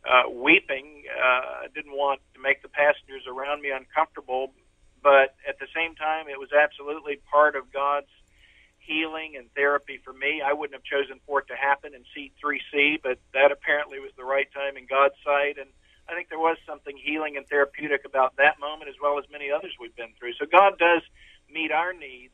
uh, 0.04 0.30
weeping. 0.30 1.04
Uh, 1.08 1.64
I 1.64 1.68
didn't 1.74 1.96
want 1.96 2.22
to 2.36 2.40
make 2.40 2.62
the 2.62 2.70
passengers 2.70 3.24
around 3.28 3.62
me 3.62 3.72
uncomfortable, 3.72 4.52
but 5.02 5.36
at 5.48 5.60
the 5.60 5.68
same 5.74 5.96
time, 5.96 6.28
it 6.28 6.40
was 6.40 6.50
absolutely 6.52 7.20
part 7.32 7.56
of 7.56 7.72
God's 7.72 8.12
healing 8.80 9.36
and 9.38 9.48
therapy 9.54 10.00
for 10.04 10.12
me. 10.12 10.42
I 10.42 10.52
wouldn't 10.52 10.76
have 10.76 10.84
chosen 10.84 11.20
for 11.26 11.40
it 11.40 11.48
to 11.48 11.56
happen 11.56 11.94
in 11.94 12.04
seat 12.14 12.34
3C, 12.44 13.00
but 13.02 13.20
that 13.34 13.52
apparently 13.52 14.00
was 14.00 14.12
the 14.18 14.26
right 14.26 14.52
time 14.52 14.76
in 14.76 14.88
God's 14.88 15.16
sight. 15.24 15.58
And 15.60 15.70
I 16.10 16.16
think 16.16 16.30
there 16.30 16.40
was 16.40 16.58
something 16.66 16.98
healing 16.98 17.38
and 17.38 17.46
therapeutic 17.48 18.02
about 18.06 18.36
that 18.38 18.60
moment 18.60 18.90
as 18.90 18.96
well 19.02 19.20
as 19.20 19.26
many 19.32 19.52
others 19.52 19.74
we've 19.80 19.96
been 19.96 20.14
through. 20.18 20.34
So 20.40 20.46
God 20.50 20.80
does 20.80 21.04
meet 21.54 21.72
our 21.72 21.94
needs. 21.94 22.34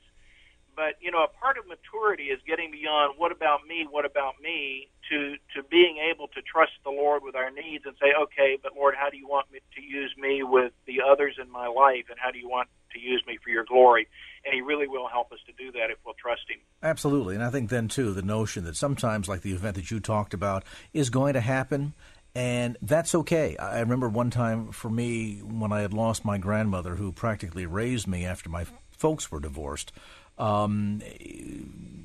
But, 0.76 1.00
you 1.00 1.10
know, 1.10 1.24
a 1.24 1.32
part 1.32 1.58
of 1.58 1.64
maturity 1.68 2.36
is 2.36 2.40
getting 2.46 2.70
beyond 2.70 3.16
what 3.18 3.32
about 3.32 3.66
me, 3.66 3.88
what 3.90 4.04
about 4.04 4.36
me, 4.44 4.90
to, 5.10 5.36
to 5.56 5.64
being 5.64 6.04
able 6.12 6.28
to 6.36 6.42
trust 6.42 6.74
the 6.84 6.90
Lord 6.90 7.24
with 7.24 7.34
our 7.34 7.50
needs 7.50 7.86
and 7.86 7.96
say, 7.96 8.12
okay, 8.24 8.58
but 8.62 8.76
Lord, 8.76 8.94
how 8.98 9.10
do 9.10 9.16
you 9.16 9.28
want 9.28 9.50
me 9.52 9.60
to 9.76 9.82
use 9.82 10.14
me 10.18 10.44
with 10.44 10.74
the 10.86 11.00
others 11.00 11.38
in 11.42 11.50
my 11.50 11.68
life 11.68 12.06
and 12.10 12.20
how 12.20 12.30
do 12.30 12.40
you 12.40 12.50
want 12.50 12.68
to 12.92 13.00
use 13.00 13.24
me 13.26 13.40
for 13.42 13.52
your 13.52 13.64
glory? 13.64 14.08
And 14.44 14.54
He 14.54 14.60
really 14.60 14.88
will 14.88 15.08
help 15.08 15.32
us 15.32 15.40
to 15.48 15.54
do 15.54 15.72
that 15.72 15.92
if 15.92 15.98
we'll 16.06 16.16
trust 16.22 16.44
Him. 16.50 16.60
Absolutely. 16.84 17.36
And 17.36 17.44
I 17.44 17.50
think 17.52 17.70
then, 17.70 17.88
too, 17.88 18.12
the 18.12 18.22
notion 18.22 18.66
that 18.66 18.76
sometimes, 18.76 19.30
like 19.30 19.44
the 19.44 19.54
event 19.54 19.76
that 19.76 19.92
you 19.92 20.02
talked 20.02 20.34
about, 20.34 20.66
is 20.92 21.10
going 21.10 21.36
to 21.36 21.42
happen. 21.42 21.94
And 22.36 22.78
that's 22.82 23.16
okay. 23.16 23.56
I 23.56 23.80
remember 23.80 24.10
one 24.10 24.30
time 24.30 24.74
for 24.74 24.90
me 24.90 25.38
when 25.38 25.72
I 25.72 25.80
had 25.80 25.94
lost 25.94 26.26
my 26.26 26.38
grandmother, 26.38 26.96
who 26.96 27.14
practically 27.14 27.66
raised 27.66 28.08
me 28.08 28.26
after 28.26 28.50
my 28.50 28.66
folks 28.92 29.32
were 29.32 29.40
divorced. 29.40 29.94
Um, 30.38 31.02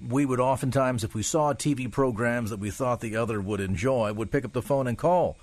we 0.09 0.25
would 0.25 0.39
oftentimes, 0.39 1.03
if 1.03 1.15
we 1.17 1.25
saw 1.25 1.53
TV 1.53 1.91
programs 1.91 2.51
that 2.51 2.61
we 2.61 2.71
thought 2.71 3.01
the 3.01 3.17
other 3.17 3.41
would 3.41 3.61
enjoy, 3.61 4.13
would 4.13 4.31
pick 4.31 4.45
up 4.45 4.53
the 4.53 4.63
phone 4.63 4.87
and 4.87 4.97
call 4.97 5.37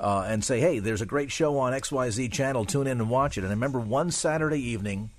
uh, 0.00 0.24
and 0.26 0.44
say, 0.44 0.58
"Hey, 0.58 0.80
there's 0.80 1.00
a 1.00 1.06
great 1.06 1.30
show 1.30 1.58
on 1.58 1.72
XYZ 1.72 2.32
channel. 2.32 2.64
Tune 2.64 2.88
in 2.88 3.00
and 3.00 3.10
watch 3.10 3.38
it." 3.38 3.44
And 3.44 3.48
I 3.48 3.54
remember 3.54 3.78
one 3.78 4.10
Saturday 4.10 4.60
evening. 4.60 5.10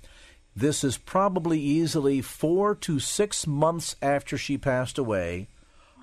This 0.54 0.84
is 0.84 0.98
probably 0.98 1.58
easily 1.58 2.20
four 2.20 2.74
to 2.76 3.00
six 3.00 3.46
months 3.46 3.96
after 4.00 4.36
she 4.38 4.56
passed 4.58 4.98
away. 4.98 5.48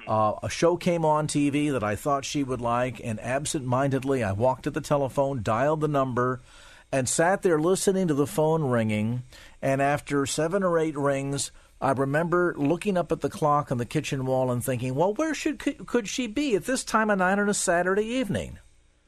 Uh, 0.07 0.33
a 0.43 0.49
show 0.49 0.77
came 0.77 1.05
on 1.05 1.27
TV 1.27 1.71
that 1.71 1.83
I 1.83 1.95
thought 1.95 2.25
she 2.25 2.43
would 2.43 2.61
like, 2.61 2.99
and 3.03 3.19
absent-mindedly, 3.19 4.23
I 4.23 4.31
walked 4.31 4.63
to 4.63 4.71
the 4.71 4.81
telephone, 4.81 5.43
dialed 5.43 5.81
the 5.81 5.87
number, 5.87 6.41
and 6.91 7.07
sat 7.07 7.41
there 7.41 7.59
listening 7.59 8.07
to 8.07 8.13
the 8.13 8.27
phone 8.27 8.63
ringing. 8.63 9.23
And 9.61 9.81
after 9.81 10.25
seven 10.25 10.63
or 10.63 10.77
eight 10.77 10.97
rings, 10.97 11.51
I 11.79 11.91
remember 11.91 12.53
looking 12.57 12.97
up 12.97 13.11
at 13.11 13.21
the 13.21 13.29
clock 13.29 13.71
on 13.71 13.77
the 13.77 13.85
kitchen 13.85 14.25
wall 14.25 14.51
and 14.51 14.63
thinking, 14.63 14.93
"Well, 14.93 15.13
where 15.13 15.33
should 15.33 15.59
could, 15.59 15.87
could 15.87 16.07
she 16.07 16.27
be 16.27 16.55
at 16.55 16.65
this 16.65 16.83
time 16.83 17.09
of 17.09 17.19
night 17.19 17.39
on 17.39 17.49
a 17.49 17.53
Saturday 17.53 18.03
evening?" 18.05 18.59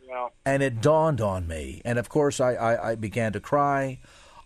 Yeah. 0.08 0.30
And 0.46 0.64
it 0.64 0.82
dawned 0.82 1.22
on 1.22 1.48
me, 1.48 1.82
and 1.86 2.00
of 2.00 2.10
course, 2.10 2.40
I, 2.40 2.54
I, 2.54 2.92
I 2.92 2.96
began 2.96 3.34
to 3.34 3.40
cry. 3.40 4.00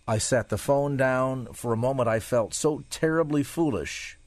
I 0.06 0.18
set 0.18 0.48
the 0.48 0.58
phone 0.58 0.96
down. 0.96 1.52
For 1.52 1.72
a 1.72 1.76
moment, 1.76 2.08
I 2.08 2.20
felt 2.20 2.54
so 2.54 2.84
terribly 2.90 3.42
foolish 3.42 4.17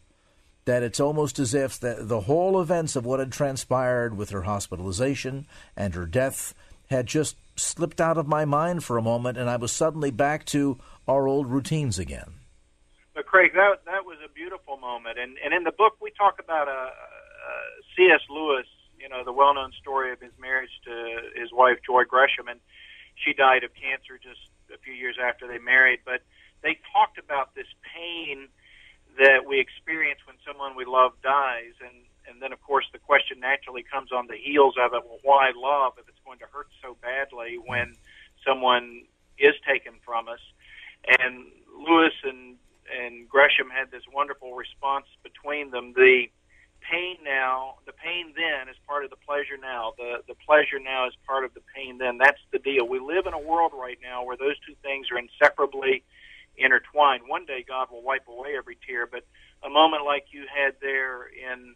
that 0.66 0.84
it's 0.84 1.00
almost 1.00 1.40
as 1.40 1.54
if 1.54 1.80
the, 1.80 1.98
the 2.00 2.22
whole 2.22 2.62
events 2.62 2.96
of 2.96 3.06
what 3.06 3.20
had 3.20 3.32
transpired 3.32 4.16
with 4.16 4.30
her 4.30 4.44
hospitalization 4.44 5.48
and 5.76 5.96
her 5.96 6.06
death 6.06 6.54
had 6.90 7.08
just 7.08 7.38
slipped 7.56 8.02
out 8.02 8.18
of 8.18 8.28
my 8.28 8.46
mind 8.46 8.84
for 8.84 8.98
a 8.98 9.02
moment, 9.02 9.38
and 9.38 9.50
I 9.50 9.56
was 9.56 9.72
suddenly 9.72 10.12
back 10.12 10.46
to 10.48 10.78
our 11.08 11.28
old 11.28 11.48
routines 11.48 11.98
again. 11.98 12.36
But 13.14 13.26
Craig, 13.26 13.54
that 13.54 13.84
that 13.86 14.06
was 14.06 14.18
a 14.24 14.32
beautiful 14.32 14.78
moment, 14.78 15.18
and 15.20 15.38
and 15.44 15.54
in 15.54 15.64
the 15.64 15.72
book 15.72 15.96
we 16.02 16.12
talk 16.12 16.40
about 16.40 16.68
a, 16.68 16.72
uh, 16.72 16.86
uh 16.86 17.68
C.S. 17.96 18.22
Lewis, 18.30 18.68
you 19.00 19.10
know, 19.10 19.24
the 19.24 19.34
well-known 19.34 19.72
story 19.82 20.12
of 20.14 20.22
his 20.22 20.32
marriage 20.40 20.72
to 20.86 20.96
his 21.36 21.52
wife 21.52 21.78
Joy 21.86 22.04
Gresham, 22.06 22.48
and 22.48 22.60
she 23.16 23.34
died 23.34 23.64
of 23.64 23.72
cancer 23.74 24.20
just 24.22 24.40
a 24.74 24.78
few 24.80 24.94
years 24.94 25.18
after 25.22 25.48
they 25.48 25.60
married. 25.60 26.00
But 26.06 26.22
they 26.64 26.80
talked 26.94 27.18
about 27.18 27.54
this 27.56 27.68
pain 27.94 28.48
that 29.18 29.46
we 29.48 29.60
experience 29.60 30.20
when 30.26 30.38
someone 30.46 30.76
we 30.76 30.86
love 30.86 31.14
dies, 31.24 31.74
and 31.82 32.06
and 32.30 32.42
then 32.42 32.54
of 32.54 32.62
course 32.62 32.86
the 32.94 33.00
question 33.00 33.40
naturally 33.40 33.84
comes 33.84 34.12
on 34.12 34.28
the 34.28 34.38
heels 34.38 34.76
of 34.80 34.94
it. 34.94 35.04
Well, 35.06 35.20
why 35.24 35.52
love 35.56 35.94
if 35.98 36.08
it's 36.08 36.22
going 36.26 36.40
to 36.40 36.46
hurt 36.52 36.68
so 36.82 36.96
badly 37.02 37.58
when 37.58 37.96
someone 38.46 39.04
is 39.38 39.56
taken 39.68 39.94
from 40.06 40.28
us? 40.28 40.40
And 41.20 41.48
Lewis 41.76 42.14
and 42.24 42.58
and 42.92 43.28
Gresham 43.28 43.70
had 43.70 43.92
this 43.92 44.04
wonderful 44.14 44.54
response 44.54 45.06
between 45.24 45.72
them. 45.72 45.94
The 45.96 46.28
pain 46.82 47.18
now, 47.24 47.76
the 47.86 47.94
pain 47.94 48.34
then 48.36 48.68
is 48.70 48.76
part 48.88 49.04
of 49.04 49.10
the 49.10 49.22
pleasure 49.28 49.58
now. 49.60 49.94
The 49.98 50.24
the 50.28 50.36
pleasure 50.46 50.80
now 50.80 51.08
is 51.08 51.14
part 51.26 51.46
of 51.46 51.54
the 51.54 51.62
pain 51.76 51.98
then. 51.98 52.18
That's 52.18 52.42
the 52.52 52.60
deal. 52.60 52.88
We 52.88 53.00
live 53.00 53.26
in 53.28 53.34
a 53.34 53.40
world 53.40 53.72
right 53.74 53.98
now 54.02 54.24
where 54.24 54.38
those 54.38 54.60
two 54.66 54.76
things 54.82 55.08
are 55.12 55.18
inseparably 55.20 56.04
intertwined. 56.58 57.24
One 57.28 57.46
day 57.46 57.64
God 57.68 57.88
will 57.92 58.04
wipe 58.04 58.28
away 58.28 58.56
every 58.58 58.78
tear, 58.88 59.08
but 59.08 59.24
a 59.64 59.70
moment 59.70 60.06
like 60.06 60.26
you 60.32 60.46
had 60.48 60.76
there 60.82 61.28
in 61.28 61.76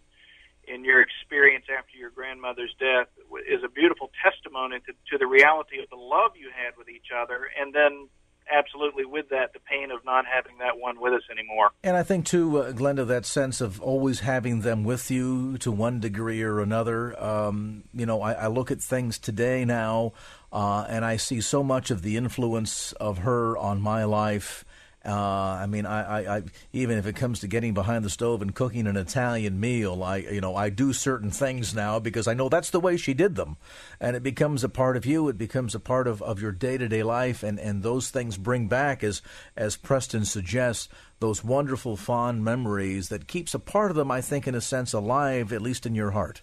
in 0.67 0.83
your 0.83 0.99
experience 0.99 1.65
after 1.69 1.95
your 1.95 2.09
grandmother's 2.09 2.73
death 2.79 3.07
is 3.47 3.63
a 3.63 3.69
beautiful 3.69 4.09
testimony 4.23 4.79
to, 4.79 4.93
to 5.11 5.17
the 5.19 5.27
reality 5.27 5.77
of 5.77 5.87
the 5.91 5.95
love 5.95 6.31
you 6.35 6.49
had 6.49 6.75
with 6.75 6.89
each 6.89 7.13
other, 7.15 7.47
and 7.59 7.71
then 7.71 8.09
absolutely 8.51 9.05
with 9.05 9.29
that 9.29 9.53
the 9.53 9.59
pain 9.59 9.91
of 9.91 10.03
not 10.05 10.25
having 10.25 10.57
that 10.59 10.77
one 10.77 10.99
with 10.99 11.13
us 11.13 11.23
anymore. 11.31 11.71
And 11.83 11.97
I 11.97 12.03
think 12.03 12.25
too, 12.25 12.59
uh, 12.59 12.71
Glenda, 12.71 13.05
that 13.07 13.25
sense 13.25 13.61
of 13.61 13.81
always 13.81 14.19
having 14.21 14.61
them 14.61 14.83
with 14.83 15.09
you 15.09 15.57
to 15.59 15.71
one 15.71 15.99
degree 15.99 16.41
or 16.41 16.59
another. 16.59 17.21
Um, 17.21 17.83
you 17.93 18.05
know, 18.05 18.21
I, 18.21 18.33
I, 18.33 18.47
look 18.47 18.71
at 18.71 18.81
things 18.81 19.17
today 19.17 19.65
now, 19.65 20.13
uh, 20.55 20.85
and 20.89 21.05
I 21.05 21.17
see 21.17 21.41
so 21.41 21.63
much 21.63 21.91
of 21.91 22.01
the 22.01 22.17
influence 22.17 22.93
of 22.93 23.19
her 23.19 23.57
on 23.57 23.81
my 23.81 24.05
life 24.05 24.65
uh, 25.05 25.59
I 25.61 25.67
mean, 25.67 25.85
I, 25.85 26.01
I, 26.01 26.37
I, 26.37 26.43
even 26.73 26.97
if 26.97 27.05
it 27.05 27.15
comes 27.15 27.41
to 27.41 27.47
getting 27.47 27.75
behind 27.75 28.03
the 28.03 28.09
stove 28.09 28.41
and 28.41 28.55
cooking 28.55 28.87
an 28.87 28.97
Italian 28.97 29.59
meal, 29.59 30.01
I, 30.01 30.17
you 30.17 30.41
know, 30.41 30.55
I 30.55 30.69
do 30.69 30.93
certain 30.93 31.29
things 31.29 31.75
now 31.75 31.99
because 31.99 32.27
I 32.27 32.33
know 32.33 32.49
that's 32.49 32.71
the 32.71 32.79
way 32.79 32.97
she 32.97 33.13
did 33.13 33.35
them, 33.35 33.57
and 33.99 34.15
it 34.15 34.23
becomes 34.23 34.63
a 34.63 34.69
part 34.69 34.97
of 34.97 35.05
you. 35.05 35.29
It 35.29 35.37
becomes 35.37 35.75
a 35.75 35.79
part 35.79 36.07
of, 36.07 36.23
of 36.23 36.41
your 36.41 36.51
day 36.51 36.79
to 36.79 36.87
day 36.87 37.03
life, 37.03 37.43
and, 37.43 37.59
and 37.59 37.83
those 37.83 38.09
things 38.09 38.35
bring 38.35 38.67
back, 38.67 39.03
as 39.03 39.21
as 39.55 39.77
Preston 39.77 40.25
suggests, 40.25 40.89
those 41.19 41.43
wonderful 41.43 41.97
fond 41.97 42.43
memories 42.43 43.09
that 43.09 43.27
keeps 43.27 43.53
a 43.53 43.59
part 43.59 43.91
of 43.91 43.97
them, 43.97 44.09
I 44.09 44.21
think, 44.21 44.47
in 44.47 44.55
a 44.55 44.61
sense, 44.61 44.91
alive, 44.91 45.53
at 45.53 45.61
least 45.61 45.85
in 45.85 45.93
your 45.93 46.11
heart. 46.11 46.41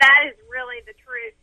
That 0.00 0.20
is 0.26 0.34
really 0.50 0.82
the 0.84 0.94
truth. 0.94 1.34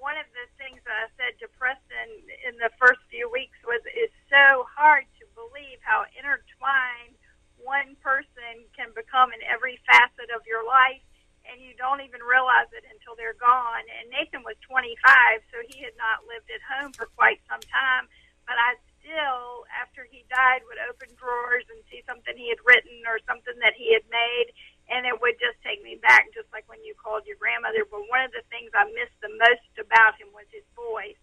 One 0.00 0.16
of 0.16 0.26
the 0.32 0.48
things 0.56 0.80
I 0.92 1.08
said 1.16 1.38
to 1.40 1.48
Preston 1.56 2.08
in 2.44 2.54
the 2.60 2.70
first 2.78 3.00
few 3.08 3.28
weeks 3.30 3.56
was, 3.64 3.80
"Is 3.96 4.12
so 4.28 4.68
hard 4.68 5.06
to 5.18 5.24
believe 5.34 5.80
how 5.82 6.04
intertwined 6.16 7.16
one 7.56 7.96
person 8.02 8.66
can 8.76 8.92
become 8.92 9.32
in 9.32 9.42
every 9.42 9.78
facet 9.88 10.30
of 10.34 10.46
your 10.46 10.64
life, 10.66 11.02
and 11.46 11.60
you 11.60 11.74
don't 11.74 12.00
even 12.02 12.22
realize 12.22 12.70
it 12.72 12.84
until 12.90 13.14
they're 13.16 13.38
gone. 13.38 13.84
And 13.98 14.10
Nathan 14.10 14.42
was 14.42 14.56
25, 14.66 15.42
so 15.50 15.62
he 15.70 15.82
had 15.82 15.96
not 15.96 16.26
lived 16.26 16.50
at 16.50 16.62
home 16.62 16.92
for 16.92 17.06
quite 17.14 17.40
some 17.48 17.62
time, 17.62 18.08
but 18.46 18.58
I 18.58 18.76
still, 19.00 19.66
after 19.74 20.04
he 20.04 20.24
died, 20.30 20.62
would 20.66 20.78
open 20.90 21.14
drawers 21.16 21.66
and 21.70 21.82
see 21.90 22.02
something 22.06 22.36
he 22.36 22.48
had 22.50 22.62
written 22.64 23.02
or 23.06 23.18
something 23.26 23.58
that 23.58 23.74
he 23.74 23.92
had 23.92 24.06
made, 24.10 24.54
and 24.92 25.08
it 25.08 25.16
would 25.16 25.40
just 25.40 25.56
take 25.64 25.80
me 25.80 25.96
back, 26.04 26.28
just 26.36 26.52
like 26.52 26.68
when 26.68 26.84
you 26.84 26.92
called 26.92 27.24
your 27.24 27.40
grandmother. 27.40 27.88
But 27.88 28.04
one 28.12 28.28
of 28.28 28.32
the 28.36 28.44
things 28.52 28.68
I 28.76 28.84
missed 28.92 29.16
the 29.24 29.32
most 29.32 29.72
about 29.80 30.20
him 30.20 30.28
was 30.36 30.44
his 30.52 30.66
voice, 30.76 31.18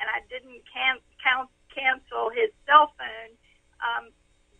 and 0.00 0.08
I 0.08 0.24
didn't 0.32 0.64
can- 0.64 1.04
count 1.20 1.52
cancel 1.70 2.34
his 2.34 2.50
cell 2.66 2.90
phone 2.98 3.32
um, 3.78 4.10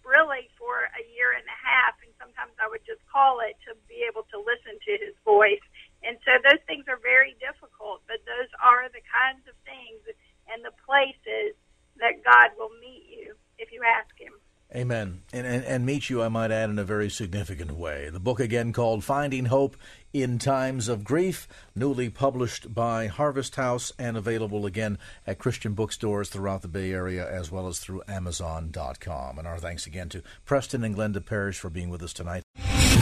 really 0.06 0.46
for 0.54 0.86
a 0.94 1.02
year 1.10 1.34
and 1.34 1.42
a 1.42 1.58
half, 1.58 1.98
and 2.06 2.12
sometimes 2.22 2.54
I 2.62 2.70
would 2.70 2.86
just 2.86 3.02
call 3.10 3.42
it 3.42 3.58
to 3.66 3.74
be 3.90 4.06
able 4.06 4.28
to 4.30 4.38
listen 4.38 4.78
to 4.78 4.92
his 4.94 5.16
voice. 5.26 5.64
And 6.06 6.16
so 6.22 6.38
those 6.46 6.62
things 6.70 6.86
are 6.86 7.02
very 7.02 7.34
difficult, 7.42 8.06
but 8.06 8.22
those 8.28 8.48
are 8.62 8.86
the 8.88 9.02
kinds 9.10 9.42
of 9.50 9.58
things 9.66 10.00
and 10.48 10.64
the 10.64 10.74
places 10.86 11.54
that 12.00 12.24
God 12.24 12.56
will 12.58 12.72
meet 12.80 13.06
you 13.06 13.36
if 13.58 13.70
you 13.70 13.82
ask 13.86 14.10
Him. 14.18 14.32
Amen. 14.74 15.22
And, 15.32 15.46
and, 15.46 15.64
and, 15.64 15.84
meet 15.84 16.08
you, 16.10 16.22
I 16.22 16.28
might 16.28 16.52
add, 16.52 16.70
in 16.70 16.78
a 16.78 16.84
very 16.84 17.10
significant 17.10 17.72
way. 17.72 18.08
The 18.08 18.20
book 18.20 18.38
again 18.38 18.72
called 18.72 19.02
Finding 19.02 19.46
Hope 19.46 19.76
in 20.12 20.38
Times 20.38 20.86
of 20.86 21.02
Grief, 21.02 21.48
newly 21.74 22.08
published 22.08 22.72
by 22.72 23.08
Harvest 23.08 23.56
House 23.56 23.92
and 23.98 24.16
available 24.16 24.66
again 24.66 24.98
at 25.26 25.38
Christian 25.38 25.72
bookstores 25.72 26.28
throughout 26.28 26.62
the 26.62 26.68
Bay 26.68 26.92
Area 26.92 27.28
as 27.28 27.50
well 27.50 27.66
as 27.66 27.80
through 27.80 28.02
Amazon.com. 28.06 29.38
And 29.38 29.48
our 29.48 29.58
thanks 29.58 29.86
again 29.86 30.08
to 30.10 30.22
Preston 30.44 30.84
and 30.84 30.94
Glenda 30.94 31.24
Parrish 31.24 31.58
for 31.58 31.70
being 31.70 31.90
with 31.90 32.02
us 32.02 32.12
tonight. 32.12 32.44